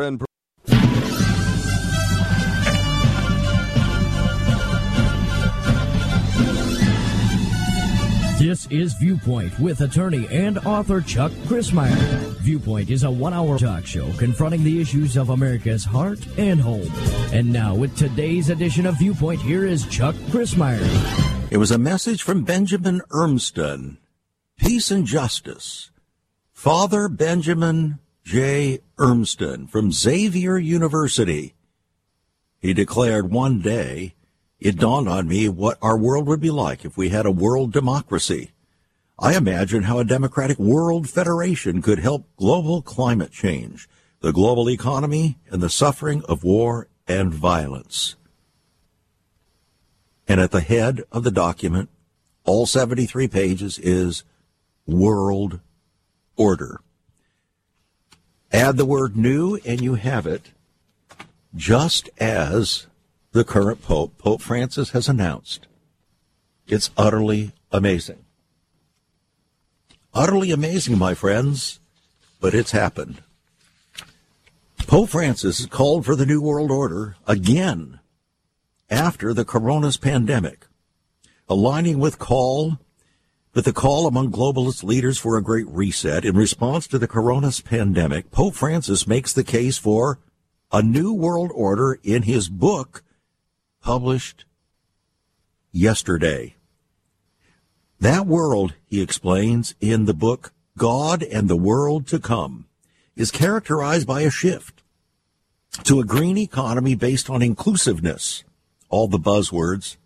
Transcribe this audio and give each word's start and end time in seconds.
And 0.00 0.24
This 8.38 8.66
is 8.68 8.94
Viewpoint 8.94 9.60
with 9.60 9.82
attorney 9.82 10.26
and 10.30 10.58
author 10.60 11.02
Chuck 11.02 11.30
Crismier. 11.44 11.94
Viewpoint 12.38 12.88
is 12.88 13.04
a 13.04 13.10
one 13.10 13.34
hour 13.34 13.58
talk 13.58 13.84
show 13.84 14.10
confronting 14.14 14.64
the 14.64 14.80
issues 14.80 15.18
of 15.18 15.28
America's 15.28 15.84
heart 15.84 16.18
and 16.38 16.58
home. 16.58 16.90
And 17.34 17.52
now, 17.52 17.74
with 17.74 17.94
today's 17.98 18.48
edition 18.48 18.86
of 18.86 18.98
Viewpoint, 18.98 19.42
here 19.42 19.66
is 19.66 19.86
Chuck 19.88 20.14
Crismier. 20.30 20.80
It 21.50 21.58
was 21.58 21.70
a 21.70 21.78
message 21.78 22.22
from 22.22 22.44
Benjamin 22.44 23.02
Urmston 23.10 23.98
Peace 24.56 24.90
and 24.90 25.04
Justice. 25.04 25.90
Father 26.50 27.10
Benjamin 27.10 27.98
J. 28.30 28.78
Urmston 28.96 29.68
from 29.68 29.90
Xavier 29.90 30.56
University. 30.56 31.56
He 32.60 32.72
declared 32.72 33.32
one 33.32 33.60
day, 33.60 34.14
it 34.60 34.78
dawned 34.78 35.08
on 35.08 35.26
me 35.26 35.48
what 35.48 35.78
our 35.82 35.98
world 35.98 36.28
would 36.28 36.40
be 36.40 36.52
like 36.52 36.84
if 36.84 36.96
we 36.96 37.08
had 37.08 37.26
a 37.26 37.32
world 37.32 37.72
democracy. 37.72 38.52
I 39.18 39.36
imagine 39.36 39.82
how 39.82 39.98
a 39.98 40.04
democratic 40.04 40.60
world 40.60 41.10
federation 41.10 41.82
could 41.82 41.98
help 41.98 42.24
global 42.36 42.82
climate 42.82 43.32
change, 43.32 43.88
the 44.20 44.32
global 44.32 44.70
economy, 44.70 45.40
and 45.50 45.60
the 45.60 45.68
suffering 45.68 46.22
of 46.28 46.44
war 46.44 46.86
and 47.08 47.34
violence. 47.34 48.14
And 50.28 50.40
at 50.40 50.52
the 50.52 50.60
head 50.60 51.02
of 51.10 51.24
the 51.24 51.32
document, 51.32 51.88
all 52.44 52.64
73 52.64 53.26
pages, 53.26 53.76
is 53.80 54.22
world 54.86 55.58
order. 56.36 56.80
Add 58.52 58.76
the 58.76 58.84
word 58.84 59.16
new 59.16 59.56
and 59.64 59.80
you 59.80 59.94
have 59.94 60.26
it, 60.26 60.50
just 61.54 62.10
as 62.18 62.86
the 63.32 63.44
current 63.44 63.82
Pope, 63.82 64.18
Pope 64.18 64.42
Francis, 64.42 64.90
has 64.90 65.08
announced. 65.08 65.66
It's 66.66 66.90
utterly 66.96 67.52
amazing. 67.70 68.24
Utterly 70.12 70.50
amazing, 70.50 70.98
my 70.98 71.14
friends, 71.14 71.78
but 72.40 72.54
it's 72.54 72.72
happened. 72.72 73.22
Pope 74.86 75.10
Francis 75.10 75.66
called 75.66 76.04
for 76.04 76.16
the 76.16 76.26
New 76.26 76.40
World 76.40 76.72
Order 76.72 77.16
again 77.26 78.00
after 78.90 79.32
the 79.32 79.44
corona's 79.44 79.96
pandemic, 79.96 80.66
aligning 81.48 82.00
with 82.00 82.18
call 82.18 82.78
with 83.52 83.64
the 83.64 83.72
call 83.72 84.06
among 84.06 84.30
globalist 84.30 84.84
leaders 84.84 85.18
for 85.18 85.36
a 85.36 85.42
great 85.42 85.66
reset 85.68 86.24
in 86.24 86.36
response 86.36 86.86
to 86.86 86.98
the 86.98 87.08
corona's 87.08 87.60
pandemic. 87.60 88.30
Pope 88.30 88.54
Francis 88.54 89.06
makes 89.06 89.32
the 89.32 89.44
case 89.44 89.76
for 89.76 90.20
a 90.72 90.82
new 90.82 91.12
world 91.12 91.50
order 91.54 91.98
in 92.02 92.22
his 92.22 92.48
book 92.48 93.02
published 93.82 94.44
yesterday. 95.72 96.54
That 97.98 98.26
world, 98.26 98.74
he 98.86 99.02
explains 99.02 99.74
in 99.80 100.04
the 100.04 100.14
book 100.14 100.52
God 100.78 101.22
and 101.22 101.48
the 101.48 101.56
World 101.56 102.06
to 102.08 102.18
Come, 102.18 102.66
is 103.16 103.30
characterized 103.30 104.06
by 104.06 104.22
a 104.22 104.30
shift 104.30 104.82
to 105.84 106.00
a 106.00 106.04
green 106.04 106.38
economy 106.38 106.94
based 106.94 107.28
on 107.28 107.42
inclusiveness, 107.42 108.44
all 108.88 109.08
the 109.08 109.18
buzzwords. 109.18 109.96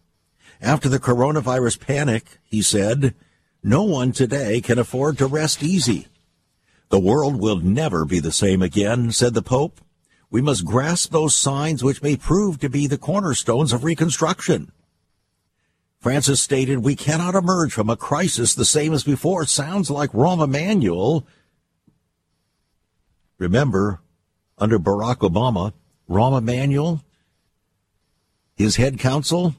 After 0.60 0.88
the 0.88 0.98
coronavirus 0.98 1.80
panic, 1.80 2.38
he 2.42 2.62
said, 2.62 3.14
no 3.64 3.82
one 3.82 4.12
today 4.12 4.60
can 4.60 4.78
afford 4.78 5.16
to 5.18 5.26
rest 5.26 5.62
easy. 5.62 6.06
The 6.90 7.00
world 7.00 7.40
will 7.40 7.56
never 7.56 8.04
be 8.04 8.20
the 8.20 8.30
same 8.30 8.60
again, 8.60 9.10
said 9.10 9.32
the 9.32 9.42
Pope. 9.42 9.80
We 10.30 10.42
must 10.42 10.66
grasp 10.66 11.10
those 11.10 11.34
signs 11.34 11.82
which 11.82 12.02
may 12.02 12.16
prove 12.16 12.60
to 12.60 12.68
be 12.68 12.86
the 12.86 12.98
cornerstones 12.98 13.72
of 13.72 13.82
reconstruction. 13.82 14.70
Francis 15.98 16.42
stated, 16.42 16.80
We 16.80 16.94
cannot 16.94 17.34
emerge 17.34 17.72
from 17.72 17.88
a 17.88 17.96
crisis 17.96 18.54
the 18.54 18.66
same 18.66 18.92
as 18.92 19.02
before. 19.02 19.46
Sounds 19.46 19.90
like 19.90 20.10
Rahm 20.10 20.44
Emanuel. 20.44 21.26
Remember, 23.38 24.02
under 24.58 24.78
Barack 24.78 25.28
Obama, 25.28 25.72
Rahm 26.08 26.36
Emanuel, 26.36 27.02
his 28.54 28.76
head 28.76 28.98
counsel, 28.98 29.54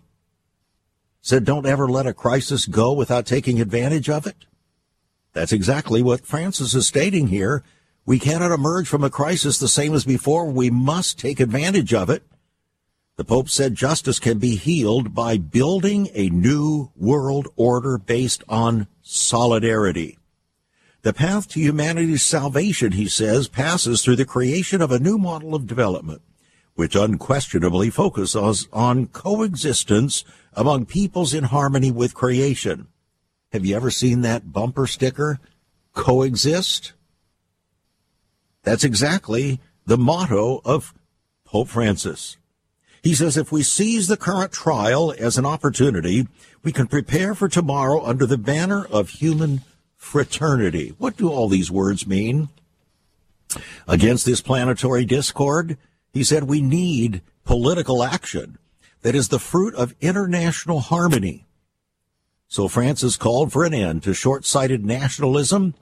said, 1.25 1.44
Don't 1.44 1.66
ever 1.66 1.88
let 1.90 2.06
a 2.06 2.13
crisis 2.13 2.68
go 2.68 2.94
without 2.94 3.25
taking 3.25 3.59
advantage 3.59 4.09
of 4.09 4.28
it. 4.28 4.46
That's 5.34 5.52
exactly 5.52 6.03
what 6.03 6.25
Francis 6.25 6.75
is 6.75 6.86
stating 6.86 7.28
here. 7.28 7.63
We 8.06 8.19
cannot 8.19 8.52
emerge 8.52 8.88
from 8.88 9.03
a 9.03 9.09
crisis 9.09 9.58
the 9.58 9.68
same 9.68 9.96
as 9.96 10.06
before. 10.06 10.46
We 10.46 10.69
must 10.69 11.18
take 11.18 11.40
advantage 11.40 11.96
of 11.96 12.12
it. 12.12 12.24
The 13.18 13.24
Pope 13.24 13.50
said 13.50 13.74
justice 13.74 14.19
can 14.19 14.38
be 14.38 14.56
healed 14.56 15.16
by 15.16 15.38
building 15.38 16.09
a 16.14 16.30
new 16.30 16.91
world 16.96 17.47
order 17.56 17.97
based 17.97 18.44
on 18.47 18.85
solidarity. 19.02 20.19
The 21.02 21.14
path 21.14 21.47
to 21.50 21.59
humanity's 21.59 22.24
salvation, 22.24 22.91
he 22.91 23.08
says, 23.08 23.47
passes 23.47 24.03
through 24.03 24.18
the 24.18 24.25
creation 24.25 24.80
of 24.80 24.91
a 24.91 25.00
new 25.00 25.18
model 25.18 25.56
of 25.56 25.66
development, 25.66 26.22
which 26.75 26.96
unquestionably 26.96 27.90
focuses 27.90 28.68
on 28.72 29.08
coexistence 29.08 30.24
among 30.53 30.86
peoples 30.86 31.34
in 31.34 31.46
harmony 31.46 31.90
with 31.90 32.13
creation. 32.13 32.88
Have 33.52 33.66
you 33.66 33.75
ever 33.75 33.90
seen 33.90 34.22
that 34.22 34.52
bumper 34.52 34.85
sticker? 34.85 35.40
Coexist? 35.94 36.94
That's 38.64 38.84
exactly 38.84 39.62
the 39.85 39.97
motto 39.97 40.62
of 40.66 40.94
Pope 41.46 41.69
Francis. 41.69 42.38
He 43.02 43.14
says 43.14 43.38
if 43.38 43.52
we 43.52 43.62
seize 43.62 44.08
the 44.08 44.18
current 44.18 44.52
trial 44.52 45.14
as 45.19 45.38
an 45.38 45.46
opportunity, 45.46 46.28
we 46.64 46.72
can 46.72 46.88
prepare 46.88 47.35
for 47.35 47.47
tomorrow 47.47 48.03
under 48.03 48.25
the 48.25 48.38
banner 48.38 48.84
of 48.84 49.09
human 49.09 49.62
fraternity. 49.96 50.96
What 50.97 51.16
do 51.16 51.30
all 51.30 51.47
these 51.47 51.69
words 51.69 52.08
mean? 52.08 52.50
Against 53.88 54.25
this 54.25 54.41
planetary 54.41 55.06
discord, 55.06 55.78
he 56.16 56.24
said 56.24 56.46
we 56.46 56.62
need 56.62 57.22
political 57.44 58.03
action 58.03 58.58
that 59.03 59.14
is 59.14 59.28
the 59.28 59.38
fruit 59.38 59.76
of 59.76 59.94
international 60.02 60.80
harmony. 60.80 61.46
So 62.48 62.68
Francis 62.68 63.18
called 63.18 63.53
for 63.53 63.64
an 63.64 63.76
end 63.76 64.02
to 64.03 64.16
short-sighted 64.16 64.84
nationalism 64.84 65.76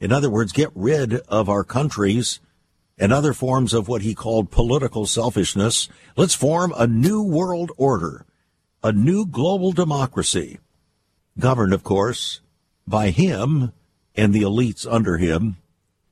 in 0.00 0.12
other 0.12 0.30
words, 0.30 0.52
get 0.52 0.70
rid 0.74 1.14
of 1.28 1.50
our 1.50 1.62
countries 1.62 2.40
and 2.98 3.12
other 3.12 3.34
forms 3.34 3.74
of 3.74 3.86
what 3.86 4.02
he 4.02 4.14
called 4.14 4.50
political 4.50 5.06
selfishness. 5.06 5.88
Let's 6.16 6.34
form 6.34 6.72
a 6.76 6.86
new 6.86 7.22
world 7.22 7.70
order, 7.76 8.24
a 8.82 8.92
new 8.92 9.26
global 9.26 9.72
democracy, 9.72 10.58
governed, 11.38 11.74
of 11.74 11.84
course, 11.84 12.40
by 12.86 13.10
him 13.10 13.72
and 14.16 14.32
the 14.32 14.42
elites 14.42 14.90
under 14.90 15.18
him 15.18 15.58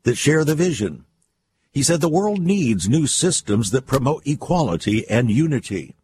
that 0.03 0.17
share 0.17 0.45
the 0.45 0.55
vision. 0.55 1.07
He 1.73 1.83
said 1.83 2.01
the 2.01 2.09
world 2.09 2.41
needs 2.41 2.89
new 2.89 3.07
systems 3.07 3.71
that 3.71 3.87
promote 3.87 4.27
equality 4.27 5.09
and 5.09 5.31
unity. 5.31 5.95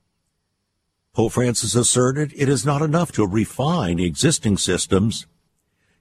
Pope 1.15 1.33
Francis 1.33 1.75
asserted 1.75 2.33
it 2.37 2.49
is 2.49 2.67
not 2.67 2.83
enough 2.83 3.13
to 3.13 3.27
refine 3.27 3.99
existing 3.99 4.59
systems. 4.59 5.27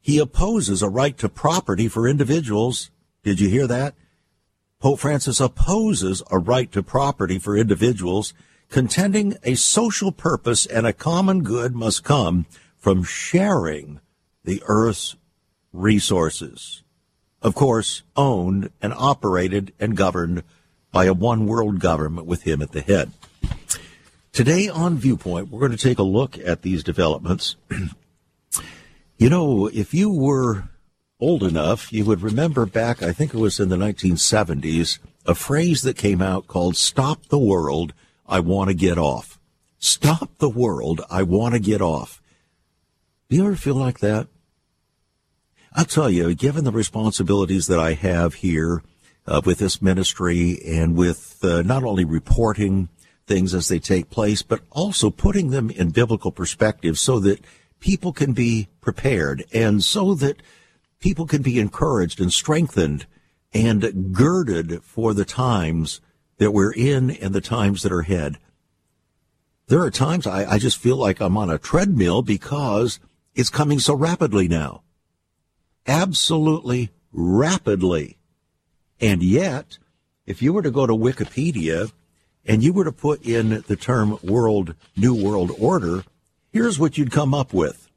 He 0.01 0.17
opposes 0.19 0.81
a 0.81 0.89
right 0.89 1.17
to 1.19 1.29
property 1.29 1.87
for 1.87 2.07
individuals. 2.07 2.89
Did 3.23 3.39
you 3.39 3.47
hear 3.47 3.67
that? 3.67 3.95
Pope 4.79 4.99
Francis 4.99 5.39
opposes 5.39 6.21
a 6.29 6.37
right 6.37 6.69
to 6.73 6.83
property 6.83 7.39
for 7.39 7.55
individuals, 7.55 8.33
contending 8.69 9.37
a 9.43 9.55
social 9.55 10.11
purpose 10.11 10.65
and 10.65 10.85
a 10.85 10.91
common 10.91 11.43
good 11.43 11.73
must 11.73 12.03
come 12.03 12.45
from 12.77 13.03
sharing 13.03 14.01
the 14.43 14.61
earth's 14.65 15.15
resources. 15.71 16.82
Of 17.43 17.53
course, 17.53 18.01
owned 18.15 18.71
and 18.81 18.93
operated 18.93 19.73
and 19.79 19.95
governed 19.95 20.43
by 20.91 21.05
a 21.05 21.13
one 21.13 21.45
world 21.45 21.79
government 21.79 22.25
with 22.25 22.43
him 22.43 22.61
at 22.61 22.71
the 22.71 22.81
head. 22.81 23.11
Today 24.31 24.67
on 24.67 24.97
Viewpoint, 24.97 25.49
we're 25.49 25.59
going 25.59 25.71
to 25.71 25.77
take 25.77 25.99
a 25.99 26.03
look 26.03 26.39
at 26.39 26.63
these 26.63 26.83
developments 26.83 27.55
You 29.23 29.29
know, 29.29 29.67
if 29.67 29.93
you 29.93 30.09
were 30.09 30.69
old 31.17 31.43
enough, 31.43 31.93
you 31.93 32.03
would 32.03 32.21
remember 32.21 32.65
back, 32.65 33.01
I 33.01 33.13
think 33.13 33.33
it 33.33 33.39
was 33.39 33.57
in 33.57 33.69
the 33.69 33.77
1970s, 33.77 34.99
a 35.25 35.33
phrase 35.33 35.83
that 35.83 35.95
came 35.95 36.21
out 36.21 36.47
called 36.47 36.75
Stop 36.75 37.27
the 37.27 37.37
World, 37.37 37.93
I 38.27 38.41
Want 38.41 38.69
to 38.69 38.73
Get 38.73 38.97
Off. 38.97 39.39
Stop 39.77 40.37
the 40.39 40.49
world, 40.49 41.01
I 41.09 41.23
want 41.23 41.53
to 41.53 41.59
get 41.59 41.81
off. 41.81 42.21
Do 43.29 43.37
you 43.37 43.45
ever 43.45 43.55
feel 43.55 43.75
like 43.75 43.99
that? 43.99 44.27
I'll 45.75 45.85
tell 45.85 46.09
you, 46.09 46.35
given 46.35 46.65
the 46.65 46.71
responsibilities 46.71 47.65
that 47.65 47.79
I 47.79 47.93
have 47.93 48.35
here 48.35 48.83
uh, 49.25 49.41
with 49.43 49.57
this 49.57 49.81
ministry 49.81 50.59
and 50.63 50.95
with 50.95 51.39
uh, 51.43 51.63
not 51.63 51.83
only 51.83 52.05
reporting 52.05 52.89
things 53.25 53.55
as 53.55 53.69
they 53.69 53.79
take 53.79 54.11
place, 54.11 54.43
but 54.43 54.61
also 54.69 55.09
putting 55.09 55.49
them 55.49 55.71
in 55.71 55.89
biblical 55.89 56.31
perspective 56.31 56.99
so 56.99 57.19
that 57.21 57.43
people 57.79 58.13
can 58.13 58.33
be 58.33 58.67
prepared 58.81 59.45
and 59.51 59.83
so 59.83 60.13
that 60.13 60.43
people 60.99 61.25
can 61.25 61.41
be 61.41 61.59
encouraged 61.59 62.19
and 62.19 62.31
strengthened 62.31 63.07
and 63.51 64.13
girded 64.13 64.83
for 64.83 65.13
the 65.15 65.25
times 65.25 66.01
that 66.37 66.51
we're 66.51 66.73
in 66.73 67.09
and 67.09 67.33
the 67.33 67.41
times 67.41 67.81
that 67.81 67.91
are 67.91 68.01
ahead. 68.01 68.37
There 69.67 69.81
are 69.81 69.89
times 69.89 70.27
I, 70.27 70.45
I 70.45 70.59
just 70.59 70.77
feel 70.77 70.97
like 70.97 71.19
I'm 71.19 71.37
on 71.37 71.49
a 71.49 71.57
treadmill 71.57 72.21
because 72.21 72.99
it's 73.33 73.49
coming 73.49 73.79
so 73.79 73.95
rapidly 73.95 74.47
now. 74.47 74.83
Absolutely 75.87 76.89
rapidly. 77.11 78.17
And 78.99 79.21
yet, 79.21 79.77
if 80.25 80.41
you 80.41 80.53
were 80.53 80.61
to 80.61 80.71
go 80.71 80.87
to 80.87 80.93
Wikipedia 80.93 81.91
and 82.45 82.63
you 82.63 82.73
were 82.73 82.85
to 82.85 82.91
put 82.91 83.25
in 83.25 83.63
the 83.67 83.75
term 83.75 84.17
world, 84.23 84.75
new 84.95 85.13
world 85.13 85.51
order, 85.59 86.03
here's 86.51 86.79
what 86.79 86.97
you'd 86.97 87.11
come 87.11 87.33
up 87.33 87.53
with. 87.53 87.89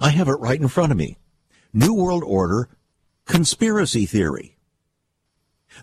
I 0.00 0.10
have 0.10 0.28
it 0.28 0.32
right 0.32 0.60
in 0.60 0.68
front 0.68 0.92
of 0.92 0.98
me. 0.98 1.16
New 1.72 1.94
World 1.94 2.22
Order 2.24 2.68
conspiracy 3.24 4.04
theory. 4.04 4.56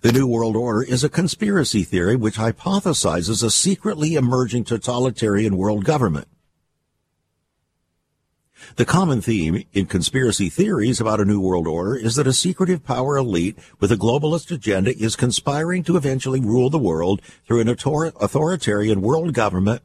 The 0.02 0.12
New 0.12 0.28
World 0.28 0.56
Order 0.56 0.84
is 0.84 1.04
a 1.04 1.10
conspiracy 1.10 1.84
theory 1.84 2.16
which 2.16 2.36
hypothesizes 2.36 3.44
a 3.44 3.50
secretly 3.50 4.14
emerging 4.14 4.66
totalitarian 4.66 5.58
world 5.58 5.84
government. 5.84 6.28
The 8.76 8.86
common 8.86 9.22
theme 9.22 9.64
in 9.74 9.86
conspiracy 9.86 10.50
theories 10.50 11.00
about 11.00 11.20
a 11.20 11.26
new 11.26 11.40
world 11.40 11.68
order 11.68 11.96
is 11.96 12.16
that 12.16 12.28
a 12.28 12.34
secretive 12.34 12.84
power 12.84 13.18
elite 13.18 13.58
with 13.80 13.92
a 13.92 13.96
globalist 13.96 14.52
agenda 14.52 14.96
is 14.98 15.16
conspiring 15.16 15.84
to 15.84 15.98
eventually 15.98 16.40
rule 16.40 16.70
the 16.70 16.78
world 16.78 17.22
through 17.46 17.62
an 17.62 17.70
authoritarian 17.70 19.02
world 19.02 19.34
government 19.34 19.82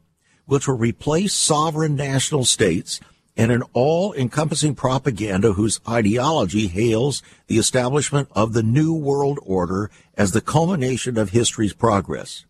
which 0.46 0.68
will 0.68 0.76
replace 0.76 1.32
sovereign 1.32 1.96
national 1.96 2.44
states 2.44 3.00
and 3.36 3.50
an 3.50 3.62
all-encompassing 3.72 4.74
propaganda 4.74 5.54
whose 5.54 5.80
ideology 5.88 6.68
hails 6.68 7.22
the 7.48 7.58
establishment 7.58 8.28
of 8.32 8.52
the 8.52 8.62
new 8.62 8.94
world 8.94 9.38
order 9.42 9.90
as 10.16 10.32
the 10.32 10.40
culmination 10.40 11.18
of 11.18 11.30
history's 11.30 11.72
progress. 11.72 12.44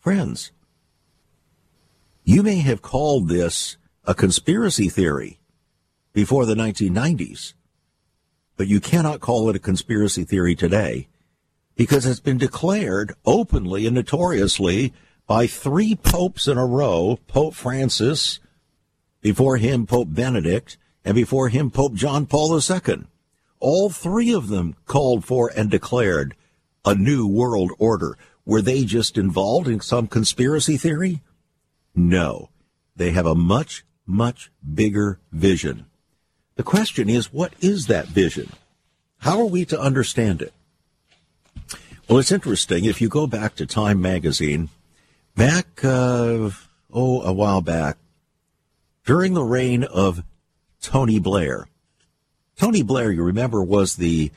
Friends, 0.00 0.50
you 2.30 2.44
may 2.44 2.58
have 2.58 2.80
called 2.80 3.28
this 3.28 3.76
a 4.04 4.14
conspiracy 4.14 4.88
theory 4.88 5.40
before 6.12 6.46
the 6.46 6.54
1990s, 6.54 7.54
but 8.56 8.68
you 8.68 8.78
cannot 8.78 9.18
call 9.18 9.50
it 9.50 9.56
a 9.56 9.58
conspiracy 9.58 10.22
theory 10.22 10.54
today 10.54 11.08
because 11.74 12.06
it's 12.06 12.20
been 12.20 12.38
declared 12.38 13.12
openly 13.26 13.84
and 13.84 13.96
notoriously 13.96 14.92
by 15.26 15.48
three 15.48 15.96
popes 15.96 16.46
in 16.46 16.56
a 16.56 16.64
row 16.64 17.18
Pope 17.26 17.52
Francis, 17.52 18.38
before 19.20 19.56
him 19.56 19.84
Pope 19.84 20.08
Benedict, 20.12 20.78
and 21.04 21.16
before 21.16 21.48
him 21.48 21.68
Pope 21.68 21.94
John 21.94 22.26
Paul 22.26 22.56
II. 22.56 23.06
All 23.58 23.90
three 23.90 24.32
of 24.32 24.46
them 24.46 24.76
called 24.86 25.24
for 25.24 25.50
and 25.56 25.68
declared 25.68 26.36
a 26.84 26.94
new 26.94 27.26
world 27.26 27.72
order. 27.80 28.16
Were 28.44 28.62
they 28.62 28.84
just 28.84 29.18
involved 29.18 29.66
in 29.66 29.80
some 29.80 30.06
conspiracy 30.06 30.76
theory? 30.76 31.22
No. 31.94 32.50
They 32.96 33.10
have 33.10 33.26
a 33.26 33.34
much, 33.34 33.84
much 34.06 34.50
bigger 34.74 35.20
vision. 35.32 35.86
The 36.56 36.62
question 36.62 37.08
is, 37.08 37.32
what 37.32 37.52
is 37.60 37.86
that 37.86 38.06
vision? 38.06 38.50
How 39.18 39.40
are 39.40 39.46
we 39.46 39.64
to 39.66 39.80
understand 39.80 40.42
it? 40.42 40.52
Well, 42.08 42.18
it's 42.18 42.32
interesting. 42.32 42.84
If 42.84 43.00
you 43.00 43.08
go 43.08 43.26
back 43.26 43.54
to 43.56 43.66
Time 43.66 44.00
magazine, 44.00 44.68
Back, 45.36 45.84
uh, 45.84 46.50
oh, 46.92 47.22
a 47.22 47.32
while 47.32 47.60
back, 47.60 47.96
during 49.04 49.34
the 49.34 49.42
reign 49.42 49.84
of 49.84 50.22
Tony 50.82 51.18
Blair. 51.18 51.66
Tony 52.56 52.82
Blair, 52.82 53.10
you 53.10 53.22
remember, 53.22 53.62
was 53.62 53.96
the 53.96 54.30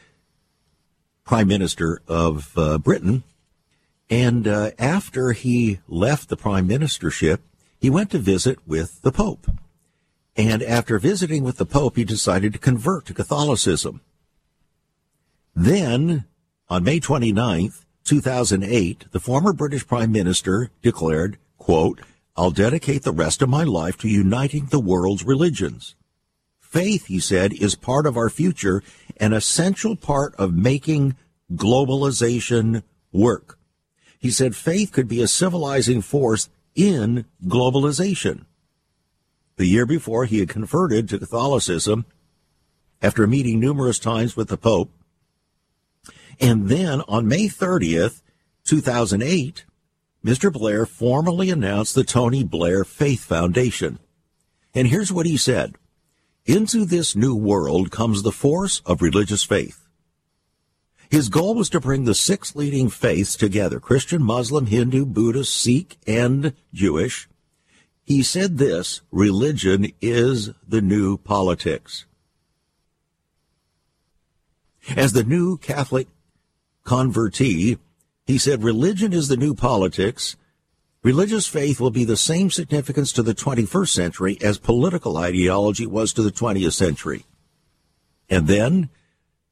prime 1.25 1.47
minister 1.47 2.01
of 2.07 2.57
uh, 2.57 2.77
Britain. 2.77 3.23
And 4.13 4.47
uh, 4.47 4.69
after 4.77 5.31
he 5.31 5.79
left 5.87 6.29
the 6.29 6.37
prime 6.37 6.69
ministership, 6.69 7.39
he 7.79 7.89
went 7.89 8.11
to 8.11 8.19
visit 8.19 8.59
with 8.67 9.01
the 9.01 9.11
Pope. 9.11 9.49
And 10.35 10.61
after 10.61 10.99
visiting 10.99 11.43
with 11.43 11.57
the 11.57 11.65
Pope, 11.65 11.95
he 11.95 12.03
decided 12.03 12.53
to 12.53 12.59
convert 12.59 13.07
to 13.07 13.15
Catholicism. 13.15 14.01
Then, 15.55 16.25
on 16.69 16.83
May 16.83 16.99
29th, 16.99 17.85
2008, 18.03 19.05
the 19.11 19.19
former 19.19 19.51
British 19.51 19.87
Prime 19.87 20.11
Minister 20.11 20.69
declared, 20.83 21.39
quote, 21.57 21.99
I'll 22.37 22.51
dedicate 22.51 23.01
the 23.01 23.11
rest 23.11 23.41
of 23.41 23.49
my 23.49 23.63
life 23.63 23.97
to 23.97 24.07
uniting 24.07 24.67
the 24.67 24.79
world's 24.79 25.23
religions. 25.23 25.95
Faith, 26.59 27.07
he 27.07 27.19
said, 27.19 27.51
is 27.53 27.73
part 27.73 28.05
of 28.05 28.15
our 28.15 28.29
future, 28.29 28.83
an 29.17 29.33
essential 29.33 29.95
part 29.95 30.35
of 30.35 30.53
making 30.53 31.15
globalization 31.51 32.83
work. 33.11 33.57
He 34.23 34.31
said 34.31 34.55
faith 34.55 34.91
could 34.91 35.07
be 35.07 35.21
a 35.21 35.27
civilizing 35.27 36.01
force 36.01 36.49
in 36.73 37.25
globalization. 37.45 38.45
The 39.57 39.67
year 39.67 39.85
before, 39.85 40.25
he 40.25 40.39
had 40.39 40.49
converted 40.49 41.07
to 41.09 41.19
Catholicism 41.19 42.05
after 43.03 43.27
meeting 43.27 43.59
numerous 43.59 43.99
times 43.99 44.35
with 44.35 44.47
the 44.47 44.57
Pope 44.57 44.89
and 46.39 46.69
then 46.69 47.01
on 47.07 47.27
May 47.27 47.47
30th, 47.47 48.21
2008, 48.65 49.65
Mr. 50.25 50.51
Blair 50.51 50.85
formally 50.85 51.49
announced 51.49 51.95
the 51.95 52.03
Tony 52.03 52.43
Blair 52.43 52.83
Faith 52.83 53.23
Foundation. 53.23 53.99
And 54.73 54.87
here's 54.87 55.11
what 55.11 55.25
he 55.25 55.37
said. 55.37 55.75
Into 56.45 56.85
this 56.85 57.15
new 57.15 57.35
world 57.35 57.91
comes 57.91 58.23
the 58.23 58.31
force 58.31 58.81
of 58.85 59.01
religious 59.01 59.43
faith. 59.43 59.82
His 61.13 61.29
goal 61.29 61.53
was 61.53 61.69
to 61.69 61.79
bring 61.79 62.05
the 62.05 62.15
six 62.15 62.55
leading 62.55 62.89
faiths 62.89 63.35
together, 63.35 63.79
Christian, 63.79 64.23
Muslim, 64.23 64.65
Hindu, 64.65 65.05
Buddhist, 65.05 65.53
Sikh, 65.53 65.99
and 66.07 66.55
Jewish. 66.73 67.29
He 68.03 68.23
said 68.23 68.57
this, 68.57 69.01
religion 69.11 69.93
is 70.01 70.49
the 70.67 70.81
new 70.81 71.19
politics. 71.19 72.05
As 74.95 75.13
the 75.13 75.23
new 75.23 75.57
Catholic 75.57 76.07
convertee, 76.83 77.77
he 78.25 78.39
said 78.39 78.63
religion 78.63 79.13
is 79.13 79.27
the 79.27 79.37
new 79.37 79.53
politics. 79.53 80.35
Religious 81.03 81.45
faith 81.45 81.79
will 81.79 81.91
be 81.91 82.05
the 82.05 82.17
same 82.17 82.49
significance 82.49 83.11
to 83.11 83.21
the 83.21 83.35
21st 83.35 83.89
century 83.89 84.37
as 84.41 84.57
political 84.57 85.17
ideology 85.17 85.85
was 85.85 86.11
to 86.13 86.23
the 86.23 86.31
20th 86.31 86.73
century. 86.73 87.23
And 88.31 88.47
then 88.47 88.89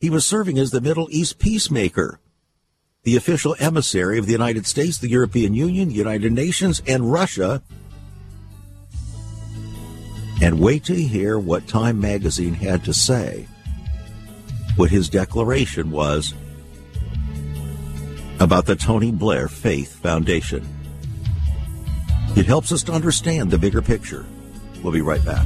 he 0.01 0.09
was 0.09 0.25
serving 0.25 0.57
as 0.57 0.71
the 0.71 0.81
Middle 0.81 1.07
East 1.11 1.37
peacemaker, 1.37 2.19
the 3.03 3.15
official 3.15 3.55
emissary 3.59 4.17
of 4.17 4.25
the 4.25 4.31
United 4.31 4.65
States, 4.65 4.97
the 4.97 5.07
European 5.07 5.53
Union, 5.53 5.89
the 5.89 5.95
United 5.95 6.33
Nations, 6.33 6.81
and 6.87 7.11
Russia. 7.11 7.61
And 10.41 10.59
wait 10.59 10.83
to 10.85 10.95
hear 10.95 11.37
what 11.37 11.67
Time 11.67 12.01
magazine 12.01 12.55
had 12.55 12.83
to 12.85 12.93
say. 12.93 13.47
What 14.75 14.89
his 14.89 15.07
declaration 15.07 15.91
was 15.91 16.33
about 18.39 18.65
the 18.65 18.75
Tony 18.75 19.11
Blair 19.11 19.47
Faith 19.47 20.01
Foundation. 20.01 20.67
It 22.35 22.47
helps 22.47 22.71
us 22.71 22.81
to 22.83 22.91
understand 22.91 23.51
the 23.51 23.59
bigger 23.59 23.83
picture. 23.83 24.25
We'll 24.81 24.93
be 24.93 25.01
right 25.01 25.23
back. 25.23 25.45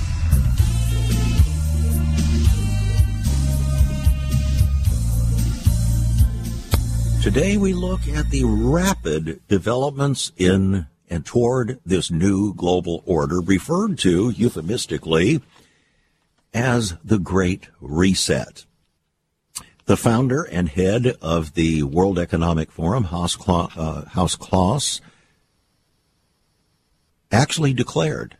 Today 7.21 7.55
we 7.55 7.73
look 7.73 8.07
at 8.07 8.31
the 8.31 8.45
rapid 8.45 9.47
developments 9.47 10.31
in 10.37 10.87
and 11.07 11.23
toward 11.23 11.79
this 11.85 12.09
new 12.09 12.51
global 12.55 13.03
order 13.05 13.41
referred 13.41 13.99
to 13.99 14.31
euphemistically 14.31 15.39
as 16.51 16.95
the 17.03 17.19
Great 17.19 17.67
Reset. 17.79 18.65
The 19.85 19.97
founder 19.97 20.41
and 20.41 20.67
head 20.67 21.15
of 21.21 21.53
the 21.53 21.83
World 21.83 22.17
Economic 22.17 22.71
Forum, 22.71 23.03
Haus, 23.03 23.37
uh, 23.47 24.27
Klaus, 24.39 24.99
actually 27.31 27.73
declared 27.73 28.35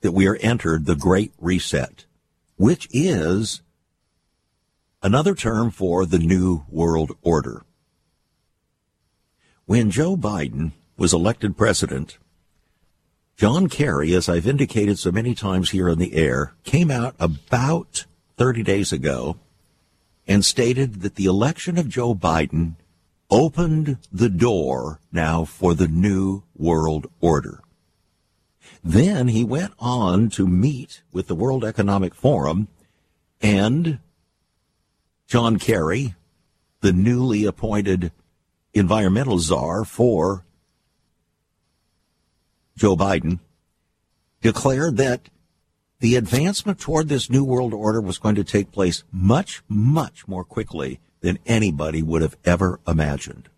that 0.00 0.12
we 0.12 0.26
are 0.26 0.38
entered 0.40 0.84
the 0.84 0.96
Great 0.96 1.32
Reset, 1.38 2.06
which 2.56 2.88
is 2.90 3.62
another 5.02 5.34
term 5.34 5.70
for 5.70 6.06
the 6.06 6.18
New 6.18 6.64
World 6.68 7.16
Order. 7.22 7.62
When 9.64 9.90
Joe 9.90 10.16
Biden 10.16 10.72
was 10.96 11.12
elected 11.12 11.56
president, 11.56 12.18
John 13.36 13.68
Kerry, 13.68 14.14
as 14.14 14.28
I've 14.28 14.46
indicated 14.46 14.98
so 14.98 15.12
many 15.12 15.34
times 15.34 15.70
here 15.70 15.90
on 15.90 15.98
the 15.98 16.14
air, 16.14 16.54
came 16.64 16.90
out 16.90 17.14
about 17.18 18.06
30 18.36 18.62
days 18.62 18.92
ago 18.92 19.36
and 20.26 20.44
stated 20.44 21.02
that 21.02 21.16
the 21.16 21.26
election 21.26 21.78
of 21.78 21.88
Joe 21.88 22.14
Biden 22.14 22.76
opened 23.30 23.98
the 24.10 24.28
door 24.28 25.00
now 25.12 25.44
for 25.44 25.74
the 25.74 25.88
new 25.88 26.44
world 26.56 27.10
order. 27.20 27.60
Then 28.82 29.28
he 29.28 29.44
went 29.44 29.74
on 29.78 30.30
to 30.30 30.46
meet 30.46 31.02
with 31.12 31.26
the 31.26 31.34
World 31.34 31.64
Economic 31.64 32.14
Forum 32.14 32.68
and 33.40 33.98
John 35.26 35.58
Kerry, 35.58 36.14
the 36.80 36.92
newly 36.92 37.44
appointed 37.44 38.12
environmental 38.72 39.38
czar 39.38 39.84
for 39.84 40.44
Joe 42.76 42.96
Biden, 42.96 43.40
declared 44.40 44.98
that 44.98 45.28
the 45.98 46.14
advancement 46.14 46.78
toward 46.78 47.08
this 47.08 47.30
new 47.30 47.42
world 47.42 47.72
order 47.72 48.00
was 48.00 48.18
going 48.18 48.34
to 48.34 48.44
take 48.44 48.70
place 48.70 49.02
much, 49.10 49.62
much 49.68 50.28
more 50.28 50.44
quickly 50.44 51.00
than 51.20 51.38
anybody 51.46 52.02
would 52.02 52.22
have 52.22 52.36
ever 52.44 52.78
imagined. 52.86 53.48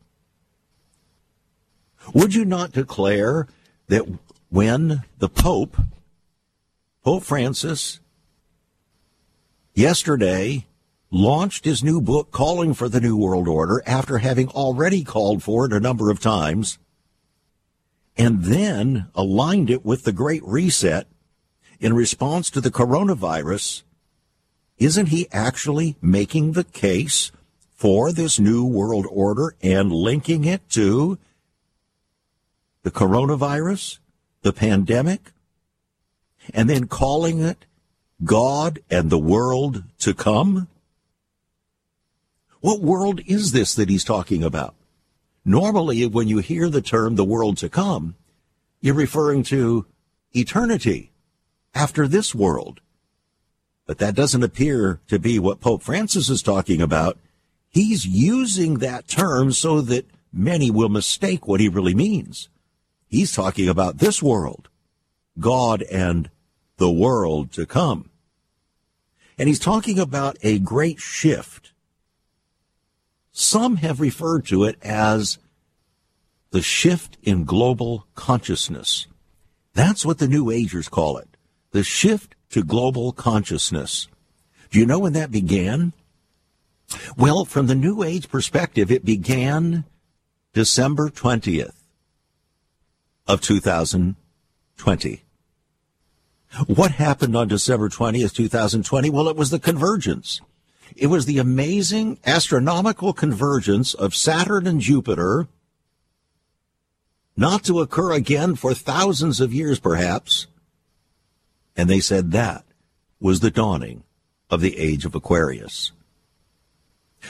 Would 2.15 2.35
you 2.35 2.45
not 2.45 2.73
declare 2.73 3.49
that 3.89 4.07
when 4.49 5.03
the 5.19 5.29
Pope, 5.29 5.77
Pope 7.05 7.25
Francis, 7.25 8.01
yesterday 9.75 10.68
launched 11.11 11.65
his 11.65 11.83
new 11.83 12.01
book 12.01 12.31
calling 12.31 12.75
for 12.75 12.89
the 12.89 13.01
New 13.01 13.17
World 13.17 13.49
Order 13.49 13.83
after 13.87 14.19
having 14.19 14.49
already 14.49 15.05
called 15.05 15.43
for 15.43 15.65
it 15.67 15.73
a 15.73 15.81
number 15.81 16.11
of 16.11 16.21
times, 16.21 16.79
and 18.17 18.45
then 18.45 19.07
aligned 19.15 19.71
it 19.71 19.85
with 19.85 20.05
the 20.05 20.13
Great 20.13 20.43
Reset 20.45 21.07
in 21.81 21.95
response 21.95 22.51
to 22.51 22.61
the 22.61 22.71
coronavirus, 22.71 23.83
isn't 24.79 25.07
he 25.07 25.29
actually 25.33 25.97
making 26.03 26.53
the 26.53 26.65
case 26.65 27.33
for 27.71 28.13
this 28.13 28.39
new 28.39 28.65
world 28.65 29.07
order 29.11 29.55
and 29.63 29.93
linking 29.93 30.45
it 30.45 30.69
to 30.71 31.19
the 32.83 32.91
coronavirus, 32.91 33.99
the 34.43 34.53
pandemic, 34.53 35.33
and 36.53 36.69
then 36.69 36.87
calling 36.87 37.41
it 37.41 37.67
God 38.25 38.81
and 38.91 39.11
the 39.11 39.19
world 39.19 39.85
to 40.01 40.13
come? 40.13 40.69
What 42.61 42.81
world 42.81 43.21
is 43.27 43.53
this 43.53 43.75
that 43.75 43.89
he's 43.89 44.05
talking 44.05 44.43
about? 44.43 44.75
Normally, 45.45 46.05
when 46.07 46.29
you 46.29 46.39
hear 46.39 46.69
the 46.69 46.83
term 46.83 47.15
the 47.15 47.25
world 47.25 47.57
to 47.59 47.69
come, 47.69 48.17
you're 48.81 48.95
referring 48.95 49.43
to 49.45 49.87
eternity 50.33 51.13
after 51.75 52.09
this 52.09 52.35
world. 52.35 52.81
But 53.87 53.99
that 53.99 54.15
doesn't 54.15 54.43
appear 54.43 55.01
to 55.09 55.19
be 55.19 55.39
what 55.39 55.61
Pope 55.61 55.83
Francis 55.83 56.29
is 56.29 56.43
talking 56.43 56.83
about. 56.83 57.19
He's 57.71 58.05
using 58.05 58.79
that 58.79 59.09
term 59.09 59.53
so 59.53 59.81
that 59.83 60.07
many 60.33 60.71
will 60.71 60.89
mistake 60.89 61.47
what 61.47 61.61
he 61.61 61.69
really 61.69 61.95
means. 61.95 62.49
He's 63.07 63.33
talking 63.33 63.69
about 63.69 63.99
this 63.99 64.23
world, 64.23 64.69
God 65.39 65.83
and 65.85 66.29
the 66.77 66.91
world 66.91 67.53
to 67.53 67.65
come. 67.65 68.11
And 69.39 69.49
he's 69.49 69.59
talking 69.59 69.99
about 69.99 70.37
a 70.43 70.59
great 70.59 70.99
shift. 70.99 71.73
Some 73.39 73.77
have 73.77 74.01
referred 74.01 74.47
to 74.47 74.65
it 74.65 74.77
as 74.83 75.39
the 76.51 76.61
shift 76.61 77.17
in 77.23 77.45
global 77.45 78.09
consciousness. 78.17 79.07
That's 79.75 80.05
what 80.05 80.19
the 80.19 80.27
New 80.27 80.51
Agers 80.51 80.89
call 80.89 81.19
it 81.19 81.29
the 81.71 81.85
shift 81.85 82.35
to 82.51 82.65
global 82.65 83.13
consciousness. 83.13 84.09
Do 84.73 84.81
you 84.81 84.87
know 84.87 84.99
when 84.99 85.13
that 85.13 85.31
began? 85.31 85.93
Well, 87.17 87.45
from 87.45 87.69
the 87.69 87.77
New 87.77 88.03
Age 88.03 88.29
perspective, 88.29 88.91
it 88.91 89.05
began 89.05 89.85
December 90.53 91.09
20th 91.09 91.77
of 93.29 93.41
2020. 93.41 95.23
What 96.67 96.91
happened 96.91 97.37
on 97.37 97.47
December 97.47 97.89
20th, 97.89 98.35
2020? 98.35 99.11
Well, 99.11 99.29
it 99.29 99.37
was 99.37 99.51
the 99.51 99.61
convergence. 99.61 100.41
It 100.97 101.07
was 101.09 101.27
the 101.27 101.39
amazing 101.39 102.19
astronomical 102.25 103.13
convergence 103.13 103.95
of 103.95 104.15
Saturn 104.15 104.67
and 104.67 104.81
Jupiter, 104.81 105.49
not 107.37 107.65
to 107.65 107.81
occur 107.81 108.13
again 108.13 108.57
for 108.57 108.75
thousands 108.75 109.41
of 109.41 109.53
years, 109.53 109.79
perhaps, 109.79 110.47
and 111.77 111.89
they 111.89 112.01
said 112.01 112.33
that 112.33 112.65
was 113.21 113.41
the 113.41 113.51
dawning 113.51 114.03
of 114.51 114.61
the 114.61 114.77
age 114.79 115.05
of 115.05 115.15
Aquarius. 115.15 115.93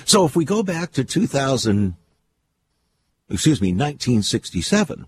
So 0.04 0.24
if 0.24 0.36
we 0.36 0.44
go 0.44 0.62
back 0.62 0.92
to 0.92 1.04
2000, 1.04 1.94
excuse 3.28 3.60
me, 3.60 3.68
1967, 3.68 5.06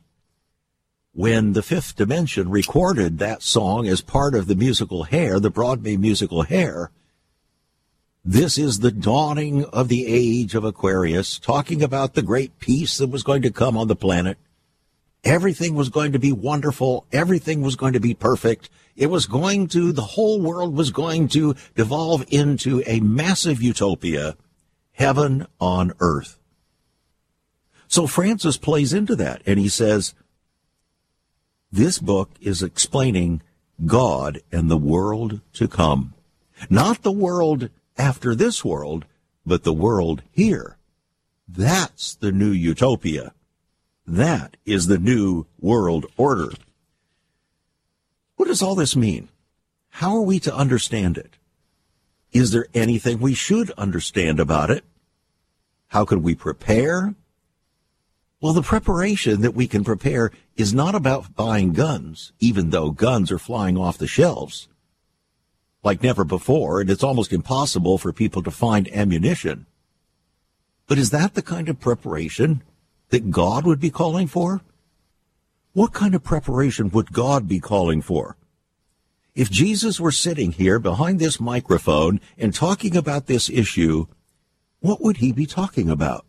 when 1.13 1.53
the 1.55 1.63
fifth 1.63 1.97
dimension 1.97 2.51
recorded 2.51 3.19
that 3.19 3.43
song 3.43 3.87
as 3.87 4.01
part 4.01 4.35
of 4.35 4.47
the 4.47 4.55
musical 4.55 5.05
Hair, 5.05 5.41
the 5.41 5.51
Broadway 5.51 5.97
musical 5.97 6.43
Hair, 6.43 6.91
this 8.25 8.59
is 8.59 8.81
the 8.81 8.91
dawning 8.91 9.65
of 9.67 9.89
the 9.89 10.07
age 10.07 10.55
of 10.55 10.65
Aquarius, 10.65 11.39
talking 11.39 11.83
about 11.83 12.15
the 12.15 12.23
great 12.23 12.59
peace 12.59 12.99
that 12.99 13.09
was 13.09 13.23
going 13.23 13.43
to 13.43 13.51
come 13.51 13.77
on 13.77 13.89
the 13.89 13.97
planet. 13.97 14.37
Everything 15.25 15.75
was 15.75 15.89
going 15.89 16.13
to 16.13 16.19
be 16.19 16.33
wonderful. 16.33 17.07
Everything 17.13 17.61
was 17.63 17.77
going 17.77 17.93
to 17.93 18.01
be 18.01 18.15
perfect. 18.15 18.71
It 18.97 19.07
was 19.07 19.27
going 19.27 19.69
to, 19.69 19.93
the 19.93 20.03
whole 20.03 20.41
world 20.41 20.75
was 20.75 20.91
going 20.91 21.29
to 21.29 21.55
devolve 21.75 22.25
into 22.31 22.83
a 22.87 23.01
massive 23.01 23.63
utopia, 23.63 24.37
heaven 24.93 25.47
on 25.59 25.93
earth. 26.01 26.39
So 27.89 28.07
Francis 28.07 28.57
plays 28.57 28.93
into 28.93 29.17
that 29.17 29.43
and 29.47 29.59
he 29.59 29.69
says, 29.69 30.15
this 31.73 31.99
book 31.99 32.31
is 32.41 32.63
explaining 32.63 33.43
God 33.87 34.41
and 34.53 34.71
the 34.71 34.77
world 34.77 35.41
to 35.55 35.69
come. 35.69 36.15
Not 36.69 37.03
the 37.03 37.13
world 37.13 37.71
after 38.01 38.35
this 38.35 38.65
world, 38.65 39.05
but 39.45 39.63
the 39.63 39.75
world 39.75 40.23
here. 40.33 40.79
That's 41.47 42.15
the 42.15 42.33
new 42.33 42.51
utopia. 42.51 43.35
That 44.07 44.57
is 44.65 44.87
the 44.87 44.99
new 44.99 45.45
world 45.61 46.07
order. 46.17 46.51
What 48.37 48.49
does 48.49 48.63
all 48.63 48.75
this 48.75 48.97
mean? 48.97 49.29
How 49.91 50.17
are 50.17 50.23
we 50.23 50.41
to 50.41 50.55
understand 50.55 51.19
it? 51.19 51.37
Is 52.33 52.53
there 52.53 52.69
anything 52.73 53.19
we 53.19 53.35
should 53.35 53.71
understand 53.73 54.41
about 54.41 54.71
it? 54.71 54.83
How 55.89 56.07
can 56.07 56.23
we 56.23 56.35
prepare? 56.35 57.15
Well, 58.41 58.55
the 58.55 58.63
preparation 58.63 59.43
that 59.43 59.55
we 59.55 59.67
can 59.67 59.85
prepare 59.85 60.33
is 60.57 60.73
not 60.73 60.95
about 60.95 61.37
buying 61.37 61.75
guns, 61.75 62.33
even 62.41 62.71
though 62.71 62.93
guns 62.93 63.31
are 63.31 63.39
flying 63.39 63.77
off 63.77 63.99
the 63.99 64.07
shelves 64.07 64.70
like 65.83 66.03
never 66.03 66.25
before, 66.25 66.81
and 66.81 66.91
it's 66.91 67.03
almost 67.03 67.33
impossible 67.33 67.99
for 67.99 68.13
people 68.13 68.43
to 68.43 68.51
find 68.51 68.93
ammunition. 68.93 69.67
But 70.87 70.99
is 70.99 71.11
that 71.11 71.35
the 71.35 71.43
kind 71.43 71.69
of 71.69 71.81
preparation 71.81 72.63
that 73.11 73.31
God 73.31 73.65
would 73.65 73.81
be 73.81 73.91
calling 73.91 74.27
for? 74.27 74.61
What 75.73 75.93
kind 75.93 76.15
of 76.15 76.25
preparation 76.25 76.91
would 76.91 77.13
God 77.13 77.47
be 77.47 77.61
calling 77.61 78.03
for? 78.03 78.37
If 79.35 79.51
Jesus 79.51 80.01
were 80.01 80.11
sitting 80.11 80.53
here 80.53 80.79
behind 80.79 81.21
this 81.21 81.41
microphone 81.41 82.21
and 82.37 82.53
talking 82.53 82.97
about 82.97 83.27
this 83.27 83.49
issue, 83.49 84.07
what 84.81 85.01
would 85.01 85.19
he 85.19 85.33
be 85.33 85.47
talking 85.47 85.89
about? 85.89 86.27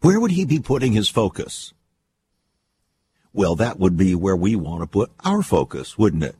Where 0.00 0.18
would 0.18 0.30
he 0.30 0.46
be 0.46 0.58
putting 0.58 0.92
his 0.92 1.10
focus? 1.10 1.74
Well, 3.32 3.54
that 3.56 3.78
would 3.78 3.96
be 3.96 4.14
where 4.14 4.36
we 4.36 4.56
want 4.56 4.80
to 4.80 4.86
put 4.86 5.10
our 5.22 5.42
focus, 5.42 5.98
wouldn't 5.98 6.24
it? 6.24 6.36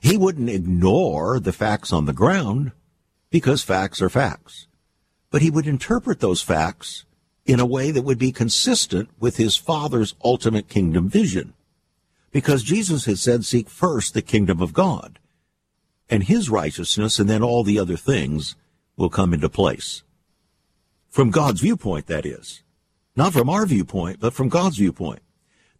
He 0.00 0.16
wouldn't 0.16 0.50
ignore 0.50 1.38
the 1.38 1.52
facts 1.52 1.92
on 1.92 2.06
the 2.06 2.12
ground 2.12 2.72
because 3.30 3.62
facts 3.62 4.00
are 4.00 4.08
facts, 4.08 4.66
but 5.30 5.42
he 5.42 5.50
would 5.50 5.66
interpret 5.66 6.20
those 6.20 6.42
facts 6.42 7.04
in 7.46 7.60
a 7.60 7.66
way 7.66 7.90
that 7.90 8.02
would 8.02 8.18
be 8.18 8.32
consistent 8.32 9.10
with 9.18 9.36
his 9.36 9.56
Father's 9.56 10.14
ultimate 10.24 10.68
kingdom 10.68 11.08
vision. 11.08 11.52
Because 12.32 12.62
Jesus 12.62 13.06
had 13.06 13.18
said, 13.18 13.44
seek 13.44 13.68
first 13.68 14.14
the 14.14 14.22
kingdom 14.22 14.62
of 14.62 14.72
God 14.72 15.18
and 16.08 16.24
his 16.24 16.48
righteousness, 16.50 17.18
and 17.18 17.28
then 17.28 17.42
all 17.42 17.62
the 17.62 17.78
other 17.78 17.96
things 17.96 18.56
will 18.96 19.10
come 19.10 19.32
into 19.32 19.48
place. 19.48 20.02
From 21.08 21.30
God's 21.30 21.60
viewpoint, 21.60 22.06
that 22.06 22.26
is. 22.26 22.62
Not 23.16 23.32
from 23.32 23.48
our 23.48 23.66
viewpoint, 23.66 24.20
but 24.20 24.32
from 24.32 24.48
God's 24.48 24.78
viewpoint. 24.78 25.20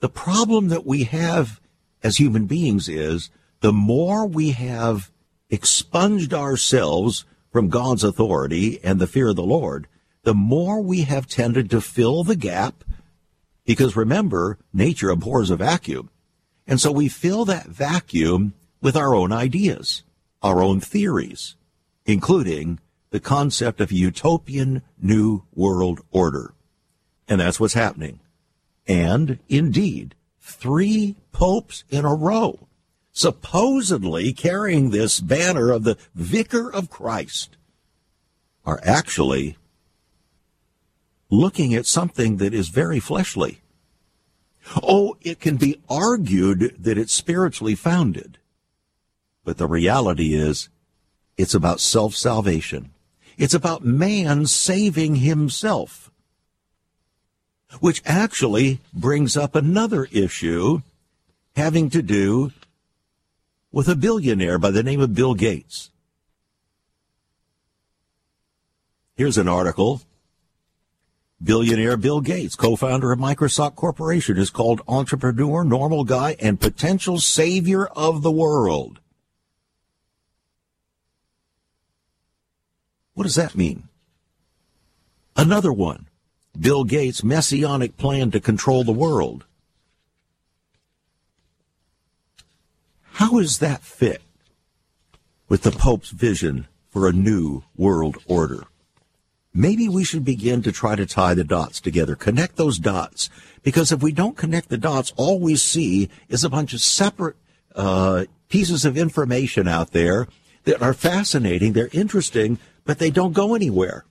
The 0.00 0.08
problem 0.08 0.68
that 0.68 0.86
we 0.86 1.04
have 1.04 1.60
as 2.02 2.16
human 2.16 2.46
beings 2.46 2.88
is 2.88 3.30
the 3.60 3.72
more 3.72 4.26
we 4.26 4.50
have 4.50 5.10
expunged 5.50 6.32
ourselves 6.32 7.24
from 7.50 7.68
God's 7.68 8.04
authority 8.04 8.80
and 8.82 8.98
the 8.98 9.06
fear 9.06 9.28
of 9.28 9.36
the 9.36 9.42
Lord, 9.42 9.86
the 10.22 10.34
more 10.34 10.80
we 10.80 11.02
have 11.02 11.26
tended 11.26 11.70
to 11.70 11.80
fill 11.80 12.24
the 12.24 12.36
gap. 12.36 12.84
Because 13.64 13.96
remember, 13.96 14.58
nature 14.72 15.10
abhors 15.10 15.50
a 15.50 15.56
vacuum. 15.56 16.10
And 16.66 16.80
so 16.80 16.92
we 16.92 17.08
fill 17.08 17.44
that 17.46 17.66
vacuum 17.66 18.54
with 18.80 18.96
our 18.96 19.14
own 19.14 19.32
ideas, 19.32 20.02
our 20.42 20.62
own 20.62 20.80
theories, 20.80 21.56
including 22.06 22.78
the 23.10 23.20
concept 23.20 23.80
of 23.80 23.90
a 23.90 23.94
utopian 23.94 24.82
new 25.00 25.42
world 25.54 26.00
order. 26.10 26.54
And 27.28 27.40
that's 27.40 27.60
what's 27.60 27.74
happening. 27.74 28.20
And 28.86 29.38
indeed, 29.48 30.14
three 30.40 31.16
popes 31.32 31.84
in 31.90 32.04
a 32.04 32.14
row, 32.14 32.68
supposedly 33.12 34.32
carrying 34.32 34.90
this 34.90 35.20
banner 35.20 35.70
of 35.70 35.84
the 35.84 35.96
Vicar 36.14 36.72
of 36.72 36.90
Christ, 36.90 37.56
are 38.64 38.80
actually 38.84 39.56
looking 41.30 41.74
at 41.74 41.86
something 41.86 42.36
that 42.36 42.52
is 42.52 42.68
very 42.68 43.00
fleshly. 43.00 43.60
Oh, 44.82 45.16
it 45.22 45.40
can 45.40 45.56
be 45.56 45.80
argued 45.88 46.76
that 46.78 46.98
it's 46.98 47.12
spiritually 47.12 47.74
founded. 47.74 48.38
But 49.44 49.58
the 49.58 49.66
reality 49.66 50.34
is, 50.34 50.68
it's 51.36 51.54
about 51.54 51.80
self 51.80 52.14
salvation. 52.14 52.90
It's 53.38 53.54
about 53.54 53.84
man 53.84 54.46
saving 54.46 55.16
himself. 55.16 56.10
Which 57.78 58.02
actually 58.04 58.80
brings 58.92 59.36
up 59.36 59.54
another 59.54 60.06
issue 60.12 60.82
having 61.56 61.88
to 61.90 62.02
do 62.02 62.52
with 63.72 63.88
a 63.88 63.94
billionaire 63.94 64.58
by 64.58 64.70
the 64.70 64.82
name 64.82 65.00
of 65.00 65.14
Bill 65.14 65.34
Gates. 65.34 65.90
Here's 69.16 69.38
an 69.38 69.48
article. 69.48 70.02
Billionaire 71.42 71.96
Bill 71.96 72.20
Gates, 72.20 72.56
co-founder 72.56 73.12
of 73.12 73.18
Microsoft 73.18 73.74
Corporation, 73.74 74.36
is 74.36 74.50
called 74.50 74.82
entrepreneur, 74.88 75.64
normal 75.64 76.04
guy, 76.04 76.36
and 76.40 76.60
potential 76.60 77.18
savior 77.18 77.86
of 77.86 78.22
the 78.22 78.30
world. 78.30 79.00
What 83.14 83.24
does 83.24 83.36
that 83.36 83.54
mean? 83.54 83.88
Another 85.36 85.72
one. 85.72 86.08
Bill 86.58 86.84
Gates' 86.84 87.22
messianic 87.22 87.96
plan 87.96 88.30
to 88.32 88.40
control 88.40 88.84
the 88.84 88.92
world. 88.92 89.44
How 93.20 93.38
does 93.38 93.58
that 93.58 93.82
fit 93.82 94.22
with 95.46 95.60
the 95.60 95.72
Pope's 95.72 96.08
vision 96.08 96.68
for 96.88 97.06
a 97.06 97.12
new 97.12 97.64
world 97.76 98.16
order? 98.26 98.64
Maybe 99.52 99.90
we 99.90 100.04
should 100.04 100.24
begin 100.24 100.62
to 100.62 100.72
try 100.72 100.96
to 100.96 101.04
tie 101.04 101.34
the 101.34 101.44
dots 101.44 101.82
together, 101.82 102.16
connect 102.16 102.56
those 102.56 102.78
dots. 102.78 103.28
Because 103.62 103.92
if 103.92 104.02
we 104.02 104.12
don't 104.12 104.38
connect 104.38 104.70
the 104.70 104.78
dots, 104.78 105.12
all 105.18 105.38
we 105.38 105.56
see 105.56 106.08
is 106.30 106.44
a 106.44 106.48
bunch 106.48 106.72
of 106.72 106.80
separate 106.80 107.36
uh, 107.74 108.24
pieces 108.48 108.86
of 108.86 108.96
information 108.96 109.68
out 109.68 109.90
there 109.90 110.26
that 110.64 110.80
are 110.80 110.94
fascinating, 110.94 111.74
they're 111.74 111.90
interesting, 111.92 112.58
but 112.86 112.98
they 112.98 113.10
don't 113.10 113.34
go 113.34 113.54
anywhere. 113.54 114.06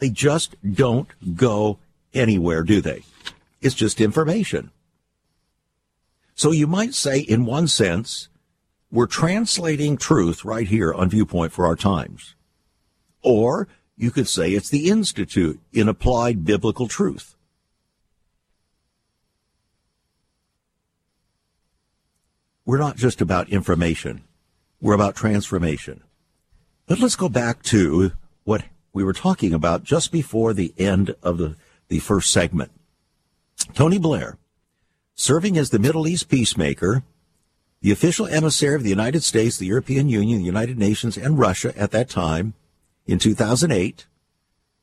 They 0.00 0.10
just 0.10 0.56
don't 0.74 1.08
go 1.34 1.78
anywhere, 2.12 2.64
do 2.64 2.82
they? 2.82 3.02
It's 3.62 3.74
just 3.74 3.98
information. 3.98 4.72
So 6.34 6.50
you 6.50 6.66
might 6.66 6.94
say, 6.94 7.20
in 7.20 7.46
one 7.46 7.68
sense, 7.68 8.28
we're 8.90 9.06
translating 9.06 9.96
truth 9.96 10.44
right 10.44 10.66
here 10.66 10.92
on 10.92 11.08
Viewpoint 11.10 11.52
for 11.52 11.66
our 11.66 11.76
times. 11.76 12.34
Or 13.22 13.68
you 13.96 14.10
could 14.10 14.28
say 14.28 14.50
it's 14.50 14.68
the 14.68 14.88
Institute 14.88 15.60
in 15.72 15.88
applied 15.88 16.44
biblical 16.44 16.88
truth. 16.88 17.34
We're 22.66 22.78
not 22.78 22.96
just 22.96 23.20
about 23.20 23.50
information. 23.50 24.24
We're 24.80 24.94
about 24.94 25.14
transformation. 25.14 26.02
But 26.86 26.98
let's 26.98 27.16
go 27.16 27.28
back 27.28 27.62
to 27.64 28.12
what 28.44 28.64
we 28.92 29.04
were 29.04 29.12
talking 29.12 29.52
about 29.52 29.84
just 29.84 30.12
before 30.12 30.52
the 30.52 30.72
end 30.78 31.14
of 31.22 31.38
the, 31.38 31.56
the 31.88 31.98
first 31.98 32.32
segment. 32.32 32.70
Tony 33.74 33.98
Blair, 33.98 34.38
serving 35.14 35.56
as 35.56 35.70
the 35.70 35.78
Middle 35.78 36.06
East 36.06 36.28
peacemaker, 36.28 37.02
the 37.80 37.92
official 37.92 38.26
emissary 38.26 38.74
of 38.74 38.82
the 38.82 38.90
United 38.90 39.22
States, 39.22 39.56
the 39.56 39.66
European 39.66 40.08
Union, 40.08 40.40
the 40.40 40.46
United 40.46 40.78
Nations, 40.78 41.16
and 41.16 41.38
Russia 41.38 41.72
at 41.78 41.90
that 41.90 42.08
time 42.08 42.54
in 43.06 43.18
2008, 43.18 44.06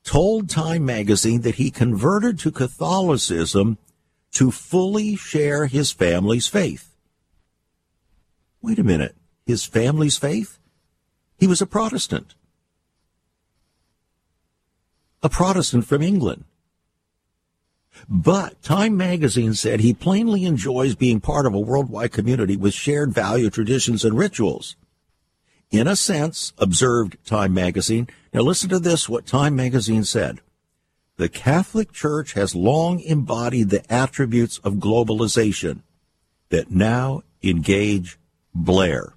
told 0.04 0.50
Time 0.50 0.86
magazine 0.86 1.42
that 1.42 1.56
he 1.56 1.72
converted 1.72 2.40
to 2.40 2.52
Catholicism 2.52 3.78
to 4.32 4.52
fully 4.52 5.16
share 5.16 5.66
his 5.66 5.92
family's 5.92 6.48
faith. 6.48 6.96
Wait 8.62 8.80
a 8.80 8.84
minute. 8.84 9.16
His 9.46 9.66
family's 9.66 10.18
faith? 10.18 10.60
He 11.38 11.48
was 11.48 11.62
a 11.62 11.66
Protestant. 11.66 12.36
A 15.24 15.30
Protestant 15.30 15.86
from 15.86 16.02
England. 16.02 16.46
But 18.10 18.62
Time 18.62 18.98
magazine 18.98 19.54
said 19.54 19.80
he 19.80 19.94
plainly 19.94 20.46
enjoys 20.46 20.96
being 20.96 21.20
part 21.20 21.46
of 21.46 21.54
a 21.54 21.60
worldwide 21.60 22.12
community 22.12 22.58
with 22.58 22.74
shared 22.74 23.14
value, 23.14 23.50
traditions, 23.50 24.04
and 24.04 24.18
rituals. 24.18 24.76
In 25.70 25.88
a 25.88 25.96
sense, 25.96 26.54
observed 26.58 27.18
Time 27.26 27.54
magazine. 27.54 28.08
Now 28.34 28.42
listen 28.42 28.70
to 28.70 28.80
this, 28.80 29.08
what 29.08 29.26
Time 29.26 29.56
magazine 29.56 30.04
said. 30.04 30.42
The 31.18 31.30
Catholic 31.30 31.92
Church 31.92 32.34
has 32.34 32.56
long 32.56 33.00
embodied 33.02 33.70
the 33.70 33.94
attributes 33.94 34.58
of 34.60 34.76
globalization 34.76 35.82
that 36.50 36.72
now 36.72 37.24
engage 37.44 38.18
Blair. 38.54 39.14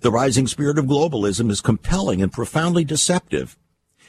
The 0.00 0.10
rising 0.10 0.46
spirit 0.46 0.78
of 0.78 0.86
globalism 0.86 1.50
is 1.50 1.60
compelling 1.60 2.22
and 2.22 2.32
profoundly 2.32 2.84
deceptive. 2.84 3.58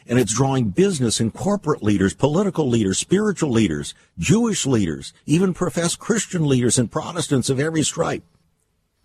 And 0.07 0.19
it's 0.19 0.35
drawing 0.35 0.69
business 0.69 1.19
and 1.19 1.33
corporate 1.33 1.81
leaders, 1.81 2.13
political 2.13 2.67
leaders, 2.67 2.97
spiritual 2.97 3.51
leaders, 3.51 3.93
Jewish 4.17 4.65
leaders, 4.65 5.13
even 5.25 5.53
professed 5.53 5.99
Christian 5.99 6.45
leaders 6.45 6.77
and 6.77 6.91
Protestants 6.91 7.49
of 7.49 7.59
every 7.59 7.83
stripe. 7.83 8.23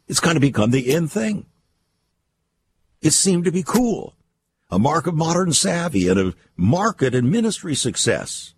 It's 0.08 0.20
kind 0.20 0.36
of 0.36 0.40
become 0.40 0.70
the 0.70 0.92
in 0.92 1.06
thing. 1.06 1.46
It 3.00 3.12
seemed 3.12 3.44
to 3.44 3.52
be 3.52 3.62
cool, 3.62 4.14
a 4.70 4.78
mark 4.78 5.06
of 5.06 5.14
modern 5.14 5.52
savvy 5.52 6.08
and 6.08 6.18
of 6.18 6.36
market 6.56 7.14
and 7.14 7.30
ministry 7.30 7.74
success. 7.74 8.54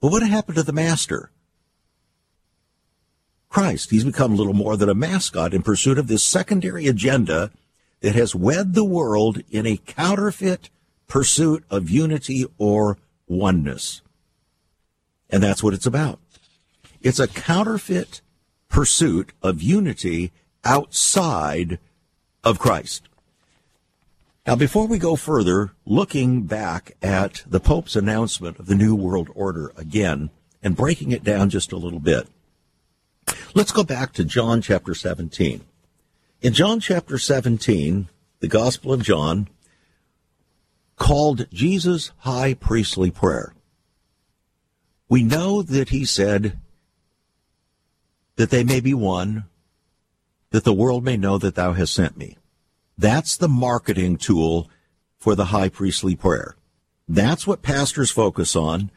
But 0.00 0.12
what 0.12 0.22
happened 0.22 0.56
to 0.56 0.62
the 0.62 0.72
master? 0.72 1.30
Christ. 3.48 3.90
He's 3.90 4.04
become 4.04 4.36
little 4.36 4.52
more 4.52 4.76
than 4.76 4.88
a 4.88 4.94
mascot 4.94 5.54
in 5.54 5.62
pursuit 5.62 5.98
of 5.98 6.08
this 6.08 6.24
secondary 6.24 6.88
agenda 6.88 7.52
that 8.04 8.14
has 8.14 8.34
wed 8.34 8.74
the 8.74 8.84
world 8.84 9.40
in 9.50 9.64
a 9.64 9.78
counterfeit 9.78 10.68
pursuit 11.08 11.64
of 11.70 11.88
unity 11.88 12.44
or 12.58 12.98
oneness. 13.26 14.02
And 15.30 15.42
that's 15.42 15.62
what 15.62 15.72
it's 15.72 15.86
about. 15.86 16.20
It's 17.00 17.18
a 17.18 17.26
counterfeit 17.26 18.20
pursuit 18.68 19.32
of 19.42 19.62
unity 19.62 20.32
outside 20.66 21.78
of 22.44 22.58
Christ. 22.58 23.08
Now, 24.46 24.56
before 24.56 24.86
we 24.86 24.98
go 24.98 25.16
further, 25.16 25.72
looking 25.86 26.42
back 26.42 26.98
at 27.00 27.42
the 27.46 27.58
Pope's 27.58 27.96
announcement 27.96 28.58
of 28.58 28.66
the 28.66 28.74
New 28.74 28.94
World 28.94 29.30
Order 29.34 29.72
again 29.78 30.28
and 30.62 30.76
breaking 30.76 31.10
it 31.12 31.24
down 31.24 31.48
just 31.48 31.72
a 31.72 31.78
little 31.78 32.00
bit, 32.00 32.28
Let's 33.54 33.72
go 33.72 33.84
back 33.84 34.12
to 34.14 34.24
John 34.24 34.60
chapter 34.60 34.94
17. 34.94 35.60
In 36.40 36.52
John 36.52 36.80
chapter 36.80 37.16
17, 37.16 38.08
the 38.40 38.48
Gospel 38.48 38.92
of 38.92 39.02
John 39.02 39.48
called 40.96 41.46
Jesus' 41.50 42.12
high 42.18 42.54
priestly 42.54 43.10
prayer. 43.10 43.54
We 45.08 45.22
know 45.22 45.62
that 45.62 45.88
he 45.88 46.04
said 46.04 46.58
that 48.36 48.50
they 48.50 48.64
may 48.64 48.80
be 48.80 48.94
one, 48.94 49.44
that 50.50 50.64
the 50.64 50.72
world 50.72 51.04
may 51.04 51.16
know 51.16 51.38
that 51.38 51.54
thou 51.54 51.72
hast 51.72 51.94
sent 51.94 52.16
me. 52.16 52.36
That's 52.98 53.36
the 53.36 53.48
marketing 53.48 54.18
tool 54.18 54.70
for 55.18 55.34
the 55.34 55.46
high 55.46 55.68
priestly 55.68 56.14
prayer. 56.14 56.56
That's 57.08 57.46
what 57.46 57.62
pastors 57.62 58.10
focus 58.10 58.54
on. 58.54 58.90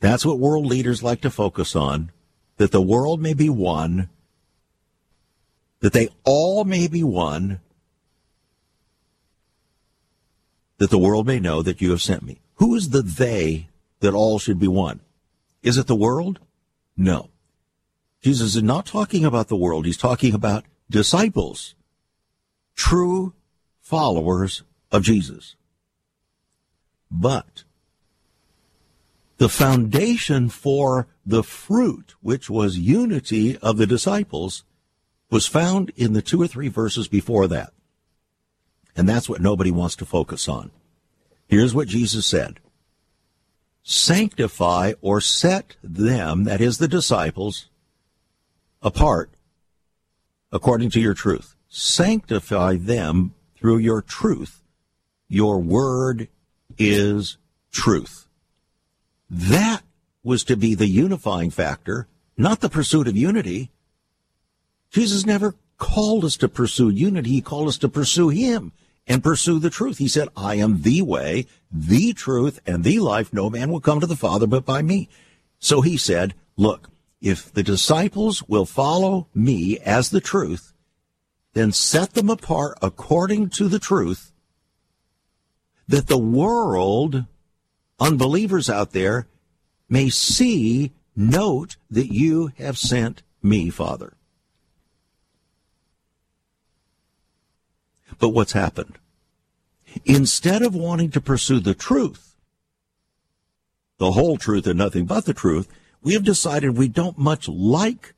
That's 0.00 0.24
what 0.24 0.38
world 0.38 0.66
leaders 0.66 1.02
like 1.02 1.20
to 1.22 1.30
focus 1.30 1.76
on 1.76 2.10
that 2.56 2.72
the 2.72 2.82
world 2.82 3.20
may 3.20 3.34
be 3.34 3.50
one, 3.50 4.08
that 5.80 5.92
they 5.92 6.08
all 6.24 6.64
may 6.64 6.88
be 6.88 7.02
one, 7.02 7.60
that 10.78 10.90
the 10.90 10.98
world 10.98 11.26
may 11.26 11.40
know 11.40 11.62
that 11.62 11.80
you 11.80 11.90
have 11.90 12.02
sent 12.02 12.22
me. 12.22 12.40
Who 12.56 12.74
is 12.74 12.90
the 12.90 13.02
they 13.02 13.68
that 14.00 14.14
all 14.14 14.38
should 14.38 14.58
be 14.58 14.68
one? 14.68 15.00
Is 15.62 15.78
it 15.78 15.86
the 15.86 15.96
world? 15.96 16.38
No. 16.96 17.30
Jesus 18.22 18.56
is 18.56 18.62
not 18.62 18.86
talking 18.86 19.24
about 19.24 19.48
the 19.48 19.56
world. 19.56 19.86
He's 19.86 19.96
talking 19.96 20.34
about 20.34 20.64
disciples, 20.90 21.74
true 22.74 23.34
followers 23.80 24.62
of 24.90 25.02
Jesus. 25.02 25.56
But 27.10 27.64
the 29.38 29.48
foundation 29.48 30.48
for 30.48 31.06
the 31.24 31.42
fruit, 31.42 32.14
which 32.20 32.48
was 32.48 32.78
unity 32.78 33.56
of 33.58 33.76
the 33.76 33.86
disciples, 33.86 34.64
was 35.30 35.46
found 35.46 35.90
in 35.96 36.12
the 36.12 36.22
two 36.22 36.40
or 36.40 36.46
three 36.46 36.68
verses 36.68 37.08
before 37.08 37.48
that. 37.48 37.72
And 38.96 39.08
that's 39.08 39.28
what 39.28 39.40
nobody 39.40 39.70
wants 39.70 39.96
to 39.96 40.06
focus 40.06 40.48
on. 40.48 40.70
Here's 41.46 41.74
what 41.74 41.88
Jesus 41.88 42.26
said. 42.26 42.60
Sanctify 43.82 44.94
or 45.00 45.20
set 45.20 45.76
them, 45.82 46.44
that 46.44 46.60
is 46.60 46.78
the 46.78 46.88
disciples, 46.88 47.68
apart 48.82 49.30
according 50.50 50.90
to 50.90 51.00
your 51.00 51.14
truth. 51.14 51.54
Sanctify 51.68 52.76
them 52.76 53.34
through 53.56 53.78
your 53.78 54.02
truth. 54.02 54.62
Your 55.28 55.58
word 55.58 56.28
is 56.78 57.36
truth. 57.72 58.26
That 59.28 59.82
was 60.22 60.44
to 60.44 60.56
be 60.56 60.74
the 60.74 60.86
unifying 60.86 61.50
factor, 61.50 62.08
not 62.36 62.60
the 62.60 62.68
pursuit 62.68 63.08
of 63.08 63.16
unity. 63.16 63.70
Jesus 64.90 65.26
never 65.26 65.54
called 65.78 66.24
us 66.24 66.36
to 66.38 66.48
pursue 66.48 66.88
unity. 66.88 67.30
He 67.30 67.40
called 67.40 67.68
us 67.68 67.78
to 67.78 67.88
pursue 67.88 68.28
Him 68.28 68.72
and 69.06 69.22
pursue 69.22 69.58
the 69.58 69.70
truth. 69.70 69.98
He 69.98 70.08
said, 70.08 70.28
I 70.36 70.56
am 70.56 70.82
the 70.82 71.02
way, 71.02 71.46
the 71.70 72.12
truth, 72.12 72.60
and 72.66 72.82
the 72.82 72.98
life. 72.98 73.32
No 73.32 73.50
man 73.50 73.70
will 73.70 73.80
come 73.80 74.00
to 74.00 74.06
the 74.06 74.16
Father 74.16 74.46
but 74.46 74.64
by 74.64 74.82
me. 74.82 75.08
So 75.58 75.80
he 75.80 75.96
said, 75.96 76.34
look, 76.56 76.90
if 77.20 77.52
the 77.52 77.62
disciples 77.62 78.42
will 78.44 78.66
follow 78.66 79.28
me 79.34 79.78
as 79.78 80.10
the 80.10 80.20
truth, 80.20 80.72
then 81.54 81.72
set 81.72 82.14
them 82.14 82.28
apart 82.28 82.78
according 82.82 83.48
to 83.50 83.68
the 83.68 83.78
truth 83.78 84.32
that 85.88 86.08
the 86.08 86.18
world, 86.18 87.24
unbelievers 87.98 88.68
out 88.68 88.92
there, 88.92 89.26
may 89.88 90.10
see, 90.10 90.92
note 91.14 91.76
that 91.90 92.12
you 92.12 92.52
have 92.58 92.76
sent 92.76 93.22
me, 93.42 93.70
Father. 93.70 94.14
But 98.18 98.30
what's 98.30 98.52
happened? 98.52 98.98
Instead 100.04 100.62
of 100.62 100.74
wanting 100.74 101.10
to 101.12 101.20
pursue 101.20 101.60
the 101.60 101.74
truth, 101.74 102.36
the 103.98 104.12
whole 104.12 104.36
truth 104.36 104.66
and 104.66 104.78
nothing 104.78 105.06
but 105.06 105.24
the 105.24 105.34
truth, 105.34 105.68
we 106.02 106.12
have 106.12 106.24
decided 106.24 106.76
we 106.76 106.88
don't 106.88 107.18
much 107.18 107.48
like 107.48 108.14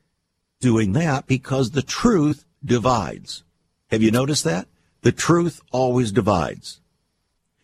doing 0.61 0.93
that 0.93 1.27
because 1.27 1.71
the 1.71 1.83
truth 1.83 2.45
divides. 2.65 3.45
Have 3.91 4.03
you 4.03 4.11
noticed 4.11 4.45
that? 4.45 4.67
The 5.03 5.13
truth 5.13 5.61
always 5.71 6.11
divides. 6.11 6.81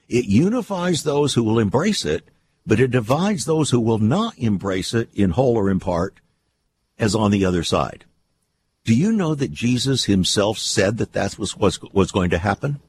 It 0.08 0.26
unifies 0.26 1.02
those 1.02 1.34
who 1.34 1.42
will 1.42 1.58
embrace 1.58 2.04
it, 2.04 2.28
but 2.66 2.80
it 2.80 2.90
divides 2.90 3.44
those 3.44 3.70
who 3.70 3.80
will 3.80 3.98
not 3.98 4.38
embrace 4.38 4.94
it 4.94 5.08
in 5.12 5.30
whole 5.30 5.56
or 5.56 5.70
in 5.70 5.80
part 5.80 6.20
as 6.98 7.14
on 7.14 7.30
the 7.30 7.44
other 7.44 7.64
side. 7.64 8.04
Do 8.84 8.94
you 8.94 9.12
know 9.12 9.34
that 9.34 9.52
Jesus 9.52 10.04
himself 10.04 10.58
said 10.58 10.98
that 10.98 11.14
that 11.14 11.38
was 11.38 11.56
what 11.56 11.78
was 11.94 12.12
going 12.12 12.30
to 12.30 12.38
happen? 12.38 12.80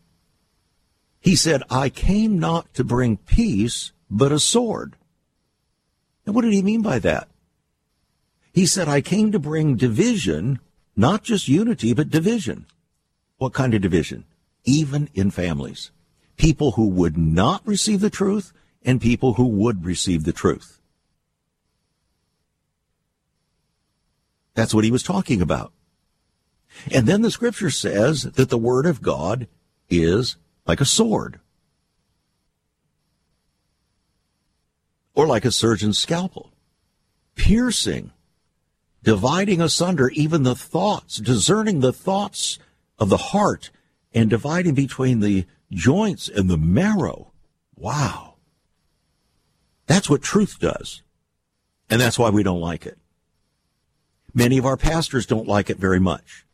He 1.21 1.36
said, 1.36 1.63
I 1.69 1.89
came 1.89 2.38
not 2.38 2.71
to 2.73 2.84
bring 2.84 3.17
peace, 3.17 3.93
but 4.12 4.31
a 4.31 4.39
sword. 4.39 4.95
And 6.25 6.36
what 6.36 6.43
did 6.43 6.53
he 6.53 6.62
mean 6.62 6.81
by 6.81 6.99
that? 6.99 7.29
He 8.53 8.65
said, 8.65 8.88
I 8.88 9.01
came 9.01 9.31
to 9.31 9.39
bring 9.39 9.75
division, 9.75 10.60
not 10.95 11.23
just 11.23 11.47
unity, 11.47 11.93
but 11.93 12.10
division. 12.10 12.65
What 13.38 13.53
kind 13.53 13.73
of 13.73 13.81
division? 13.81 14.25
Even 14.65 15.10
in 15.13 15.31
families. 15.31 15.91
People 16.38 16.71
who 16.71 16.88
would 16.88 17.17
not 17.17 17.62
receive 17.65 18.01
the 18.01 18.10
truth 18.10 18.51
and 18.84 19.01
people 19.01 19.34
who 19.34 19.47
would 19.47 19.86
receive 19.86 20.25
the 20.25 20.34
truth. 20.34 20.79
That's 24.53 24.73
what 24.73 24.84
he 24.84 24.91
was 24.91 25.03
talking 25.03 25.41
about. 25.41 25.71
And 26.92 27.08
then 27.08 27.22
the 27.22 27.32
scripture 27.32 27.70
says 27.70 28.24
that 28.24 28.50
the 28.50 28.58
word 28.58 28.86
of 28.86 29.02
God 29.02 29.48
is 29.90 30.38
like 30.66 30.82
a 30.82 30.86
sword. 30.86 31.40
Or 35.14 35.26
like 35.26 35.46
a 35.46 35.52
surgeon's 35.52 35.98
scalpel, 35.98 36.52
piercing, 37.36 38.12
dividing 39.04 39.62
asunder 39.62 40.10
even 40.10 40.44
the 40.44 40.56
thoughts, 40.56 41.18
discerning 41.18 41.80
the 41.80 41.94
thoughts 41.94 42.60
of 43.00 43.10
the 43.10 43.18
heart, 43.18 43.70
and 44.14 44.30
dividing 44.30 44.74
between 44.74 45.22
the 45.22 45.46
joints 45.72 46.28
and 46.28 46.50
the 46.50 46.58
marrow. 46.58 47.32
Wow. 47.76 48.36
That's 49.88 50.10
what 50.10 50.22
truth 50.22 50.60
does. 50.60 51.02
And 51.90 52.02
that's 52.02 52.18
why 52.18 52.30
we 52.30 52.44
don't 52.44 52.62
like 52.62 52.86
it. 52.86 52.98
Many 54.34 54.58
of 54.58 54.66
our 54.66 54.78
pastors 54.78 55.26
don't 55.26 55.48
like 55.48 55.70
it 55.70 55.78
very 55.78 56.00
much. 56.00 56.44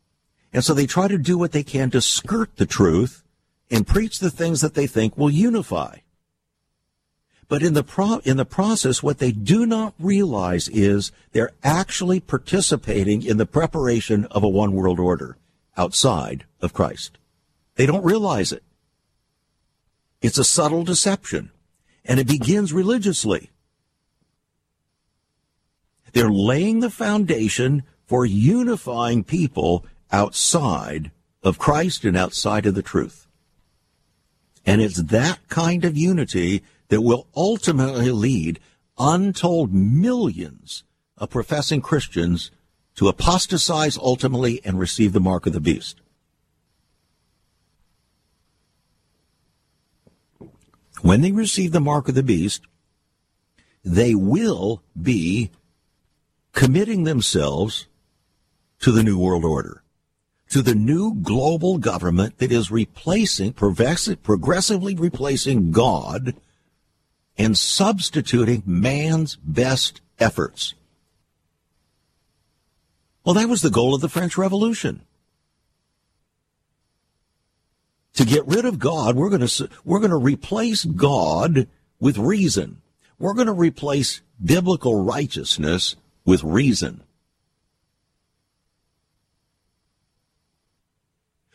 And 0.53 0.63
so 0.63 0.73
they 0.73 0.85
try 0.85 1.07
to 1.07 1.17
do 1.17 1.37
what 1.37 1.51
they 1.51 1.63
can 1.63 1.89
to 1.91 2.01
skirt 2.01 2.57
the 2.57 2.65
truth 2.65 3.23
and 3.69 3.87
preach 3.87 4.19
the 4.19 4.29
things 4.29 4.61
that 4.61 4.73
they 4.73 4.87
think 4.87 5.17
will 5.17 5.29
unify. 5.29 5.97
But 7.47 7.63
in 7.63 7.73
the 7.73 7.83
pro- 7.83 8.19
in 8.19 8.37
the 8.37 8.45
process, 8.45 9.03
what 9.03 9.19
they 9.19 9.31
do 9.31 9.65
not 9.65 9.93
realize 9.99 10.69
is 10.69 11.11
they're 11.31 11.51
actually 11.63 12.19
participating 12.19 13.23
in 13.23 13.37
the 13.37 13.45
preparation 13.45 14.25
of 14.31 14.43
a 14.43 14.49
one 14.49 14.71
world 14.71 14.99
order 14.99 15.37
outside 15.75 16.45
of 16.61 16.73
Christ. 16.73 17.17
They 17.75 17.85
don't 17.85 18.05
realize 18.05 18.51
it. 18.51 18.63
It's 20.21 20.37
a 20.37 20.43
subtle 20.43 20.83
deception, 20.83 21.51
and 22.05 22.19
it 22.19 22.27
begins 22.27 22.71
religiously. 22.71 23.49
They're 26.13 26.29
laying 26.29 26.79
the 26.79 26.89
foundation 26.89 27.83
for 28.05 28.25
unifying 28.25 29.23
people 29.23 29.85
outside 30.11 31.11
of 31.43 31.59
Christ 31.59 32.03
and 32.03 32.17
outside 32.17 32.65
of 32.65 32.75
the 32.75 32.81
truth. 32.81 33.27
And 34.65 34.81
it's 34.81 35.01
that 35.01 35.39
kind 35.47 35.85
of 35.85 35.97
unity 35.97 36.63
that 36.89 37.01
will 37.01 37.27
ultimately 37.35 38.11
lead 38.11 38.59
untold 38.97 39.73
millions 39.73 40.83
of 41.17 41.29
professing 41.29 41.81
Christians 41.81 42.51
to 42.95 43.07
apostatize 43.07 43.97
ultimately 43.97 44.61
and 44.63 44.77
receive 44.77 45.13
the 45.13 45.19
mark 45.19 45.47
of 45.47 45.53
the 45.53 45.61
beast. 45.61 46.01
When 51.01 51.21
they 51.21 51.31
receive 51.31 51.71
the 51.71 51.81
mark 51.81 52.09
of 52.09 52.15
the 52.15 52.21
beast, 52.21 52.61
they 53.83 54.13
will 54.13 54.83
be 55.01 55.49
committing 56.53 57.05
themselves 57.05 57.87
to 58.81 58.91
the 58.91 59.01
New 59.01 59.17
World 59.17 59.45
Order 59.45 59.80
to 60.51 60.61
the 60.61 60.75
new 60.75 61.15
global 61.15 61.77
government 61.77 62.37
that 62.39 62.51
is 62.51 62.69
replacing, 62.69 63.53
progressively 63.53 64.95
replacing 64.95 65.71
God 65.71 66.35
and 67.37 67.57
substituting 67.57 68.61
man's 68.65 69.37
best 69.37 70.01
efforts. 70.19 70.73
Well, 73.23 73.35
that 73.35 73.47
was 73.47 73.61
the 73.61 73.69
goal 73.69 73.95
of 73.95 74.01
the 74.01 74.09
French 74.09 74.37
Revolution. 74.37 75.03
To 78.15 78.25
get 78.25 78.45
rid 78.45 78.65
of 78.65 78.77
God, 78.77 79.15
we're 79.15 79.29
going 79.29 79.47
to, 79.47 79.69
we're 79.85 79.99
going 79.99 80.11
to 80.11 80.17
replace 80.17 80.83
God 80.83 81.69
with 81.97 82.17
reason. 82.17 82.81
We're 83.17 83.35
going 83.35 83.47
to 83.47 83.53
replace 83.53 84.21
biblical 84.43 85.01
righteousness 85.01 85.95
with 86.25 86.43
reason. 86.43 87.03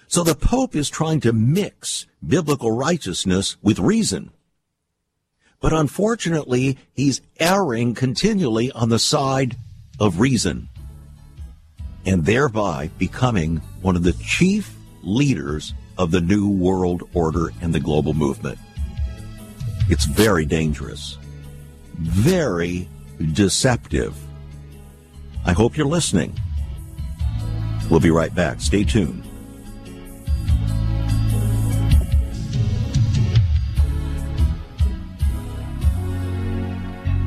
So 0.09 0.23
the 0.23 0.35
Pope 0.35 0.77
is 0.77 0.89
trying 0.89 1.21
to 1.21 1.33
mix 1.33 2.07
biblical 2.27 2.71
righteousness 2.71 3.57
with 3.63 3.79
reason. 3.79 4.31
But 5.61 5.73
unfortunately, 5.73 6.79
he's 6.95 7.21
erring 7.41 7.95
continually 7.95 8.71
on 8.73 8.89
the 8.89 8.99
side 8.99 9.57
of 9.99 10.21
reason 10.21 10.69
and 12.05 12.25
thereby 12.25 12.91
becoming 12.99 13.57
one 13.83 13.97
of 13.97 14.05
the 14.05 14.13
chief 14.13 14.75
leaders 15.03 15.75
of 15.99 16.11
the 16.11 16.21
New 16.21 16.49
World 16.49 17.09
Order 17.15 17.53
and 17.61 17.75
the 17.75 17.81
global 17.81 18.15
movement. 18.15 18.59
It's 19.89 20.05
very 20.05 20.47
dangerous, 20.47 21.19
very 21.99 22.89
deceptive. 23.33 24.17
I 25.45 25.53
hope 25.53 25.77
you're 25.77 25.87
listening. 25.87 26.39
We'll 27.91 28.01
be 28.01 28.11
right 28.11 28.35
back. 28.35 28.61
Stay 28.61 28.85
tuned. 28.85 29.26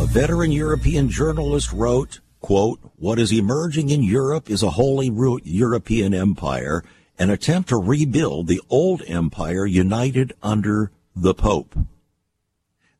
A 0.00 0.06
veteran 0.06 0.50
European 0.50 1.10
journalist 1.10 1.72
wrote, 1.72 2.20
quote, 2.40 2.80
what 2.96 3.18
is 3.18 3.30
emerging 3.30 3.90
in 3.90 4.02
Europe 4.02 4.48
is 4.48 4.62
a 4.62 4.70
wholly 4.70 5.12
European 5.44 6.14
empire, 6.14 6.82
an 7.18 7.28
attempt 7.28 7.68
to 7.68 7.76
rebuild 7.76 8.46
the 8.46 8.62
old 8.70 9.02
empire 9.06 9.66
united 9.66 10.32
under 10.42 10.90
the 11.14 11.34
Pope. 11.34 11.76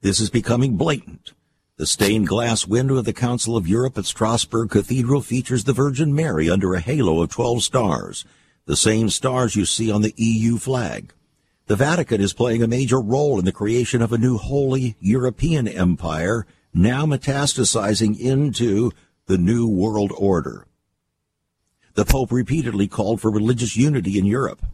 This 0.03 0.21
is 0.21 0.29
becoming 0.29 0.77
blatant. 0.77 1.33
The 1.79 1.87
stained 1.87 2.29
glass 2.29 2.67
window 2.67 2.99
of 2.99 3.07
the 3.07 3.15
Council 3.15 3.57
of 3.57 3.67
Europe 3.67 3.97
at 3.97 4.05
Strasbourg 4.05 4.69
Cathedral 4.69 5.23
features 5.23 5.65
the 5.65 5.73
Virgin 5.73 6.15
Mary 6.15 6.51
under 6.51 6.75
a 6.75 6.81
halo 6.81 7.23
of 7.23 7.31
12 7.31 7.63
stars, 7.63 8.27
the 8.67 8.77
same 8.77 9.09
stars 9.09 9.57
you 9.57 9.65
see 9.65 9.91
on 9.91 10.03
the 10.03 10.13
EU 10.19 10.59
flag. 10.59 11.15
The 11.67 11.77
Vatican 11.77 12.21
is 12.21 12.35
playing 12.35 12.63
a 12.63 12.69
major 12.69 13.01
role 13.01 13.39
in 13.39 13.47
the 13.47 13.53
creation 13.53 14.03
of 14.03 14.13
a 14.13 14.19
new 14.19 14.37
holy 14.37 14.97
European 15.01 15.67
empire, 15.67 16.47
now 16.73 17.05
metastasizing 17.05 18.19
into 18.19 18.93
the 19.27 19.39
New 19.39 19.69
World 19.69 20.13
Order. 20.17 20.67
The 21.95 22.05
Pope 22.05 22.33
repeatedly 22.33 22.89
called 22.89 23.21
for 23.21 23.31
religious 23.31 23.77
unity 23.77 24.19
in 24.19 24.25
Europe. 24.25 24.65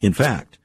In 0.00 0.12
fact, 0.12 0.58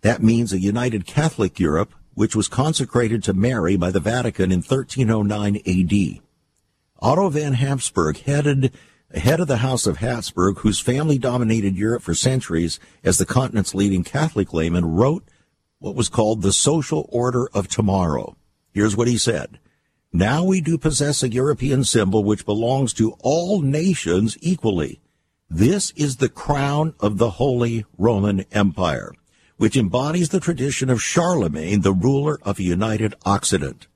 that 0.00 0.22
means 0.22 0.52
a 0.52 0.58
united 0.58 1.06
Catholic 1.06 1.60
Europe, 1.60 1.94
which 2.14 2.34
was 2.34 2.48
consecrated 2.48 3.22
to 3.24 3.32
Mary 3.32 3.76
by 3.76 3.90
the 3.90 4.00
Vatican 4.00 4.50
in 4.50 4.58
1309 4.58 5.56
AD. 5.66 6.22
Otto 7.00 7.28
von 7.30 7.54
Habsburg 7.54 8.18
headed 8.18 8.72
head 9.14 9.40
of 9.40 9.48
the 9.48 9.58
House 9.58 9.86
of 9.86 9.98
Habsburg, 9.98 10.58
whose 10.58 10.80
family 10.80 11.18
dominated 11.18 11.76
Europe 11.76 12.02
for 12.02 12.14
centuries 12.14 12.80
as 13.04 13.18
the 13.18 13.26
continent's 13.26 13.74
leading 13.74 14.04
Catholic 14.04 14.52
layman, 14.52 14.84
wrote 14.84 15.24
what 15.82 15.94
was 15.94 16.08
called 16.08 16.42
the 16.42 16.52
social 16.52 17.08
order 17.10 17.48
of 17.52 17.68
tomorrow. 17.68 18.36
Here's 18.72 18.96
what 18.96 19.08
he 19.08 19.18
said. 19.18 19.58
Now 20.12 20.44
we 20.44 20.60
do 20.60 20.78
possess 20.78 21.22
a 21.22 21.28
European 21.28 21.84
symbol 21.84 22.24
which 22.24 22.46
belongs 22.46 22.92
to 22.94 23.16
all 23.20 23.60
nations 23.60 24.36
equally. 24.40 25.00
This 25.50 25.90
is 25.92 26.16
the 26.16 26.28
crown 26.28 26.94
of 27.00 27.18
the 27.18 27.30
Holy 27.30 27.84
Roman 27.98 28.46
Empire 28.52 29.12
which 29.62 29.76
embodies 29.76 30.30
the 30.30 30.40
tradition 30.40 30.90
of 30.90 31.00
Charlemagne, 31.00 31.82
the 31.82 31.92
ruler 31.92 32.36
of 32.42 32.58
a 32.58 32.64
united 32.64 33.14
Occident. 33.24 33.86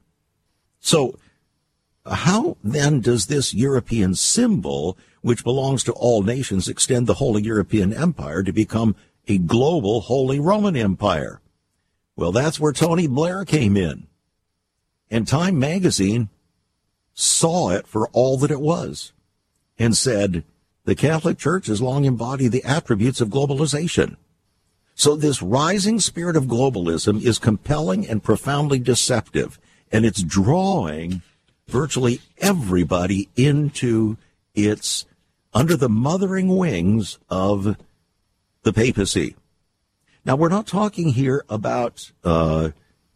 So, 0.78 1.18
how 2.08 2.56
then 2.62 3.00
does 3.00 3.26
this 3.26 3.52
European 3.52 4.14
symbol, 4.14 4.96
which 5.22 5.42
belongs 5.42 5.82
to 5.82 5.92
all 5.92 6.22
nations, 6.22 6.68
extend 6.68 7.08
the 7.08 7.14
Holy 7.14 7.42
European 7.42 7.92
Empire 7.92 8.44
to 8.44 8.52
become 8.52 8.94
a 9.26 9.38
global 9.38 10.02
Holy 10.02 10.38
Roman 10.38 10.76
Empire? 10.76 11.40
Well, 12.16 12.32
that's 12.32 12.58
where 12.58 12.72
Tony 12.72 13.06
Blair 13.06 13.44
came 13.44 13.76
in. 13.76 14.06
And 15.10 15.28
Time 15.28 15.58
magazine 15.58 16.30
saw 17.14 17.70
it 17.70 17.86
for 17.86 18.08
all 18.08 18.36
that 18.38 18.50
it 18.50 18.60
was 18.60 19.12
and 19.78 19.96
said, 19.96 20.42
the 20.84 20.94
Catholic 20.94 21.36
Church 21.36 21.66
has 21.66 21.82
long 21.82 22.04
embodied 22.04 22.52
the 22.52 22.64
attributes 22.64 23.20
of 23.20 23.28
globalization. 23.28 24.16
So 24.94 25.14
this 25.14 25.42
rising 25.42 26.00
spirit 26.00 26.36
of 26.36 26.44
globalism 26.44 27.22
is 27.22 27.38
compelling 27.38 28.08
and 28.08 28.22
profoundly 28.22 28.78
deceptive, 28.78 29.58
and 29.92 30.06
it's 30.06 30.22
drawing 30.22 31.22
virtually 31.66 32.20
everybody 32.38 33.28
into 33.36 34.16
its 34.54 35.04
under 35.52 35.76
the 35.76 35.88
mothering 35.88 36.56
wings 36.56 37.18
of 37.28 37.76
the 38.62 38.72
papacy. 38.72 39.34
Now, 40.26 40.34
we're 40.34 40.48
not 40.48 40.66
talking 40.66 41.10
here 41.10 41.44
about 41.48 42.10
uh, 42.24 42.70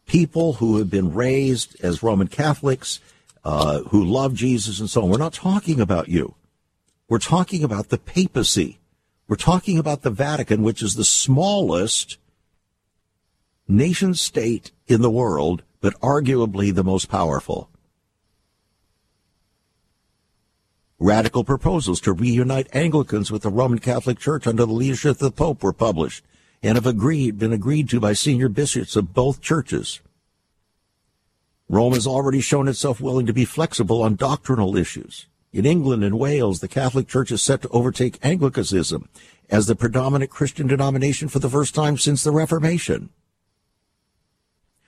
people 0.07 0.55
who 0.55 0.77
have 0.77 0.89
been 0.89 1.13
raised 1.13 1.77
as 1.83 2.05
Roman 2.05 2.29
Catholics, 2.29 3.01
uh, 3.45 3.81
who 3.89 4.05
love 4.05 4.33
Jesus 4.33 4.79
and 4.79 4.89
so 4.89 5.03
on. 5.03 5.11
We're 5.11 5.19
not 5.19 5.33
talking 5.33 5.81
about 5.81 6.09
you. 6.09 6.37
We're 7.09 7.19
talking 7.19 7.65
about 7.65 7.89
the 7.89 7.99
papacy. 7.99 8.79
We're 9.27 9.35
talking 9.35 9.77
about 9.77 10.03
the 10.03 10.11
Vatican, 10.11 10.63
which 10.63 10.83
is 10.83 10.95
the 10.95 11.05
smallest 11.05 12.17
nation 13.67 14.15
state 14.15 14.71
in 14.87 15.03
the 15.03 15.11
world, 15.11 15.65
but 15.81 16.01
arguably 16.01 16.73
the 16.73 16.85
most 16.85 17.09
powerful. 17.09 17.71
Radical 21.01 21.43
proposals 21.43 22.01
to 22.03 22.13
reunite 22.13 22.69
Anglicans 22.73 23.33
with 23.33 23.43
the 23.43 23.51
Roman 23.51 23.81
Catholic 23.81 24.21
Church 24.21 24.47
under 24.47 24.65
the 24.65 24.73
leadership 24.73 25.13
of 25.13 25.19
the 25.19 25.33
Pope 25.33 25.65
were 25.65 25.73
published 25.73 26.23
and 26.63 26.77
have 26.77 26.87
agreed, 26.87 27.39
been 27.39 27.53
agreed 27.53 27.89
to 27.89 28.01
by 28.01 28.13
senior 28.13 28.49
bishops 28.49 28.97
of 28.97 29.15
both 29.15 29.41
churches. 29.41 30.01
Rome 31.69 31.95
has 31.95 32.07
already 32.07 32.41
shown 32.41 32.69
itself 32.69 33.01
willing 33.01 33.27
to 33.27 33.33
be 33.33 33.45
flexible 33.45 34.03
on 34.03 34.17
doctrinal 34.17 34.77
issues. 34.77 35.27
In 35.53 35.65
England 35.65 36.05
and 36.05 36.19
Wales, 36.19 36.61
the 36.61 36.69
Catholic 36.69 37.09
Church 37.09 37.31
is 37.31 37.43
set 37.43 37.63
to 37.63 37.69
overtake 37.69 38.19
Anglicanism 38.23 39.09
as 39.49 39.67
the 39.67 39.75
predominant 39.75 40.31
Christian 40.31 40.67
denomination 40.67 41.29
for 41.29 41.39
the 41.39 41.49
first 41.49 41.75
time 41.75 41.97
since 41.97 42.23
the 42.23 42.31
Reformation. 42.31 43.11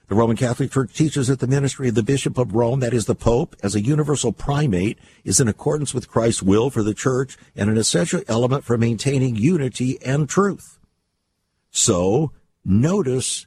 The 0.09 0.15
Roman 0.15 0.37
Catholic 0.37 0.71
Church 0.71 0.93
teaches 0.93 1.29
that 1.29 1.41
the 1.41 1.47
ministry 1.47 1.89
of 1.89 1.95
the 1.95 2.03
Bishop 2.03 2.37
of 2.37 2.55
Rome, 2.55 2.81
that 2.81 2.93
is 2.93 3.07
the 3.07 3.15
Pope, 3.15 3.57
as 3.63 3.75
a 3.75 3.81
universal 3.81 4.31
primate, 4.31 4.99
is 5.25 5.41
in 5.41 5.49
accordance 5.49 5.95
with 5.95 6.11
Christ's 6.11 6.43
will 6.43 6.69
for 6.69 6.83
the 6.83 6.95
Church 6.95 7.39
and 7.57 7.71
an 7.71 7.79
essential 7.79 8.23
element 8.29 8.63
for 8.63 8.77
maintaining 8.77 9.37
unity 9.37 9.99
and 10.05 10.29
truth. 10.29 10.72
So, 11.73 12.33
notice 12.65 13.47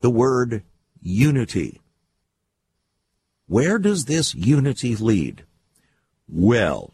the 0.00 0.10
word 0.10 0.64
unity. 1.00 1.80
Where 3.46 3.78
does 3.78 4.04
this 4.04 4.34
unity 4.34 4.96
lead? 4.96 5.44
Well, 6.28 6.92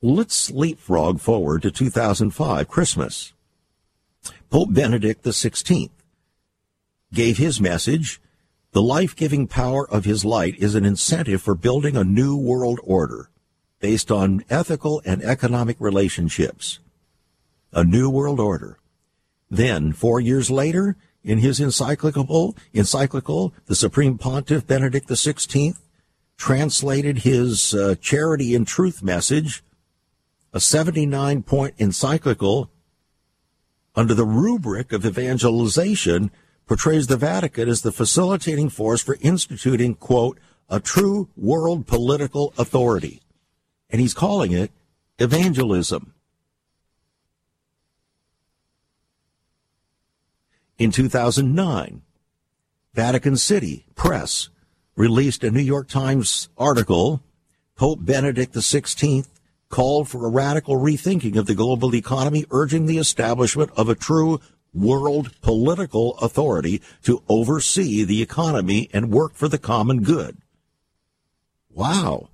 let's 0.00 0.50
leapfrog 0.50 1.20
forward 1.20 1.62
to 1.62 1.70
2005, 1.70 2.68
Christmas. 2.68 3.32
Pope 4.50 4.72
Benedict 4.72 5.24
XVI 5.24 5.90
gave 7.12 7.38
his 7.38 7.60
message 7.60 8.20
the 8.72 8.82
life 8.82 9.16
giving 9.16 9.48
power 9.48 9.88
of 9.88 10.04
his 10.04 10.24
light 10.24 10.54
is 10.58 10.76
an 10.76 10.84
incentive 10.84 11.42
for 11.42 11.54
building 11.54 11.96
a 11.96 12.04
new 12.04 12.36
world 12.36 12.78
order 12.84 13.30
based 13.80 14.12
on 14.12 14.44
ethical 14.48 15.02
and 15.04 15.22
economic 15.22 15.76
relationships. 15.80 16.78
A 17.72 17.82
new 17.82 18.08
world 18.08 18.38
order. 18.38 18.78
Then, 19.50 19.92
four 19.92 20.20
years 20.20 20.50
later, 20.50 20.96
in 21.24 21.38
his 21.38 21.60
encyclical, 21.60 22.56
encyclical, 22.72 23.54
the 23.66 23.74
Supreme 23.74 24.18
Pontiff 24.18 24.66
Benedict 24.66 25.08
XVI 25.08 25.76
translated 26.36 27.18
his 27.18 27.74
uh, 27.74 27.96
Charity 28.00 28.54
and 28.54 28.66
Truth 28.66 29.02
message, 29.02 29.62
a 30.52 30.60
79 30.60 31.42
point 31.42 31.74
encyclical 31.78 32.70
under 33.94 34.14
the 34.14 34.24
rubric 34.24 34.92
of 34.92 35.04
evangelization, 35.04 36.30
portrays 36.66 37.08
the 37.08 37.16
Vatican 37.16 37.68
as 37.68 37.82
the 37.82 37.90
facilitating 37.90 38.68
force 38.68 39.02
for 39.02 39.16
instituting, 39.20 39.94
quote, 39.94 40.38
a 40.68 40.78
true 40.78 41.28
world 41.36 41.86
political 41.86 42.52
authority. 42.58 43.22
And 43.90 44.00
he's 44.00 44.14
calling 44.14 44.52
it 44.52 44.70
evangelism. 45.18 46.14
In 50.78 50.92
2009, 50.92 52.02
Vatican 52.94 53.36
City 53.36 53.84
Press 53.96 54.48
released 54.94 55.42
a 55.42 55.50
New 55.50 55.60
York 55.60 55.88
Times 55.88 56.48
article. 56.56 57.20
Pope 57.74 57.98
Benedict 58.02 58.54
XVI 58.54 59.26
called 59.68 60.08
for 60.08 60.24
a 60.24 60.30
radical 60.30 60.76
rethinking 60.76 61.36
of 61.36 61.46
the 61.46 61.54
global 61.54 61.94
economy, 61.94 62.44
urging 62.50 62.86
the 62.86 62.98
establishment 62.98 63.70
of 63.76 63.88
a 63.88 63.94
true 63.94 64.40
world 64.72 65.32
political 65.40 66.16
authority 66.18 66.80
to 67.02 67.22
oversee 67.28 68.04
the 68.04 68.22
economy 68.22 68.88
and 68.92 69.10
work 69.10 69.34
for 69.34 69.48
the 69.48 69.58
common 69.58 70.02
good. 70.02 70.36
Wow. 71.70 72.28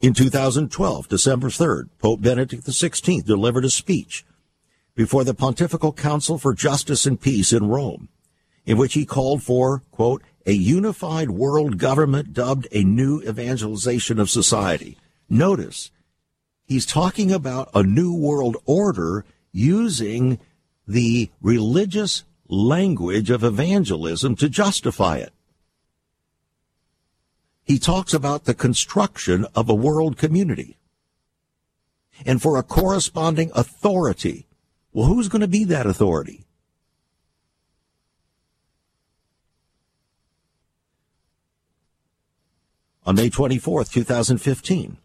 In 0.00 0.14
2012, 0.14 1.08
December 1.08 1.48
3rd, 1.48 1.88
Pope 1.98 2.20
Benedict 2.20 2.64
XVI 2.64 3.24
delivered 3.24 3.64
a 3.64 3.70
speech 3.70 4.24
before 4.94 5.24
the 5.24 5.34
Pontifical 5.34 5.92
Council 5.92 6.38
for 6.38 6.54
Justice 6.54 7.06
and 7.06 7.20
Peace 7.20 7.52
in 7.52 7.68
Rome, 7.68 8.08
in 8.66 8.76
which 8.76 8.94
he 8.94 9.04
called 9.04 9.42
for, 9.42 9.82
quote, 9.90 10.22
a 10.46 10.52
unified 10.52 11.30
world 11.30 11.78
government 11.78 12.32
dubbed 12.32 12.66
a 12.72 12.82
new 12.82 13.22
evangelization 13.22 14.18
of 14.18 14.30
society. 14.30 14.96
Notice, 15.28 15.90
he's 16.64 16.86
talking 16.86 17.30
about 17.30 17.70
a 17.74 17.82
new 17.82 18.14
world 18.14 18.56
order 18.64 19.24
using 19.52 20.38
the 20.86 21.30
religious 21.40 22.24
language 22.48 23.30
of 23.30 23.44
evangelism 23.44 24.34
to 24.36 24.48
justify 24.48 25.18
it. 25.18 25.32
He 27.62 27.78
talks 27.78 28.12
about 28.12 28.44
the 28.44 28.54
construction 28.54 29.46
of 29.54 29.68
a 29.68 29.74
world 29.74 30.16
community 30.18 30.76
and 32.26 32.42
for 32.42 32.56
a 32.56 32.64
corresponding 32.64 33.52
authority. 33.54 34.46
Well, 34.92 35.06
who's 35.06 35.28
going 35.28 35.42
to 35.42 35.48
be 35.48 35.64
that 35.64 35.86
authority? 35.86 36.46
On 43.06 43.14
May 43.14 43.30
24th, 43.30 43.92
2015, 43.92 44.98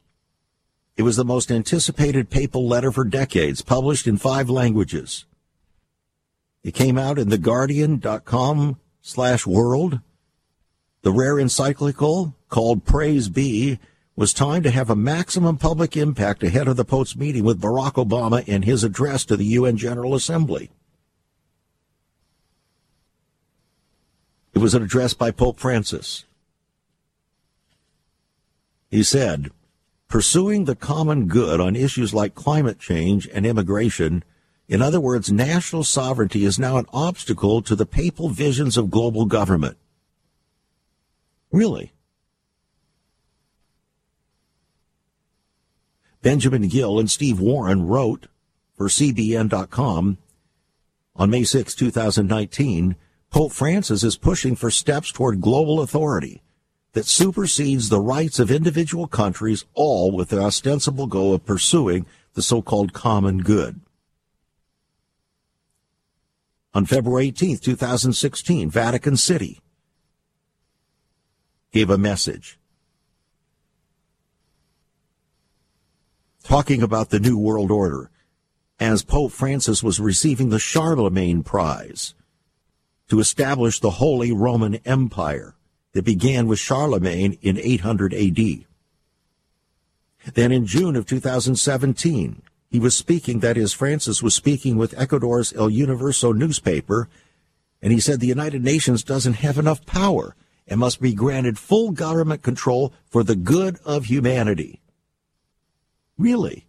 it 0.97 1.01
was 1.03 1.15
the 1.15 1.25
most 1.25 1.51
anticipated 1.51 2.29
papal 2.29 2.67
letter 2.67 2.91
for 2.91 3.03
decades, 3.03 3.61
published 3.61 4.07
in 4.07 4.17
five 4.17 4.49
languages. 4.49 5.25
It 6.63 6.73
came 6.73 6.97
out 6.97 7.19
in 7.19 7.29
the 7.29 7.37
theguardian.com 7.37 8.79
slash 9.01 9.45
world. 9.45 9.99
The 11.03 11.11
rare 11.11 11.39
encyclical 11.39 12.35
called 12.49 12.85
Praise 12.85 13.29
Be 13.29 13.79
was 14.15 14.33
timed 14.33 14.63
to 14.63 14.71
have 14.71 14.89
a 14.89 14.95
maximum 14.95 15.57
public 15.57 15.97
impact 15.97 16.41
ahead 16.41 16.67
of 16.67 16.77
the 16.77 16.85
Pope's 16.85 17.15
meeting 17.15 17.43
with 17.43 17.61
Barack 17.61 17.93
Obama 17.93 18.47
in 18.47 18.61
his 18.61 18.83
address 18.83 19.25
to 19.25 19.35
the 19.35 19.45
UN 19.45 19.75
General 19.75 20.15
Assembly. 20.15 20.71
It 24.53 24.59
was 24.59 24.73
an 24.73 24.83
address 24.83 25.13
by 25.13 25.31
Pope 25.31 25.59
Francis. 25.59 26.23
He 28.89 29.03
said, 29.03 29.51
pursuing 30.07 30.63
the 30.63 30.75
common 30.75 31.27
good 31.27 31.59
on 31.59 31.75
issues 31.75 32.13
like 32.13 32.35
climate 32.35 32.79
change 32.79 33.27
and 33.33 33.45
immigration, 33.45 34.23
in 34.69 34.81
other 34.81 35.01
words, 35.01 35.29
national 35.29 35.83
sovereignty 35.83 36.45
is 36.45 36.57
now 36.57 36.77
an 36.77 36.85
obstacle 36.93 37.61
to 37.63 37.75
the 37.75 37.85
papal 37.85 38.29
visions 38.29 38.77
of 38.77 38.89
global 38.89 39.25
government. 39.25 39.75
Really? 41.51 41.91
Benjamin 46.25 46.67
Gill 46.69 46.99
and 46.99 47.07
Steve 47.07 47.39
Warren 47.39 47.85
wrote 47.85 48.25
for 48.73 48.87
CBN.com 48.87 50.17
on 51.15 51.29
May 51.29 51.43
6, 51.43 51.75
2019, 51.75 52.95
Pope 53.29 53.51
Francis 53.51 54.03
is 54.03 54.17
pushing 54.17 54.55
for 54.55 54.71
steps 54.71 55.11
toward 55.11 55.39
global 55.39 55.81
authority 55.81 56.41
that 56.93 57.05
supersedes 57.05 57.89
the 57.89 57.99
rights 57.99 58.39
of 58.39 58.49
individual 58.49 59.05
countries, 59.05 59.65
all 59.75 60.11
with 60.11 60.29
the 60.29 60.41
ostensible 60.41 61.05
goal 61.05 61.35
of 61.35 61.45
pursuing 61.45 62.07
the 62.33 62.41
so-called 62.41 62.91
common 62.91 63.43
good. 63.43 63.81
On 66.73 66.87
February 66.87 67.27
18, 67.27 67.59
2016, 67.59 68.71
Vatican 68.71 69.15
City 69.15 69.61
gave 71.71 71.91
a 71.91 71.99
message 71.99 72.57
talking 76.45 76.83
about 76.83 77.09
the 77.09 77.19
New 77.19 77.37
World 77.37 77.71
Order 77.71 78.11
as 78.79 79.03
Pope 79.03 79.31
Francis 79.31 79.81
was 79.81 79.99
receiving 79.99 80.49
the 80.49 80.59
Charlemagne 80.59 81.41
Prize 81.41 82.13
to 83.09 83.19
establish 83.19 83.79
the 83.79 83.91
Holy 83.91 84.31
Roman 84.31 84.75
Empire 84.85 85.55
that 85.93 86.05
began 86.05 86.45
with 86.45 86.59
Charlemagne 86.59 87.37
in 87.41 87.57
800 87.57 88.13
AD. 88.13 88.65
Then 90.33 90.51
in 90.51 90.67
June 90.67 90.95
of 90.95 91.07
2017, 91.07 92.41
he 92.69 92.79
was 92.79 92.95
speaking, 92.95 93.39
that 93.39 93.57
is, 93.57 93.73
Francis 93.73 94.21
was 94.21 94.35
speaking 94.35 94.77
with 94.77 94.97
Ecuador's 94.99 95.53
El 95.53 95.69
Universo 95.69 96.31
newspaper, 96.31 97.09
and 97.81 97.91
he 97.91 97.99
said 97.99 98.19
the 98.19 98.27
United 98.27 98.63
Nations 98.63 99.03
doesn't 99.03 99.35
have 99.35 99.57
enough 99.57 99.85
power 99.85 100.35
and 100.67 100.79
must 100.79 101.01
be 101.01 101.13
granted 101.13 101.57
full 101.57 101.91
government 101.91 102.43
control 102.43 102.93
for 103.07 103.23
the 103.23 103.35
good 103.35 103.79
of 103.85 104.05
humanity. 104.05 104.81
Really? 106.17 106.67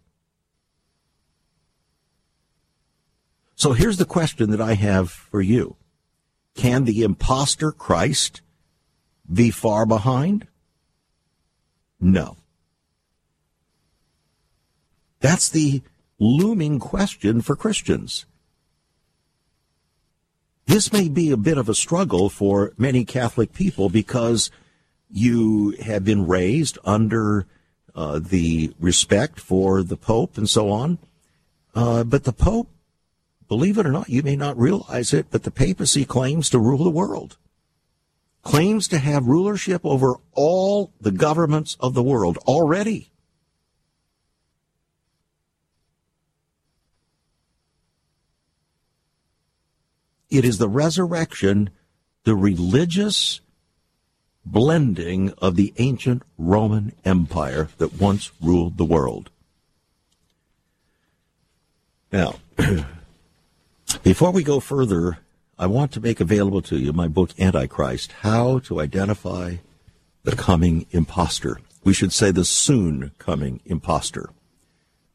So 3.55 3.73
here's 3.73 3.97
the 3.97 4.05
question 4.05 4.51
that 4.51 4.61
I 4.61 4.75
have 4.75 5.09
for 5.09 5.41
you. 5.41 5.77
Can 6.55 6.85
the 6.85 7.03
impostor 7.03 7.71
Christ 7.71 8.41
be 9.31 9.51
far 9.51 9.85
behind? 9.85 10.47
No. 11.99 12.37
That's 15.19 15.49
the 15.49 15.81
looming 16.19 16.79
question 16.79 17.41
for 17.41 17.55
Christians. 17.55 18.25
This 20.67 20.91
may 20.91 21.07
be 21.07 21.31
a 21.31 21.37
bit 21.37 21.57
of 21.57 21.69
a 21.69 21.73
struggle 21.73 22.29
for 22.29 22.73
many 22.77 23.05
Catholic 23.05 23.53
people 23.53 23.89
because 23.89 24.51
you 25.09 25.75
have 25.81 26.03
been 26.03 26.27
raised 26.27 26.77
under 26.83 27.47
uh, 27.97 28.19
the 28.19 28.73
respect 28.79 29.39
for 29.39 29.83
the 29.83 29.97
Pope 29.97 30.37
and 30.37 30.49
so 30.49 30.69
on. 30.69 30.99
Uh, 31.75 32.03
but 32.05 32.23
the 32.23 32.31
Pope, 32.31 32.69
believe 33.49 33.77
it 33.77 33.85
or 33.85 33.91
not, 33.91 34.07
you 34.07 34.23
may 34.23 34.37
not 34.37 34.57
realize 34.57 35.13
it, 35.13 35.25
but 35.31 35.43
the 35.43 35.51
papacy 35.51 36.05
claims 36.05 36.49
to 36.49 36.59
rule 36.59 36.83
the 36.83 36.89
world 36.89 37.35
claims 38.47 38.87
to 38.87 38.97
have 38.97 39.27
rulership 39.27 39.81
over 39.83 40.15
all 40.31 40.93
the 41.01 41.11
governments 41.11 41.75
of 41.81 41.93
the 41.93 42.01
world 42.01 42.37
already. 42.47 43.11
It 50.29 50.45
is 50.45 50.59
the 50.59 50.69
resurrection, 50.69 51.71
the 52.23 52.35
religious 52.35 53.41
blending 54.51 55.33
of 55.39 55.55
the 55.55 55.73
ancient 55.77 56.23
Roman 56.37 56.93
Empire 57.05 57.69
that 57.77 57.99
once 57.99 58.31
ruled 58.41 58.77
the 58.77 58.85
world. 58.85 59.29
Now, 62.11 62.35
before 64.03 64.31
we 64.31 64.43
go 64.43 64.59
further 64.59 65.19
I 65.59 65.65
want 65.65 65.91
to 65.93 65.99
make 65.99 66.19
available 66.19 66.61
to 66.63 66.77
you 66.77 66.93
my 66.93 67.07
book, 67.07 67.31
Antichrist 67.39 68.11
How 68.21 68.59
to 68.59 68.79
Identify 68.79 69.55
the 70.21 70.35
Coming 70.35 70.85
Imposter. 70.91 71.59
We 71.83 71.93
should 71.93 72.13
say 72.13 72.29
the 72.29 72.45
soon 72.45 73.09
coming 73.17 73.61
imposter. 73.65 74.29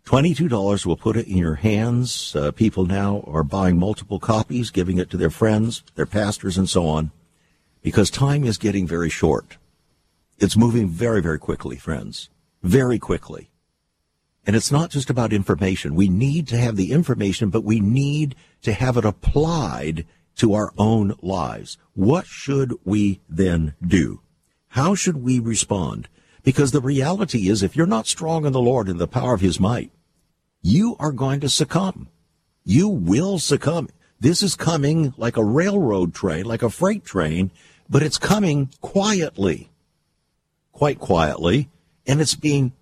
$22 0.05 0.85
will 0.85 0.97
put 0.97 1.17
it 1.17 1.29
in 1.29 1.37
your 1.37 1.55
hands. 1.55 2.35
Uh, 2.35 2.51
people 2.51 2.87
now 2.87 3.23
are 3.29 3.45
buying 3.45 3.79
multiple 3.79 4.19
copies, 4.19 4.71
giving 4.71 4.99
it 4.99 5.11
to 5.11 5.17
their 5.17 5.31
friends, 5.31 5.85
their 5.95 6.07
pastors, 6.07 6.59
and 6.59 6.69
so 6.69 6.89
on, 6.89 7.13
because 7.83 8.11
time 8.11 8.45
is 8.45 8.59
getting 8.59 8.87
very 8.87 9.11
short. 9.11 9.59
It's 10.39 10.57
moving 10.57 10.89
very, 10.89 11.21
very 11.21 11.39
quickly, 11.39 11.77
friends. 11.77 12.31
Very 12.63 12.99
quickly. 12.99 13.51
And 14.47 14.57
it's 14.57 14.73
not 14.73 14.91
just 14.91 15.11
about 15.11 15.33
information. 15.33 15.95
We 15.95 16.09
need 16.09 16.49
to 16.49 16.57
have 16.57 16.77
the 16.77 16.91
information, 16.91 17.51
but 17.51 17.65
we 17.65 17.81
need 17.81 18.35
to 18.63 18.73
have 18.73 18.97
it 18.97 19.05
applied 19.05 20.05
to 20.37 20.55
our 20.55 20.73
own 20.79 21.15
lives. 21.21 21.79
What 21.95 22.27
should 22.27 22.75
we 22.85 23.21
then 23.29 23.75
do? 23.85 24.21
How 24.69 24.95
should 24.95 25.19
we 25.19 25.39
respond? 25.39 26.09
Because 26.43 26.73
the 26.73 26.81
reality 26.81 27.49
is, 27.49 27.63
if 27.63 27.77
you're 27.77 27.87
not 27.87 28.07
strong 28.07 28.47
in 28.47 28.53
the 28.53 28.61
Lord 28.61 28.89
and 28.89 28.99
the 28.99 29.07
power 29.07 29.35
of 29.35 29.41
His 29.41 29.61
might, 29.61 29.93
you 30.61 30.97
are 30.99 31.13
going 31.13 31.41
to 31.41 31.49
succumb. 31.49 32.09
You 32.65 32.89
will 32.89 33.39
succumb. 33.39 33.89
This 34.19 34.43
is 34.43 34.55
coming 34.55 35.15
like 35.17 35.37
a 35.37 35.45
railroad 35.45 36.15
train, 36.15 36.47
like 36.47 36.63
a 36.63 36.71
freight 36.71 37.05
train, 37.05 37.51
but 37.93 38.03
it's 38.03 38.17
coming 38.17 38.71
quietly, 38.81 39.71
quite 40.73 40.99
quietly, 40.99 41.69
and 42.07 42.23
it's 42.23 42.35
being 42.35 42.73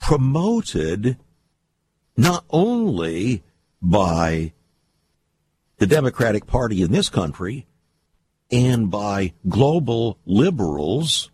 promoted 0.00 1.18
not 2.16 2.42
only 2.48 3.42
by 3.82 4.50
the 5.76 5.86
Democratic 5.86 6.46
Party 6.46 6.80
in 6.80 6.90
this 6.90 7.10
country 7.10 7.66
and 8.50 8.90
by 8.90 9.34
global 9.46 10.18
liberals 10.24 11.30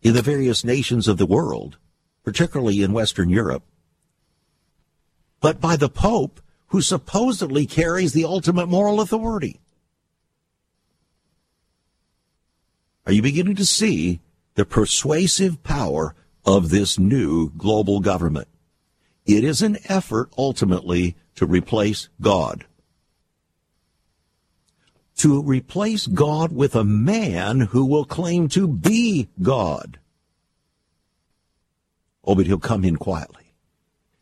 in 0.00 0.14
the 0.14 0.22
various 0.22 0.62
nations 0.62 1.08
of 1.08 1.18
the 1.18 1.26
world, 1.26 1.76
particularly 2.22 2.84
in 2.84 2.92
Western 2.92 3.30
Europe, 3.30 3.64
but 5.40 5.60
by 5.60 5.74
the 5.74 5.88
Pope, 5.88 6.40
who 6.68 6.80
supposedly 6.80 7.66
carries 7.66 8.12
the 8.12 8.24
ultimate 8.24 8.68
moral 8.68 9.00
authority. 9.00 9.58
Are 13.06 13.12
you 13.12 13.22
beginning 13.22 13.56
to 13.56 13.66
see 13.66 14.20
the 14.54 14.64
persuasive 14.64 15.62
power 15.62 16.14
of 16.44 16.70
this 16.70 16.98
new 16.98 17.50
global 17.56 18.00
government? 18.00 18.48
It 19.26 19.44
is 19.44 19.62
an 19.62 19.78
effort 19.88 20.30
ultimately 20.36 21.16
to 21.36 21.46
replace 21.46 22.08
God. 22.20 22.64
To 25.18 25.42
replace 25.42 26.06
God 26.06 26.52
with 26.52 26.74
a 26.74 26.84
man 26.84 27.60
who 27.60 27.84
will 27.84 28.04
claim 28.04 28.48
to 28.50 28.66
be 28.66 29.28
God. 29.40 29.98
Oh, 32.24 32.34
but 32.34 32.46
he'll 32.46 32.58
come 32.58 32.84
in 32.84 32.96
quietly. 32.96 33.54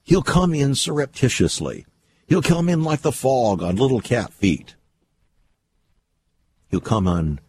He'll 0.03 0.23
come 0.23 0.55
in 0.55 0.75
surreptitiously. 0.75 1.87
He'll 2.27 2.43
come 2.43 2.69
in 2.69 2.83
like 2.83 3.03
the 3.03 3.13
fog 3.13 3.63
on 3.63 3.77
little 3.77 4.01
cat 4.01 4.33
feet. 4.33 4.75
He'll 6.69 6.81
come 6.81 7.07
on 7.07 7.41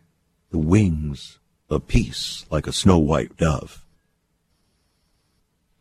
the 0.52 0.60
wings 0.60 1.39
of 1.70 1.88
peace 1.88 2.45
like 2.52 2.68
a 2.68 2.74
snow 2.74 2.99
white 2.99 3.38
dove. 3.38 3.86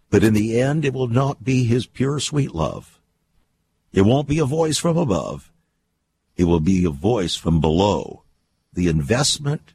But 0.08 0.24
in 0.24 0.32
the 0.32 0.60
end, 0.60 0.84
it 0.84 0.94
will 0.94 1.08
not 1.08 1.44
be 1.44 1.64
his 1.64 1.86
pure 1.86 2.18
sweet 2.18 2.54
love. 2.54 3.00
It 3.92 4.02
won't 4.02 4.28
be 4.28 4.38
a 4.38 4.44
voice 4.44 4.78
from 4.78 4.96
above. 4.96 5.52
It 6.36 6.44
will 6.44 6.60
be 6.60 6.84
a 6.84 6.90
voice 6.90 7.36
from 7.36 7.60
below. 7.60 8.22
The 8.72 8.88
investment 8.88 9.74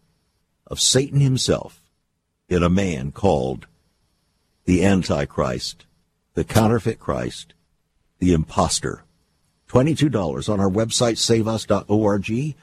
of 0.67 0.79
Satan 0.79 1.19
himself 1.19 1.81
in 2.47 2.63
a 2.63 2.69
man 2.69 3.11
called 3.11 3.67
the 4.65 4.83
Antichrist, 4.83 5.85
the 6.33 6.43
counterfeit 6.43 6.99
Christ, 6.99 7.53
the 8.19 8.33
impostor. 8.33 9.03
$22 9.69 10.49
on 10.49 10.59
our 10.59 10.69
website, 10.69 11.17
saveus.org. 11.17 12.55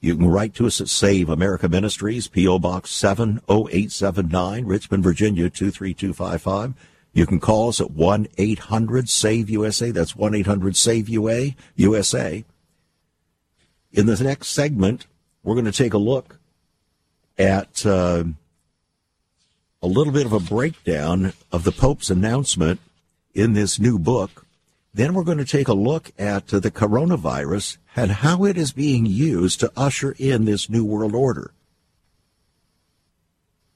You 0.00 0.16
can 0.16 0.26
write 0.28 0.54
to 0.54 0.66
us 0.66 0.80
at 0.80 0.88
Save 0.88 1.28
America 1.28 1.68
Ministries, 1.68 2.28
P.O. 2.28 2.58
Box 2.58 2.90
70879, 2.90 4.64
Richmond, 4.66 5.02
Virginia 5.02 5.48
23255. 5.48 6.74
You 7.12 7.26
can 7.26 7.40
call 7.40 7.70
us 7.70 7.80
at 7.80 7.92
1 7.92 8.28
800 8.36 9.08
SAVE 9.08 9.48
USA. 9.50 9.90
That's 9.90 10.14
1 10.14 10.34
800 10.34 10.76
SAVE 10.76 11.08
USA. 11.08 12.44
In 13.92 14.06
the 14.06 14.22
next 14.22 14.48
segment, 14.48 15.06
we're 15.42 15.54
going 15.54 15.64
to 15.64 15.72
take 15.72 15.94
a 15.94 15.98
look 15.98 16.38
at 17.38 17.86
uh, 17.86 18.24
a 19.82 19.86
little 19.86 20.12
bit 20.12 20.26
of 20.26 20.32
a 20.34 20.40
breakdown 20.40 21.32
of 21.50 21.64
the 21.64 21.72
Pope's 21.72 22.10
announcement 22.10 22.80
in 23.34 23.54
this 23.54 23.78
new 23.78 23.98
book. 23.98 24.44
Then 24.92 25.14
we're 25.14 25.24
going 25.24 25.38
to 25.38 25.44
take 25.44 25.68
a 25.68 25.74
look 25.74 26.10
at 26.18 26.52
uh, 26.52 26.60
the 26.60 26.70
coronavirus 26.70 27.78
and 27.96 28.12
how 28.12 28.44
it 28.44 28.58
is 28.58 28.72
being 28.72 29.06
used 29.06 29.58
to 29.60 29.72
usher 29.74 30.14
in 30.18 30.44
this 30.44 30.68
new 30.68 30.84
world 30.84 31.14
order. 31.14 31.52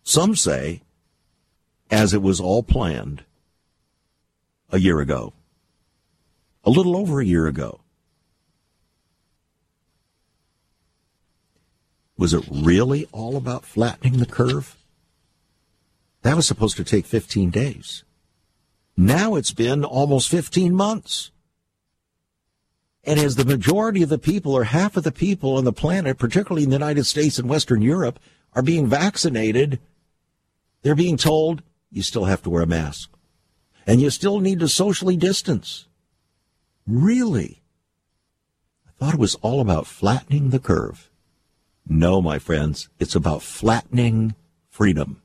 Some 0.02 0.36
say, 0.36 0.82
as 1.90 2.12
it 2.12 2.20
was 2.20 2.38
all 2.38 2.62
planned, 2.62 3.24
a 4.70 4.78
year 4.78 5.00
ago, 5.00 5.32
a 6.62 6.70
little 6.70 6.96
over 6.96 7.20
a 7.20 7.24
year 7.24 7.46
ago. 7.46 7.80
Was 12.18 12.34
it 12.34 12.44
really 12.50 13.08
all 13.12 13.36
about 13.36 13.64
flattening 13.64 14.18
the 14.18 14.26
curve? 14.26 14.76
That 16.22 16.36
was 16.36 16.46
supposed 16.46 16.76
to 16.76 16.84
take 16.84 17.06
15 17.06 17.48
days. 17.48 18.04
Now 18.94 19.36
it's 19.36 19.52
been 19.52 19.84
almost 19.84 20.28
15 20.28 20.74
months. 20.74 21.30
And 23.04 23.18
as 23.18 23.36
the 23.36 23.44
majority 23.44 24.02
of 24.02 24.10
the 24.10 24.18
people, 24.18 24.52
or 24.52 24.64
half 24.64 24.96
of 24.96 25.04
the 25.04 25.12
people 25.12 25.56
on 25.56 25.64
the 25.64 25.72
planet, 25.72 26.18
particularly 26.18 26.64
in 26.64 26.70
the 26.70 26.76
United 26.76 27.04
States 27.04 27.38
and 27.38 27.48
Western 27.48 27.80
Europe, 27.80 28.18
are 28.52 28.62
being 28.62 28.86
vaccinated, 28.86 29.80
they're 30.82 30.94
being 30.94 31.16
told 31.16 31.62
you 31.90 32.02
still 32.02 32.26
have 32.26 32.42
to 32.42 32.50
wear 32.50 32.62
a 32.62 32.66
mask 32.66 33.10
and 33.86 34.00
you 34.00 34.10
still 34.10 34.40
need 34.40 34.60
to 34.60 34.68
socially 34.68 35.16
distance. 35.16 35.86
Really? 36.86 37.62
I 38.86 38.90
thought 38.92 39.14
it 39.14 39.20
was 39.20 39.34
all 39.36 39.60
about 39.60 39.86
flattening 39.86 40.50
the 40.50 40.58
curve. 40.58 41.10
No, 41.88 42.20
my 42.20 42.38
friends, 42.38 42.88
it's 42.98 43.14
about 43.14 43.42
flattening 43.42 44.34
freedom. 44.68 45.22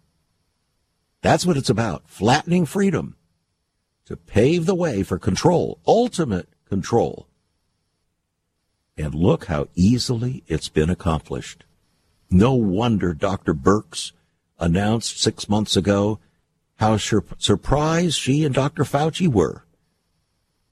That's 1.22 1.46
what 1.46 1.58
it's 1.58 1.70
about. 1.70 2.08
Flattening 2.08 2.66
freedom 2.66 3.16
to 4.06 4.16
pave 4.16 4.66
the 4.66 4.76
way 4.76 5.04
for 5.04 5.20
control, 5.20 5.80
ultimate 5.88 6.50
control. 6.68 7.28
And 8.98 9.14
look 9.14 9.46
how 9.46 9.68
easily 9.76 10.44
it's 10.48 10.70
been 10.70 10.90
accomplished. 10.90 11.66
No 12.30 12.54
wonder 12.54 13.14
Dr. 13.14 13.54
Birx 13.54 14.14
announced 14.58 15.22
six 15.22 15.50
months 15.50 15.76
ago 15.76 16.20
how 16.78 16.98
sur- 16.98 17.24
surprised 17.38 18.18
she 18.18 18.44
and 18.46 18.56
Dr. 18.56 18.84
Fauci 18.84 19.28
were 19.28 19.66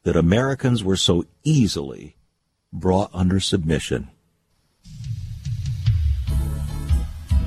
that 0.03 0.15
Americans 0.15 0.83
were 0.83 0.95
so 0.95 1.25
easily 1.43 2.15
brought 2.71 3.09
under 3.13 3.39
submission. 3.39 4.09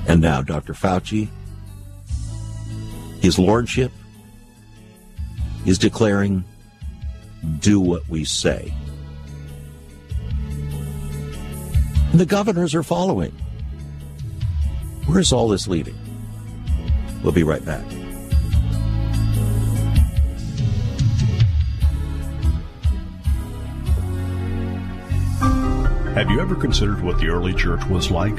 And 0.08 0.20
now, 0.20 0.40
Dr. 0.40 0.72
Fauci, 0.72 1.28
his 3.20 3.38
lordship, 3.38 3.90
is 5.66 5.78
declaring, 5.78 6.44
do 7.58 7.80
what 7.80 8.08
we 8.08 8.24
say. 8.24 8.72
And 12.16 12.20
the 12.22 12.24
governors 12.24 12.74
are 12.74 12.82
following. 12.82 13.30
Where's 15.04 15.34
all 15.34 15.48
this 15.48 15.68
leading? 15.68 15.98
We'll 17.22 17.34
be 17.34 17.42
right 17.42 17.62
back. 17.62 17.84
Have 26.14 26.30
you 26.30 26.40
ever 26.40 26.54
considered 26.54 27.02
what 27.02 27.18
the 27.18 27.28
early 27.28 27.52
church 27.52 27.84
was 27.84 28.10
like? 28.10 28.38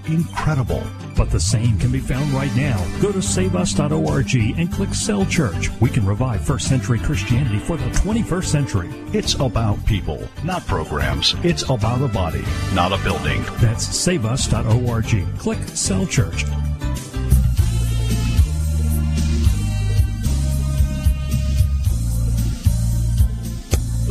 Incredible. 0.07 0.83
But 1.15 1.29
the 1.29 1.39
same 1.39 1.77
can 1.77 1.91
be 1.91 1.99
found 1.99 2.31
right 2.31 2.53
now. 2.55 2.83
Go 3.01 3.11
to 3.11 3.21
saveus.org 3.21 4.35
and 4.35 4.71
click 4.71 4.93
Cell 4.93 5.25
Church. 5.25 5.69
We 5.79 5.89
can 5.89 6.05
revive 6.05 6.45
first 6.45 6.67
century 6.67 6.99
Christianity 6.99 7.59
for 7.59 7.77
the 7.77 7.89
21st 7.89 8.45
century. 8.45 8.89
It's 9.13 9.35
about 9.35 9.85
people, 9.85 10.27
not 10.43 10.65
programs. 10.67 11.35
It's 11.43 11.63
about 11.63 12.01
a 12.01 12.07
body, 12.07 12.43
not 12.73 12.91
a 12.91 13.03
building. 13.03 13.43
That's 13.59 13.85
saveus.org. 13.85 15.37
Click 15.37 15.59
Cell 15.69 16.05
Church. 16.05 16.45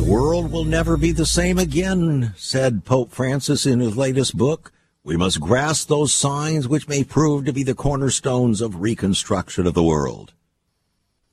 The 0.01 0.09
world 0.09 0.51
will 0.51 0.65
never 0.65 0.97
be 0.97 1.11
the 1.11 1.27
same 1.27 1.59
again, 1.59 2.33
said 2.35 2.85
Pope 2.85 3.11
Francis 3.11 3.67
in 3.67 3.79
his 3.79 3.95
latest 3.95 4.35
book. 4.35 4.71
We 5.03 5.17
must 5.17 5.41
grasp 5.41 5.87
those 5.87 6.13
signs 6.13 6.67
which 6.67 6.87
may 6.87 7.03
prove 7.03 7.45
to 7.45 7.53
be 7.53 7.63
the 7.63 7.73
cornerstones 7.73 8.61
of 8.61 8.81
reconstruction 8.81 9.65
of 9.65 9.73
the 9.73 9.83
world. 9.83 10.33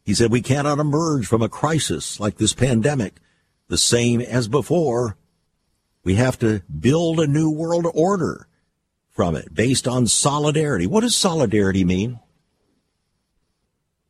He 0.05 0.15
said 0.15 0.31
we 0.31 0.41
cannot 0.41 0.79
emerge 0.79 1.27
from 1.27 1.43
a 1.43 1.51
crisis 1.51 2.19
like 2.19 2.37
this 2.37 2.55
pandemic 2.55 3.17
the 3.69 3.77
same 3.77 4.23
as 4.23 4.49
before. 4.49 5.19
We 6.03 6.15
have 6.15 6.39
to 6.39 6.63
build 6.81 7.21
a 7.21 7.27
new 7.27 7.51
world 7.51 7.87
order 7.95 8.49
from 9.11 9.37
it 9.37 9.55
based 9.55 9.87
on 9.87 10.07
solidarity. 10.07 10.87
What 10.87 11.03
does 11.03 11.15
solidarity 11.15 11.85
mean? 11.85 12.21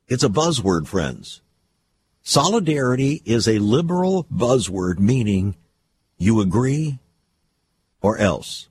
It's 0.07 0.23
a 0.23 0.29
buzzword, 0.29 0.87
friends. 0.87 1.41
Solidarity 2.23 3.23
is 3.25 3.49
a 3.49 3.59
liberal 3.59 4.25
buzzword 4.33 5.01
meaning 5.01 5.57
you 6.17 6.41
agree 6.41 6.99
or 8.01 8.19
else. 8.19 8.69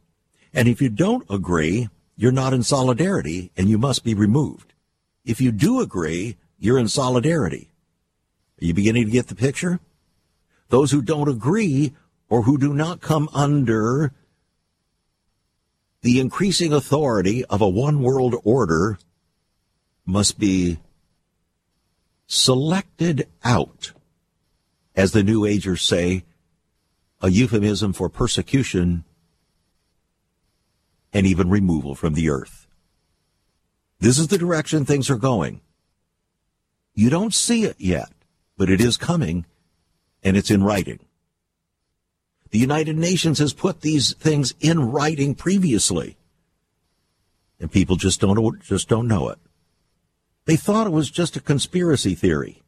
And 0.58 0.68
if 0.68 0.82
you 0.82 0.90
don't 0.90 1.24
agree, 1.30 1.88
you're 2.16 2.32
not 2.32 2.52
in 2.52 2.64
solidarity 2.64 3.52
and 3.56 3.70
you 3.70 3.78
must 3.78 4.04
be 4.04 4.16
removed. 4.16 4.74
If 5.24 5.40
you 5.40 5.52
do 5.52 5.82
agree, 5.82 6.36
you're 6.58 6.80
in 6.80 6.88
solidarity. 6.88 7.70
Are 8.60 8.66
you 8.66 8.74
beginning 8.74 9.06
to 9.06 9.12
get 9.12 9.28
the 9.28 9.36
picture? 9.36 9.80
Those 10.70 10.90
who 10.90 11.04
don't 11.04 11.30
agree 11.30 11.94
or 12.28 12.42
who 12.42 12.58
do 12.58 12.74
not 12.74 13.02
come 13.02 13.30
under 13.36 14.14
the 16.02 16.20
increasing 16.20 16.74
authority 16.74 17.46
of 17.46 17.62
a 17.62 17.70
one 17.70 18.02
world 18.02 18.34
order 18.44 18.98
must 20.08 20.40
be 20.40 20.80
selected 22.26 23.28
out, 23.44 23.92
as 24.96 25.12
the 25.12 25.22
New 25.22 25.46
Agers 25.46 25.84
say, 25.84 26.24
a 27.22 27.30
euphemism 27.30 27.94
for 27.94 28.10
persecution 28.10 29.04
and 31.18 31.26
even 31.26 31.50
removal 31.50 31.96
from 31.96 32.14
the 32.14 32.30
earth. 32.30 32.68
This 34.00 34.20
is 34.20 34.28
the 34.28 34.38
direction 34.38 34.86
things 34.86 35.10
are 35.10 35.18
going. 35.18 35.62
You 36.94 37.10
don't 37.10 37.34
see 37.34 37.64
it 37.64 37.76
yet, 37.80 38.12
but 38.56 38.70
it 38.70 38.80
is 38.80 38.98
coming 38.98 39.48
and 40.24 40.38
it's 40.38 40.52
in 40.52 40.64
writing. 40.64 41.00
The 42.52 42.60
United 42.60 42.98
Nations 42.98 43.40
has 43.40 43.52
put 43.52 43.82
these 43.82 44.14
things 44.14 44.54
in 44.60 44.92
writing 44.92 45.34
previously. 45.34 46.18
And 47.60 47.72
people 47.72 47.96
just 47.96 48.22
don't, 48.22 48.62
just 48.62 48.88
don't 48.88 49.08
know 49.08 49.30
it. 49.30 49.40
They 50.46 50.56
thought 50.56 50.86
it 50.86 50.94
was 50.94 51.10
just 51.10 51.36
a 51.36 51.42
conspiracy 51.42 52.14
theory. 52.14 52.62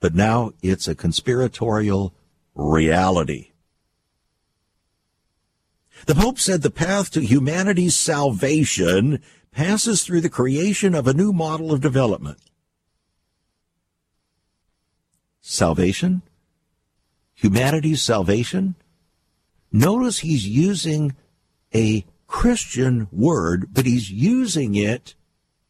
But 0.00 0.14
now 0.14 0.52
it's 0.62 0.88
a 0.88 0.94
conspiratorial 0.94 2.14
reality. 2.54 3.51
The 6.06 6.14
Pope 6.14 6.38
said 6.38 6.62
the 6.62 6.70
path 6.70 7.10
to 7.12 7.20
humanity's 7.20 7.96
salvation 7.96 9.22
passes 9.52 10.02
through 10.02 10.22
the 10.22 10.30
creation 10.30 10.94
of 10.94 11.06
a 11.06 11.14
new 11.14 11.32
model 11.32 11.72
of 11.72 11.80
development. 11.80 12.38
Salvation? 15.40 16.22
Humanity's 17.34 18.02
salvation? 18.02 18.74
Notice 19.70 20.20
he's 20.20 20.46
using 20.46 21.14
a 21.74 22.04
Christian 22.26 23.08
word, 23.10 23.68
but 23.72 23.86
he's 23.86 24.10
using 24.10 24.74
it 24.74 25.14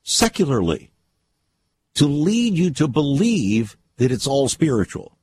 secularly 0.03 0.91
to 1.95 2.07
lead 2.07 2.55
you 2.55 2.71
to 2.71 2.89
believe 2.89 3.77
that 3.97 4.13
it's 4.13 4.27
all 4.27 4.49
spiritual. 4.49 5.17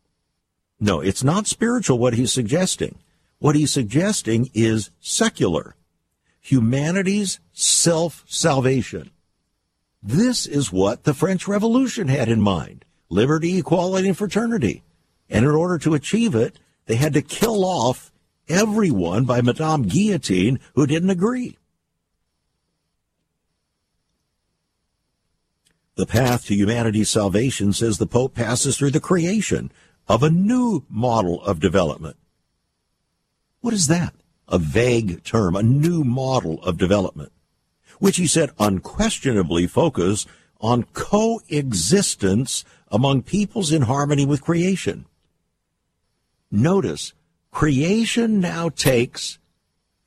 No, 0.79 1.01
it's 1.01 1.23
not 1.23 1.47
spiritual 1.47 1.99
what 1.99 2.13
he's 2.13 2.31
suggesting. 2.31 2.97
What 3.39 3.55
he's 3.55 3.71
suggesting 3.71 4.49
is 4.53 4.91
secular. 4.99 5.75
Humanity's 6.41 7.39
self-salvation. 7.53 9.11
This 10.01 10.45
is 10.45 10.71
what 10.71 11.03
the 11.03 11.13
French 11.13 11.47
Revolution 11.47 12.07
had 12.07 12.29
in 12.29 12.41
mind. 12.41 12.85
Liberty, 13.09 13.57
equality, 13.57 14.09
and 14.09 14.17
fraternity. 14.17 14.83
And 15.29 15.45
in 15.45 15.51
order 15.51 15.77
to 15.79 15.93
achieve 15.93 16.35
it, 16.35 16.59
they 16.85 16.95
had 16.95 17.13
to 17.13 17.21
kill 17.21 17.65
off 17.65 18.11
everyone 18.47 19.25
by 19.25 19.41
Madame 19.41 19.83
Guillotine 19.83 20.59
who 20.75 20.87
didn't 20.87 21.09
agree. 21.09 21.57
The 25.95 26.05
path 26.05 26.45
to 26.45 26.55
humanity's 26.55 27.09
salvation, 27.09 27.73
says 27.73 27.97
the 27.97 28.07
Pope, 28.07 28.33
passes 28.33 28.77
through 28.77 28.91
the 28.91 29.01
creation 29.01 29.71
of 30.07 30.23
a 30.23 30.29
new 30.29 30.85
model 30.89 31.43
of 31.43 31.59
development. 31.59 32.15
What 33.61 33.73
is 33.73 33.87
that? 33.87 34.13
A 34.47 34.57
vague 34.57 35.23
term, 35.23 35.55
a 35.55 35.63
new 35.63 36.03
model 36.03 36.63
of 36.63 36.77
development, 36.77 37.31
which 37.99 38.17
he 38.17 38.27
said 38.27 38.51
unquestionably 38.59 39.67
focus 39.67 40.25
on 40.59 40.83
coexistence 40.93 42.65
among 42.91 43.23
peoples 43.23 43.71
in 43.71 43.83
harmony 43.83 44.25
with 44.25 44.41
creation. 44.41 45.05
Notice, 46.51 47.13
creation 47.51 48.39
now 48.39 48.69
takes 48.69 49.37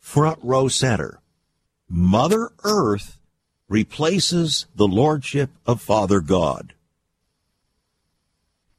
front 0.00 0.38
row 0.42 0.68
center. 0.68 1.20
Mother 1.88 2.50
Earth 2.64 3.18
replaces 3.68 4.66
the 4.74 4.88
lordship 4.88 5.50
of 5.66 5.80
Father 5.80 6.20
God. 6.20 6.74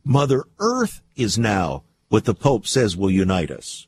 Mother 0.04 0.44
Earth 0.60 1.02
is 1.16 1.38
now 1.38 1.84
what 2.10 2.26
the 2.26 2.36
Pope 2.36 2.68
says 2.68 2.98
will 2.98 3.10
unite 3.10 3.50
us. 3.50 3.88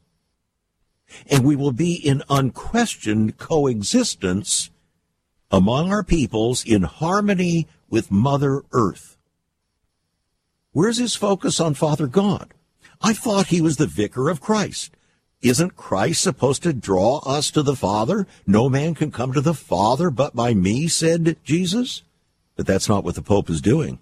And 1.30 1.44
we 1.44 1.56
will 1.56 1.72
be 1.72 1.96
in 1.96 2.24
unquestioned 2.30 3.38
coexistence 3.38 4.70
among 5.52 5.92
our 5.92 6.04
peoples 6.04 6.64
in 6.66 6.84
harmony 6.84 7.68
with 7.90 8.12
Mother 8.12 8.64
Earth. 8.72 9.18
Where's 10.72 10.98
his 10.98 11.16
focus 11.16 11.60
on 11.60 11.74
Father 11.74 12.08
God? 12.08 12.54
I 13.02 13.14
thought 13.14 13.48
he 13.48 13.62
was 13.62 13.78
the 13.78 13.88
vicar 13.88 14.30
of 14.30 14.42
Christ. 14.42 14.92
Isn't 15.42 15.76
Christ 15.76 16.22
supposed 16.22 16.64
to 16.64 16.74
draw 16.74 17.20
us 17.20 17.52
to 17.52 17.62
the 17.62 17.76
Father? 17.76 18.26
No 18.48 18.68
man 18.68 18.96
can 18.96 19.12
come 19.12 19.32
to 19.34 19.42
the 19.42 19.54
Father 19.54 20.10
but 20.10 20.36
by 20.36 20.54
me, 20.54 20.88
said 20.88 21.38
Jesus. 21.44 22.02
But 22.56 22.66
that's 22.66 22.90
not 22.90 23.04
what 23.04 23.16
the 23.16 23.22
Pope 23.22 23.50
is 23.50 23.62
doing. 23.62 24.00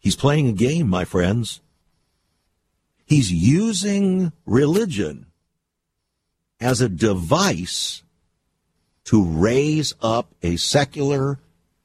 He's 0.00 0.16
playing 0.16 0.48
a 0.48 0.52
game, 0.52 0.88
my 0.88 1.04
friends. 1.04 1.60
He's 3.12 3.30
using 3.30 4.32
religion 4.46 5.26
as 6.58 6.80
a 6.80 6.88
device 6.88 8.02
to 9.04 9.22
raise 9.22 9.94
up 10.00 10.34
a 10.42 10.56
secular 10.56 11.38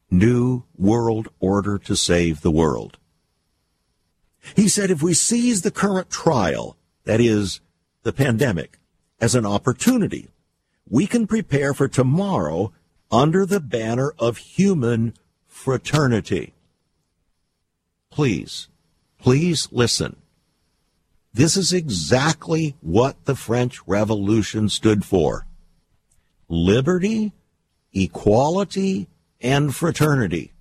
new 0.09 0.63
world 0.78 1.28
order 1.41 1.78
to 1.80 1.97
save 1.97 2.39
the 2.39 2.51
world. 2.51 2.97
He 4.55 4.69
said 4.69 4.89
if 4.89 5.03
we 5.03 5.13
seize 5.13 5.63
the 5.63 5.71
current 5.71 6.09
trial, 6.09 6.78
that 7.03 7.19
is, 7.19 7.59
the 8.03 8.13
pandemic, 8.13 8.80
as 9.19 9.36
an 9.36 9.45
opportunity, 9.45 10.30
we 10.89 11.07
can 11.07 11.28
prepare 11.28 11.73
for 11.73 11.89
tomorrow 11.89 12.71
under 13.11 13.45
the 13.45 13.59
banner 13.59 14.13
of 14.17 14.38
human 14.38 15.13
fraternity 15.45 16.53
please, 18.17 18.67
please 19.19 19.67
listen. 19.71 20.15
This 21.38 21.55
is 21.55 21.71
exactly 21.71 22.75
what 22.81 23.25
the 23.25 23.35
French 23.35 23.79
Revolution 23.85 24.69
stood 24.69 25.05
for. 25.05 25.45
Liberty, 26.49 27.31
equality, 27.93 29.07
and 29.39 29.75
fraternity. 29.75 30.51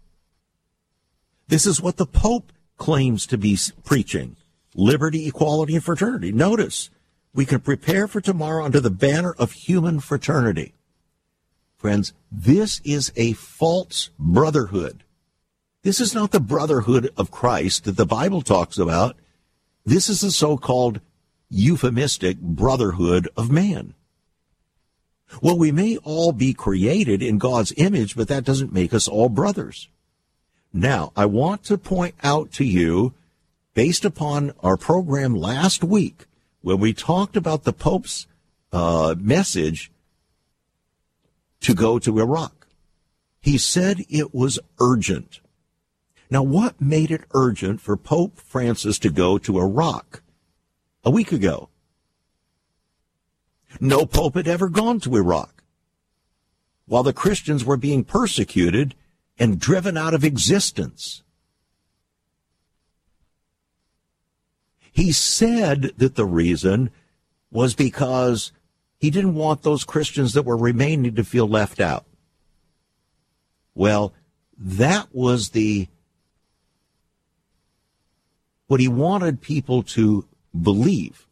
This 1.49 1.65
is 1.65 1.81
what 1.81 1.97
the 1.97 2.05
Pope 2.05 2.53
claims 2.77 3.27
to 3.29 3.39
be 3.39 3.57
preaching. 3.85 4.37
Liberty, 4.75 5.27
equality, 5.27 5.77
and 5.77 5.83
fraternity. 5.83 6.31
Notice, 6.31 6.91
we 7.33 7.47
can 7.47 7.61
prepare 7.61 8.07
for 8.07 8.21
tomorrow 8.21 8.63
under 8.63 8.79
the 8.79 8.91
banner 8.91 9.35
of 9.39 9.53
human 9.53 9.99
fraternity. 9.99 10.75
Friends, 11.79 12.13
this 12.31 12.83
is 12.85 13.13
a 13.17 13.33
false 13.33 14.11
brotherhood. 14.19 15.05
This 15.85 16.01
is 16.01 16.15
not 16.15 16.33
the 16.33 16.41
brotherhood 16.41 17.15
of 17.17 17.31
Christ 17.31 17.85
that 17.85 17.97
the 17.97 18.05
Bible 18.05 18.43
talks 18.43 18.77
about. 18.77 19.17
This 19.87 20.09
is 20.09 20.21
the 20.21 20.33
so-called 20.33 21.01
euphemistic 21.49 22.41
brotherhood 22.41 23.29
of 23.37 23.53
man. 23.53 23.95
Well, 25.41 25.57
we 25.57 25.71
may 25.71 25.97
all 25.99 26.33
be 26.33 26.53
created 26.53 27.23
in 27.23 27.39
God's 27.39 27.73
image, 27.77 28.17
but 28.17 28.27
that 28.27 28.45
doesn't 28.45 28.73
make 28.73 28.93
us 28.93 29.07
all 29.07 29.29
brothers. 29.29 29.89
Now, 30.73 31.13
I 31.17 31.27
want 31.27 31.63
to 31.65 31.79
point 31.79 32.17
out 32.25 32.51
to 32.55 32.65
you, 32.65 33.15
based 33.75 34.05
upon 34.05 34.53
our 34.61 34.77
program 34.77 35.35
last 35.37 35.85
week, 35.85 36.27
when 36.63 36.81
we 36.81 36.93
talked 36.93 37.37
about 37.37 37.63
the 37.63 37.73
Pope's 37.73 38.27
uh, 38.73 39.15
message 39.17 39.93
to 41.61 41.75
go 41.75 42.01
to 42.01 42.19
Iraq, 42.19 42.67
he 43.41 43.57
said 43.57 44.05
it 44.09 44.35
was 44.35 44.59
urgent. 44.81 45.41
Now, 46.31 46.43
what 46.43 46.81
made 46.81 47.11
it 47.11 47.25
urgent 47.33 47.81
for 47.81 47.97
Pope 47.97 48.39
Francis 48.39 48.99
to 49.01 49.11
go 49.11 49.39
to 49.39 49.61
Iraq 49.61 50.23
a 51.05 51.11
week 51.11 51.31
ago? 51.33 51.69
No 53.81 54.07
pope 54.07 54.35
had 54.35 54.49
ever 54.49 54.69
gone 54.69 55.01
to 55.01 55.17
Iraq. 55.17 55.63
While 56.87 57.03
the 57.03 57.13
Christians 57.13 57.65
were 57.65 57.77
being 57.77 58.05
persecuted 58.05 58.95
and 59.39 59.59
driven 59.59 59.97
out 59.97 60.15
of 60.15 60.25
existence. 60.25 61.23
He 64.93 65.13
said 65.13 65.93
that 65.99 66.15
the 66.15 66.25
reason 66.25 66.91
was 67.51 67.75
because 67.75 68.53
he 68.99 69.11
didn't 69.11 69.35
want 69.35 69.63
those 69.63 69.85
Christians 69.85 70.33
that 70.33 70.45
were 70.45 70.57
remaining 70.57 71.15
to 71.17 71.25
feel 71.25 71.47
left 71.47 71.81
out. 71.81 72.07
Well, 73.75 74.15
that 74.57 75.09
was 75.13 75.51
the 75.51 75.89
what 78.67 78.81
he 78.81 78.89
wanted 78.89 79.41
people 79.41 79.83
to 79.83 80.27
believe. 80.61 81.27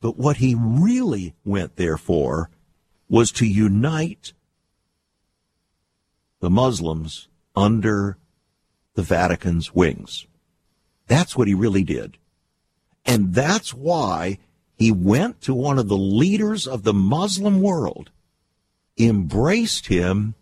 But 0.00 0.16
what 0.16 0.38
he 0.38 0.56
really 0.58 1.34
went 1.44 1.76
there 1.76 1.98
for 1.98 2.50
was 3.08 3.32
to 3.32 3.46
unite 3.46 4.32
the 6.40 6.50
Muslims 6.50 7.28
under 7.54 8.16
the 8.94 9.02
Vatican's 9.02 9.74
wings. 9.74 10.26
That's 11.06 11.36
what 11.36 11.48
he 11.48 11.54
really 11.54 11.84
did. 11.84 12.16
And 13.04 13.34
that's 13.34 13.74
why 13.74 14.38
he 14.76 14.90
went 14.90 15.42
to 15.42 15.54
one 15.54 15.78
of 15.78 15.88
the 15.88 15.96
leaders 15.96 16.66
of 16.66 16.84
the 16.84 16.94
Muslim 16.94 17.60
world, 17.60 18.10
embraced 18.98 19.88
him, 19.88 20.34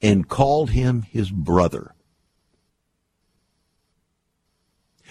and 0.00 0.28
called 0.28 0.70
him 0.70 1.02
his 1.02 1.30
brother. 1.30 1.94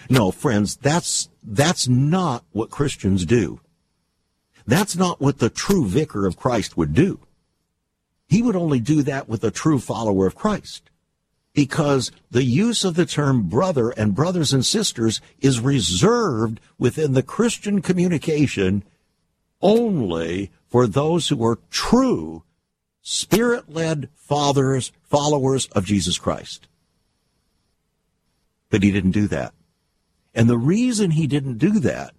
No, 0.08 0.30
friends, 0.30 0.76
that's, 0.76 1.28
that's 1.42 1.88
not 1.88 2.44
what 2.52 2.70
Christians 2.70 3.24
do. 3.24 3.60
That's 4.66 4.96
not 4.96 5.20
what 5.20 5.38
the 5.38 5.50
true 5.50 5.86
vicar 5.86 6.26
of 6.26 6.36
Christ 6.36 6.76
would 6.76 6.94
do. 6.94 7.20
He 8.28 8.42
would 8.42 8.56
only 8.56 8.80
do 8.80 9.02
that 9.02 9.28
with 9.28 9.42
a 9.42 9.50
true 9.50 9.78
follower 9.78 10.26
of 10.26 10.34
Christ. 10.34 10.90
Because 11.54 12.12
the 12.30 12.44
use 12.44 12.84
of 12.84 12.94
the 12.94 13.06
term 13.06 13.48
brother 13.48 13.90
and 13.90 14.14
brothers 14.14 14.52
and 14.52 14.64
sisters 14.64 15.20
is 15.40 15.58
reserved 15.58 16.60
within 16.78 17.14
the 17.14 17.22
Christian 17.22 17.80
communication 17.82 18.84
only 19.60 20.52
for 20.68 20.86
those 20.86 21.28
who 21.28 21.42
are 21.44 21.58
true 21.70 22.44
spirit-led 23.00 24.10
fathers, 24.14 24.92
followers 25.02 25.66
of 25.68 25.86
Jesus 25.86 26.18
Christ. 26.18 26.68
But 28.70 28.82
he 28.82 28.92
didn't 28.92 29.12
do 29.12 29.26
that. 29.28 29.54
And 30.34 30.48
the 30.48 30.58
reason 30.58 31.12
he 31.12 31.26
didn't 31.26 31.58
do 31.58 31.78
that 31.80 32.14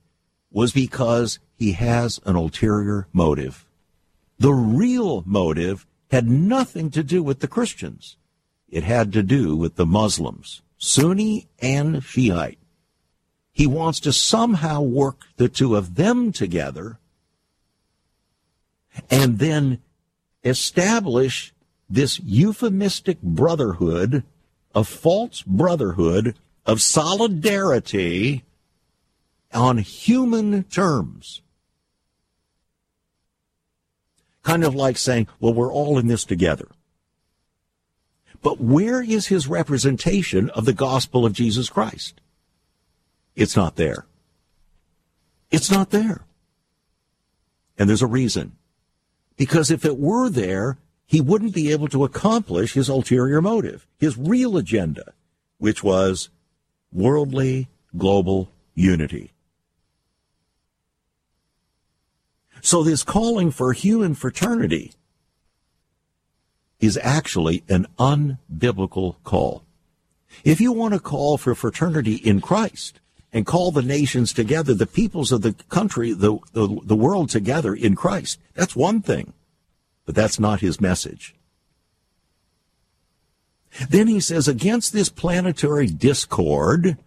was 0.52 0.72
because 0.72 1.40
he 1.56 1.74
has 1.74 2.20
an 2.26 2.36
ulterior 2.36 3.08
motive. 3.14 3.66
The 4.40 4.54
real 4.54 5.24
motive 5.26 5.86
had 6.12 6.28
nothing 6.28 6.90
to 6.92 7.04
do 7.04 7.22
with 7.22 7.40
the 7.40 7.48
Christians. 7.48 8.18
It 8.68 8.84
had 8.84 9.14
to 9.14 9.24
do 9.24 9.56
with 9.56 9.76
the 9.76 9.86
Muslims, 9.86 10.62
Sunni 10.78 11.48
and 11.60 12.04
Shiite. 12.04 12.58
He 13.52 13.68
wants 13.68 14.00
to 14.02 14.14
somehow 14.14 14.82
work 14.82 15.28
the 15.38 15.50
two 15.50 15.76
of 15.76 15.96
them 15.96 16.32
together 16.32 16.98
and 19.10 19.40
then 19.40 19.82
establish 20.44 21.54
this 21.90 22.20
euphemistic 22.20 23.22
brotherhood, 23.22 24.24
a 24.74 24.84
false 24.84 25.42
brotherhood 25.42 26.36
of 26.70 26.84
solidarity 26.84 28.44
on 29.52 29.80
human 29.80 30.62
terms. 30.66 31.42
Kind 34.44 34.64
of 34.64 34.76
like 34.76 34.96
saying, 34.96 35.28
well, 35.40 35.52
we're 35.52 35.74
all 35.74 35.98
in 35.98 36.06
this 36.06 36.24
together. 36.24 36.68
But 38.44 38.62
where 38.62 39.02
is 39.02 39.28
his 39.28 39.48
representation 39.48 40.52
of 40.52 40.66
the 40.66 40.74
gospel 40.74 41.26
of 41.26 41.34
Jesus 41.34 41.70
Christ? 41.70 42.22
It's 43.36 43.56
not 43.56 43.76
there. 43.76 44.06
It's 45.50 45.72
not 45.72 45.90
there. 45.90 46.22
And 47.80 47.90
there's 47.90 48.04
a 48.04 48.08
reason. 48.08 48.52
Because 49.38 49.72
if 49.72 49.86
it 49.86 49.98
were 49.98 50.30
there, 50.30 50.78
he 51.08 51.20
wouldn't 51.20 51.56
be 51.56 51.72
able 51.72 51.88
to 51.88 52.04
accomplish 52.04 52.74
his 52.74 52.90
ulterior 52.90 53.42
motive, 53.42 53.88
his 53.98 54.20
real 54.20 54.56
agenda, 54.56 55.14
which 55.58 55.84
was 55.84 56.30
worldly 56.92 57.68
global 57.98 58.52
unity. 58.76 59.32
So 62.62 62.84
this 62.84 63.04
calling 63.04 63.52
for 63.52 63.74
human 63.74 64.16
fraternity 64.16 64.94
is 66.80 66.98
actually 67.02 67.64
an 67.70 67.88
unbiblical 67.98 69.16
call. 69.24 69.64
If 70.44 70.62
you 70.62 70.72
want 70.72 70.94
to 70.94 71.00
call 71.00 71.38
for 71.38 71.56
fraternity 71.56 72.16
in 72.16 72.42
Christ 72.42 73.00
and 73.34 73.46
call 73.46 73.72
the 73.72 73.82
nations 73.82 74.34
together, 74.34 74.74
the 74.74 74.86
peoples 74.86 75.32
of 75.32 75.42
the 75.42 75.54
country, 75.70 76.14
the, 76.14 76.38
the, 76.54 76.80
the 76.84 76.96
world 76.96 77.30
together 77.30 77.74
in 77.74 77.96
Christ, 77.96 78.40
that's 78.54 78.76
one 78.76 79.02
thing. 79.02 79.34
But 80.06 80.16
that's 80.16 80.40
not 80.40 80.62
his 80.62 80.82
message. 80.82 81.36
Then 83.90 84.08
he 84.08 84.20
says, 84.20 84.48
against 84.48 84.94
this 84.94 85.10
planetary 85.10 85.88
discord, 85.88 86.98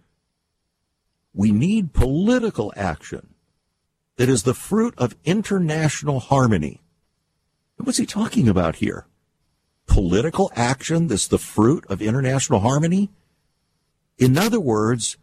we 1.33 1.51
need 1.51 1.93
political 1.93 2.73
action 2.75 3.33
that 4.17 4.29
is 4.29 4.43
the 4.43 4.53
fruit 4.53 4.93
of 4.97 5.15
international 5.25 6.19
harmony. 6.19 6.81
What's 7.77 7.97
he 7.97 8.05
talking 8.05 8.47
about 8.47 8.77
here? 8.77 9.07
Political 9.87 10.51
action 10.55 11.07
that's 11.07 11.27
the 11.27 11.37
fruit 11.37 11.85
of 11.89 12.01
international 12.01 12.59
harmony? 12.59 13.09
In 14.17 14.37
other 14.37 14.59
words, 14.59 15.17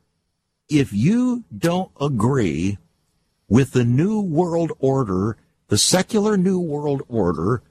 if 0.68 0.92
you 0.92 1.44
don't 1.56 1.90
agree 2.00 2.78
with 3.48 3.72
the 3.72 3.84
new 3.84 4.20
world 4.20 4.72
order, 4.78 5.36
the 5.68 5.78
secular 5.78 6.36
new 6.36 6.58
world 6.58 7.02
order, 7.08 7.62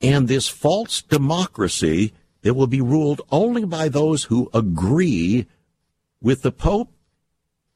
and 0.00 0.28
this 0.28 0.48
false 0.48 1.02
democracy 1.02 2.12
that 2.46 2.54
will 2.54 2.68
be 2.68 2.80
ruled 2.80 3.20
only 3.32 3.64
by 3.64 3.88
those 3.88 4.22
who 4.22 4.48
agree 4.54 5.48
with 6.20 6.42
the 6.42 6.52
Pope 6.52 6.92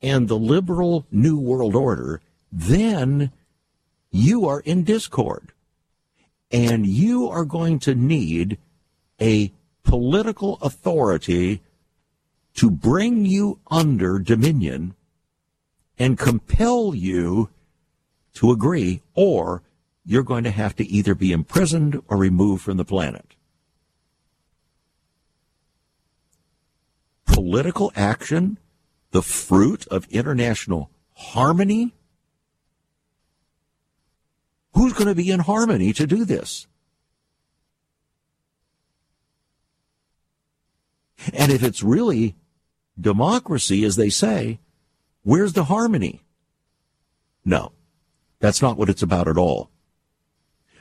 and 0.01 0.29
the 0.29 0.39
liberal 0.39 1.09
New 1.11 1.41
World 1.41 1.75
Order, 1.75 2.21
then 2.53 3.33
you 4.13 4.47
are 4.47 4.61
in 4.61 4.85
discord. 4.85 5.51
And 6.53 6.87
you 6.87 7.27
are 7.27 7.45
going 7.45 7.81
to 7.81 7.97
need 7.97 8.59
a 9.21 9.53
political 9.83 10.57
authority 10.63 11.63
to 12.55 12.71
bring 12.71 13.27
you 13.27 13.59
under 13.73 14.21
dominion 14.21 14.95
and 15.99 16.17
compel 16.17 16.95
you 16.95 17.49
to 18.35 18.53
agree, 18.53 19.03
or 19.15 19.65
you're 20.05 20.23
going 20.23 20.45
to 20.45 20.53
have 20.53 20.77
to 20.77 20.87
either 20.87 21.17
be 21.17 21.33
imprisoned 21.33 22.01
or 22.07 22.17
removed 22.17 22.63
from 22.63 22.77
the 22.77 22.85
planet. 22.85 23.35
Political 27.41 27.91
action, 27.97 28.59
the 29.13 29.23
fruit 29.23 29.87
of 29.87 30.07
international 30.11 30.91
harmony. 31.15 31.95
Who's 34.75 34.93
going 34.93 35.07
to 35.07 35.15
be 35.15 35.31
in 35.31 35.41
harmony 35.41 35.95
to 35.95 36.07
do 36.07 36.27
this? 36.27 36.67
And 41.33 41.51
if 41.51 41.63
it's 41.63 41.83
really 41.83 42.37
democracy, 43.01 43.87
as 43.87 43.97
they 43.97 44.11
say, 44.11 44.61
where's 45.23 45.55
the 45.55 45.65
harmony? 45.65 46.21
No, 47.43 47.73
that's 48.39 48.61
not 48.61 48.77
what 48.77 48.91
it's 48.91 49.03
about 49.03 49.29
at 49.29 49.39
all. 49.39 49.71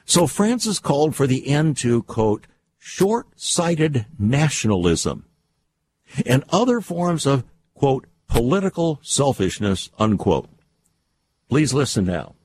So 0.03 0.27
Francis 0.27 0.79
called 0.79 1.15
for 1.15 1.25
the 1.25 1.47
end 1.47 1.77
to, 1.77 2.03
quote, 2.03 2.47
short-sighted 2.79 4.07
nationalism 4.19 5.23
and 6.25 6.43
other 6.49 6.81
forms 6.81 7.25
of, 7.25 7.43
quote, 7.73 8.07
political 8.27 8.99
selfishness, 9.03 9.89
unquote. 9.97 10.49
Please 11.49 11.73
listen 11.73 12.05
now. 12.05 12.35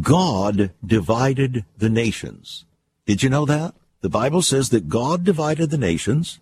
God 0.00 0.72
divided 0.84 1.64
the 1.76 1.88
nations. 1.88 2.64
Did 3.06 3.22
you 3.22 3.30
know 3.30 3.46
that? 3.46 3.74
The 4.00 4.08
Bible 4.08 4.42
says 4.42 4.70
that 4.70 4.88
God 4.88 5.24
divided 5.24 5.70
the 5.70 5.78
nations, 5.78 6.38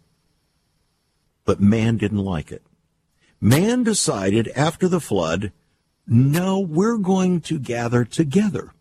but 1.44 1.60
man 1.60 1.96
didn't 1.96 2.18
like 2.18 2.52
it. 2.52 2.62
Man 3.40 3.82
decided 3.82 4.48
after 4.56 4.88
the 4.88 5.00
flood 5.00 5.52
no, 6.06 6.60
we're 6.60 6.98
going 6.98 7.40
to 7.42 7.58
gather 7.58 8.04
together. 8.04 8.72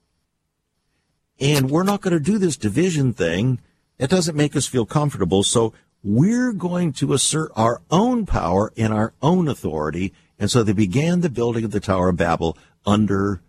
And 1.39 1.71
we're 1.71 1.83
not 1.83 2.01
going 2.01 2.13
to 2.13 2.19
do 2.19 2.37
this 2.37 2.55
division 2.55 3.13
thing. 3.13 3.59
It 3.97 4.09
doesn't 4.09 4.37
make 4.37 4.55
us 4.55 4.67
feel 4.67 4.85
comfortable. 4.85 5.41
So 5.41 5.73
we're 6.05 6.53
going 6.53 6.93
to 6.93 7.13
assert 7.13 7.51
our 7.55 7.81
own 7.89 8.27
power 8.27 8.71
and 8.77 8.93
our 8.93 9.13
own 9.23 9.47
authority. 9.47 10.13
And 10.37 10.51
so 10.51 10.61
they 10.61 10.71
began 10.71 11.21
the 11.21 11.29
building 11.29 11.65
of 11.65 11.71
the 11.71 11.79
Tower 11.79 12.09
of 12.09 12.17
Babel 12.17 12.55
under 12.85 13.41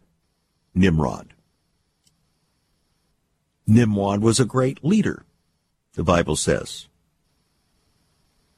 Nimrod. 0.75 1.35
Nimrod 3.67 4.23
was 4.23 4.41
a 4.41 4.47
great 4.47 4.83
leader, 4.83 5.27
the 5.95 6.03
Bible 6.03 6.35
says. 6.35 6.89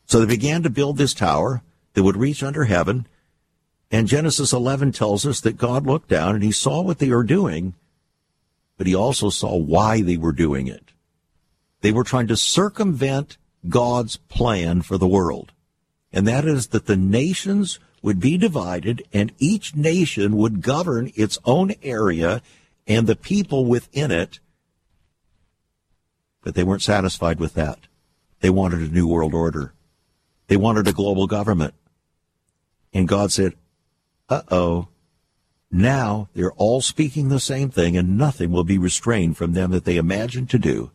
So 0.07 0.21
they 0.21 0.27
began 0.27 0.63
to 0.63 0.71
build 0.71 0.97
this 0.97 1.13
tower 1.13 1.63
that 1.95 2.05
would 2.05 2.17
reach 2.17 2.43
under 2.43 2.65
heaven 2.65 3.07
And 3.91 4.07
Genesis 4.07 4.53
11 4.53 4.93
tells 4.93 5.25
us 5.25 5.41
that 5.41 5.57
God 5.57 5.87
looked 5.87 6.09
down 6.09 6.35
and 6.35 6.45
he 6.45 6.53
saw 6.53 6.83
what 6.83 6.99
they 6.99 7.09
were 7.09 7.25
doing, 7.25 7.75
but 8.77 8.87
he 8.87 8.95
also 8.95 9.31
saw 9.31 9.57
why 9.57 10.03
they 10.03 10.17
were 10.17 10.33
doing 10.33 10.67
it. 10.67 10.93
They 11.81 11.93
were 11.93 12.05
trying 12.05 12.27
to 12.29 12.37
circumvent 12.37 13.39
God's 13.67 14.17
plan 14.17 14.83
for 14.83 14.99
the 14.99 15.09
world. 15.09 15.53
And 16.13 16.27
that 16.27 16.45
is 16.45 16.69
that 16.69 16.87
the 16.87 16.97
nations 16.97 17.79
would 18.03 18.21
be 18.21 18.39
divided 18.39 19.03
and 19.13 19.33
each 19.39 19.75
nation 19.75 20.37
would 20.37 20.63
govern 20.63 21.13
its 21.17 21.39
own 21.45 21.73
area 21.83 22.43
and 22.87 23.07
the 23.07 23.17
people 23.17 23.67
within 23.67 24.11
it. 24.11 24.39
But 26.43 26.55
they 26.55 26.65
weren't 26.65 26.83
satisfied 26.83 27.41
with 27.41 27.55
that. 27.55 27.81
They 28.41 28.51
wanted 28.51 28.81
a 28.81 28.95
new 28.95 29.07
world 29.07 29.35
order. 29.35 29.75
They 30.47 30.57
wanted 30.57 30.87
a 30.87 30.93
global 30.93 31.27
government. 31.27 31.75
And 32.95 33.09
God 33.09 33.33
said, 33.33 33.55
uh 34.29 34.43
oh, 34.51 34.89
now 35.71 36.29
they're 36.35 36.53
all 36.53 36.81
speaking 36.81 37.29
the 37.29 37.41
same 37.41 37.71
thing 37.71 37.97
and 37.97 38.17
nothing 38.17 38.51
will 38.51 38.65
be 38.65 38.79
restrained 38.79 39.37
from 39.37 39.53
them 39.53 39.71
that 39.73 39.85
they 39.85 39.97
imagined 39.97 40.49
to 40.51 40.59
do. 40.59 40.91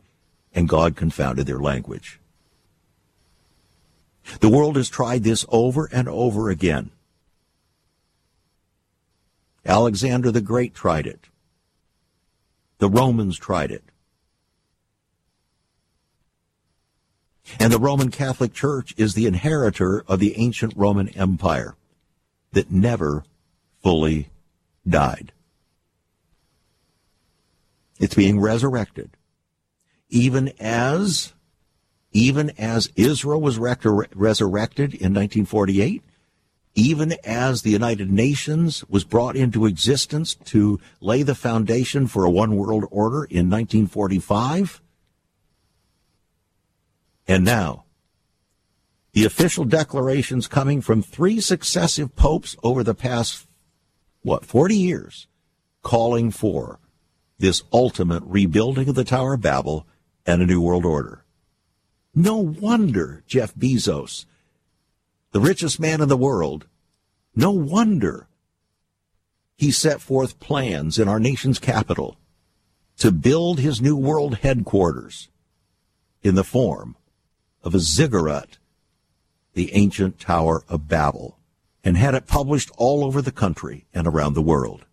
And 0.56 0.70
God 0.70 0.96
confounded 0.96 1.46
their 1.46 1.60
language. 1.60 2.20
The 4.40 4.50
world 4.50 4.76
has 4.76 4.90
tried 4.90 5.24
this 5.24 5.46
over 5.50 5.90
and 5.92 6.08
over 6.08 6.50
again. 6.50 6.92
Alexander 9.66 10.32
the 10.32 10.42
Great 10.42 10.74
tried 10.74 11.08
it. 11.08 11.28
The 12.80 12.90
Romans 12.90 13.38
tried 13.38 13.72
it. 13.72 13.84
And 17.60 17.72
the 17.72 17.80
Roman 17.80 18.10
Catholic 18.10 18.54
Church 18.54 18.94
is 18.98 19.14
the 19.14 19.28
inheritor 19.28 20.04
of 20.08 20.20
the 20.20 20.38
ancient 20.38 20.74
Roman 20.76 21.10
Empire 21.10 21.76
that 22.52 22.72
never 22.72 23.24
fully 23.82 24.30
died. 24.88 25.32
It's 28.00 28.16
being 28.16 28.40
resurrected. 28.40 29.12
Even 30.10 30.54
as, 30.60 31.34
even 32.14 32.52
as 32.52 32.92
Israel 32.96 33.42
was 33.42 33.58
resurrected 33.58 34.94
in 34.94 35.14
1948, 35.14 36.04
even 36.76 37.16
as 37.24 37.62
the 37.62 37.72
United 37.72 38.12
Nations 38.12 38.84
was 38.88 39.04
brought 39.04 39.36
into 39.36 39.66
existence 39.66 40.36
to 40.36 40.80
lay 41.02 41.24
the 41.24 41.36
foundation 41.36 42.08
for 42.08 42.24
a 42.24 42.32
one 42.32 42.56
world 42.56 42.86
order 42.90 43.26
in 43.26 43.50
1945. 43.50 44.82
And 47.28 47.44
now, 47.44 47.86
the 49.14 49.26
official 49.26 49.66
declarations 49.66 50.48
coming 50.48 50.82
from 50.82 51.02
three 51.02 51.40
successive 51.40 52.16
popes 52.16 52.56
over 52.64 52.84
the 52.84 52.96
past, 52.96 53.48
what, 54.24 54.46
40 54.46 54.76
years, 54.76 55.28
calling 55.84 56.32
for 56.32 56.80
this 57.38 57.64
ultimate 57.72 58.24
rebuilding 58.26 58.90
of 58.90 58.96
the 58.96 59.04
Tower 59.04 59.36
of 59.36 59.42
Babel 59.42 59.86
and 60.26 60.42
a 60.42 60.46
new 60.46 60.62
world 60.62 60.86
order. 60.86 61.23
No 62.16 62.38
wonder 62.38 63.24
Jeff 63.28 63.56
Bezos 63.56 64.26
the 65.34 65.42
richest 65.42 65.80
man 65.80 66.00
in 66.00 66.08
the 66.08 66.16
world, 66.16 66.68
no 67.36 67.50
wonder 67.50 68.28
he 69.58 69.72
set 69.72 70.00
forth 70.00 70.40
plans 70.40 71.00
in 71.00 71.08
our 71.08 71.20
nation's 71.20 71.58
capital 71.58 72.18
to 72.98 73.12
build 73.12 73.60
his 73.60 73.82
new 73.82 73.96
world 73.96 74.38
headquarters 74.38 75.30
in 76.22 76.36
the 76.36 76.44
form 76.44 76.96
of 77.64 77.74
a 77.74 77.80
ziggurat, 77.80 78.60
the 79.54 79.74
ancient 79.74 80.20
Tower 80.20 80.64
of 80.70 80.88
Babel, 80.88 81.40
and 81.84 81.98
had 81.98 82.14
it 82.14 82.28
published 82.28 82.70
all 82.78 83.04
over 83.04 83.20
the 83.22 83.32
country 83.32 83.88
and 83.92 84.06
around 84.06 84.34
the 84.34 84.42
world. 84.42 84.86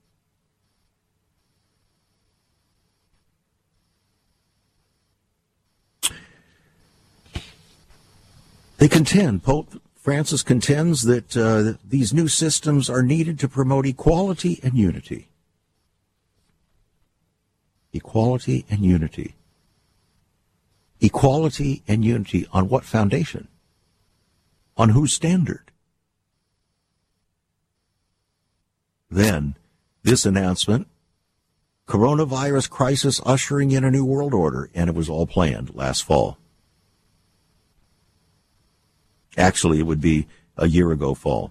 They 8.80 8.88
contend, 8.88 9.42
Pope 9.42 9.78
Francis 9.94 10.42
contends 10.42 11.02
that 11.02 11.36
uh, 11.36 11.78
these 11.86 12.14
new 12.14 12.28
systems 12.28 12.88
are 12.88 13.02
needed 13.02 13.38
to 13.40 13.48
promote 13.48 13.84
equality 13.84 14.58
and 14.62 14.72
unity. 14.72 15.28
Equality 17.92 18.64
and 18.70 18.80
unity. 18.80 19.34
Equality 20.98 21.82
and 21.86 22.06
unity 22.06 22.46
on 22.54 22.70
what 22.70 22.84
foundation? 22.84 23.48
On 24.78 24.88
whose 24.88 25.12
standard? 25.12 25.70
Then, 29.10 29.56
this 30.02 30.24
announcement 30.24 30.88
coronavirus 31.86 32.70
crisis 32.70 33.20
ushering 33.26 33.72
in 33.72 33.84
a 33.84 33.90
new 33.90 34.06
world 34.06 34.32
order, 34.32 34.70
and 34.74 34.88
it 34.88 34.96
was 34.96 35.10
all 35.10 35.26
planned 35.26 35.74
last 35.74 36.02
fall. 36.02 36.39
Actually, 39.40 39.78
it 39.78 39.86
would 39.86 40.02
be 40.02 40.26
a 40.58 40.68
year 40.68 40.92
ago 40.92 41.14
fall. 41.14 41.50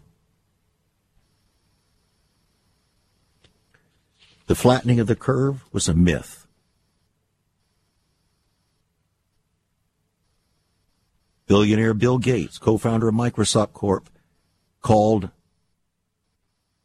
The 4.45 4.55
flattening 4.55 4.99
of 4.99 5.07
the 5.07 5.15
curve 5.15 5.63
was 5.71 5.87
a 5.87 5.95
myth. 5.95 6.45
Billionaire 11.47 11.95
Bill 11.95 12.19
Gates, 12.19 12.59
co-founder 12.59 13.07
of 13.07 13.15
Microsoft 13.15 13.73
Corp, 13.73 14.07
called 14.81 15.31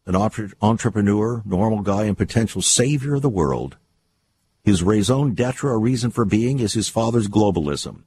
an 0.07 0.17
entrepreneur, 0.17 1.43
normal 1.45 1.83
guy, 1.83 2.05
and 2.05 2.17
potential 2.17 2.63
savior 2.63 3.17
of 3.17 3.23
the 3.23 3.29
world. 3.29 3.77
His 4.63 4.83
raison 4.83 5.35
d'etre, 5.35 5.71
a 5.71 5.77
reason 5.77 6.11
for 6.11 6.25
being, 6.25 6.61
is 6.61 6.73
his 6.73 6.89
father's 6.89 7.29
globalism 7.29 8.05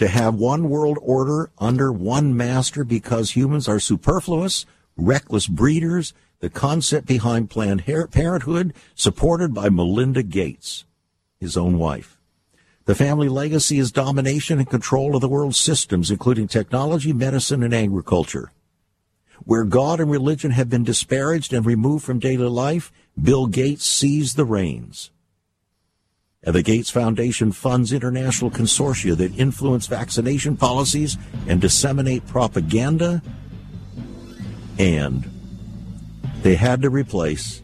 to 0.00 0.08
have 0.08 0.34
one 0.34 0.70
world 0.70 0.96
order 1.02 1.50
under 1.58 1.92
one 1.92 2.34
master 2.34 2.84
because 2.84 3.32
humans 3.32 3.68
are 3.68 3.78
superfluous, 3.78 4.64
reckless 4.96 5.46
breeders, 5.46 6.14
the 6.38 6.48
concept 6.48 7.06
behind 7.06 7.50
Planned 7.50 7.84
Parenthood, 7.84 8.72
supported 8.94 9.52
by 9.52 9.68
Melinda 9.68 10.22
Gates, 10.22 10.86
his 11.38 11.54
own 11.54 11.76
wife. 11.76 12.18
The 12.86 12.94
family 12.94 13.28
legacy 13.28 13.78
is 13.78 13.92
domination 13.92 14.58
and 14.58 14.70
control 14.70 15.14
of 15.14 15.20
the 15.20 15.28
world's 15.28 15.60
systems, 15.60 16.10
including 16.10 16.48
technology, 16.48 17.12
medicine, 17.12 17.62
and 17.62 17.74
agriculture. 17.74 18.52
Where 19.44 19.64
God 19.64 20.00
and 20.00 20.10
religion 20.10 20.52
have 20.52 20.70
been 20.70 20.82
disparaged 20.82 21.52
and 21.52 21.66
removed 21.66 22.06
from 22.06 22.20
daily 22.20 22.48
life, 22.48 22.90
Bill 23.22 23.46
Gates 23.46 23.84
seized 23.84 24.38
the 24.38 24.46
reins. 24.46 25.10
And 26.42 26.54
the 26.54 26.62
Gates 26.62 26.88
Foundation 26.88 27.52
funds 27.52 27.92
international 27.92 28.50
consortia 28.50 29.14
that 29.16 29.38
influence 29.38 29.86
vaccination 29.86 30.56
policies 30.56 31.18
and 31.46 31.60
disseminate 31.60 32.26
propaganda. 32.26 33.20
And 34.78 35.28
they 36.42 36.54
had 36.54 36.80
to 36.80 36.88
replace 36.88 37.60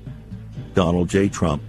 Donald 0.74 1.08
J. 1.08 1.30
Trump 1.30 1.62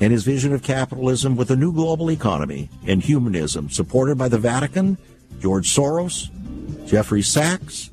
and 0.00 0.12
his 0.12 0.24
vision 0.24 0.52
of 0.52 0.62
capitalism 0.62 1.36
with 1.36 1.50
a 1.50 1.56
new 1.56 1.72
global 1.72 2.10
economy 2.10 2.68
and 2.86 3.02
humanism 3.02 3.70
supported 3.70 4.18
by 4.18 4.28
the 4.28 4.38
Vatican, 4.38 4.98
George 5.40 5.74
Soros, 5.74 6.28
Jeffrey 6.86 7.22
Sachs, 7.22 7.90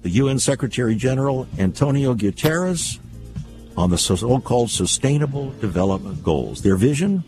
the 0.00 0.10
UN 0.10 0.38
Secretary 0.38 0.94
General 0.94 1.46
Antonio 1.58 2.14
Guterres, 2.14 2.98
on 3.76 3.90
the 3.90 3.98
so-called 3.98 4.70
Sustainable 4.70 5.50
Development 5.60 6.22
Goals. 6.22 6.62
Their 6.62 6.76
vision 6.76 7.24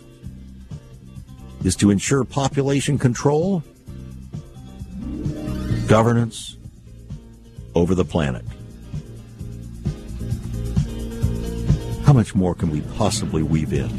is 1.65 1.77
to 1.77 1.91
ensure 1.91 2.25
population 2.25 2.99
control, 2.99 3.63
governance 5.87 6.57
over 7.75 7.95
the 7.95 8.05
planet. 8.05 8.45
How 12.05 12.13
much 12.15 12.35
more 12.35 12.55
can 12.55 12.71
we 12.71 12.81
possibly 12.97 13.43
weave 13.43 13.73
in? 13.73 13.91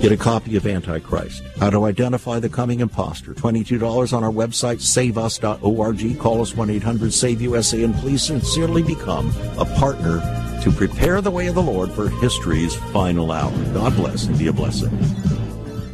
Get 0.00 0.12
a 0.12 0.16
copy 0.16 0.56
of 0.56 0.66
Antichrist. 0.66 1.42
How 1.58 1.70
to 1.70 1.84
identify 1.84 2.38
the 2.38 2.48
coming 2.48 2.80
impostor. 2.80 3.34
$22 3.34 4.12
on 4.12 4.22
our 4.22 4.30
website, 4.30 4.80
saveus.org. 4.80 6.18
Call 6.18 6.42
us 6.42 6.52
1-800-SAVE-USA 6.52 7.82
and 7.82 7.94
please 7.94 8.22
sincerely 8.22 8.82
become 8.82 9.32
a 9.58 9.64
partner 9.64 10.20
to 10.62 10.70
prepare 10.70 11.20
the 11.20 11.30
way 11.30 11.46
of 11.46 11.54
the 11.54 11.62
Lord 11.62 11.90
for 11.90 12.08
history's 12.08 12.76
final 12.92 13.32
hour. 13.32 13.52
God 13.72 13.96
bless 13.96 14.26
and 14.26 14.38
be 14.38 14.48
a 14.48 14.52
blessing. 14.52 14.90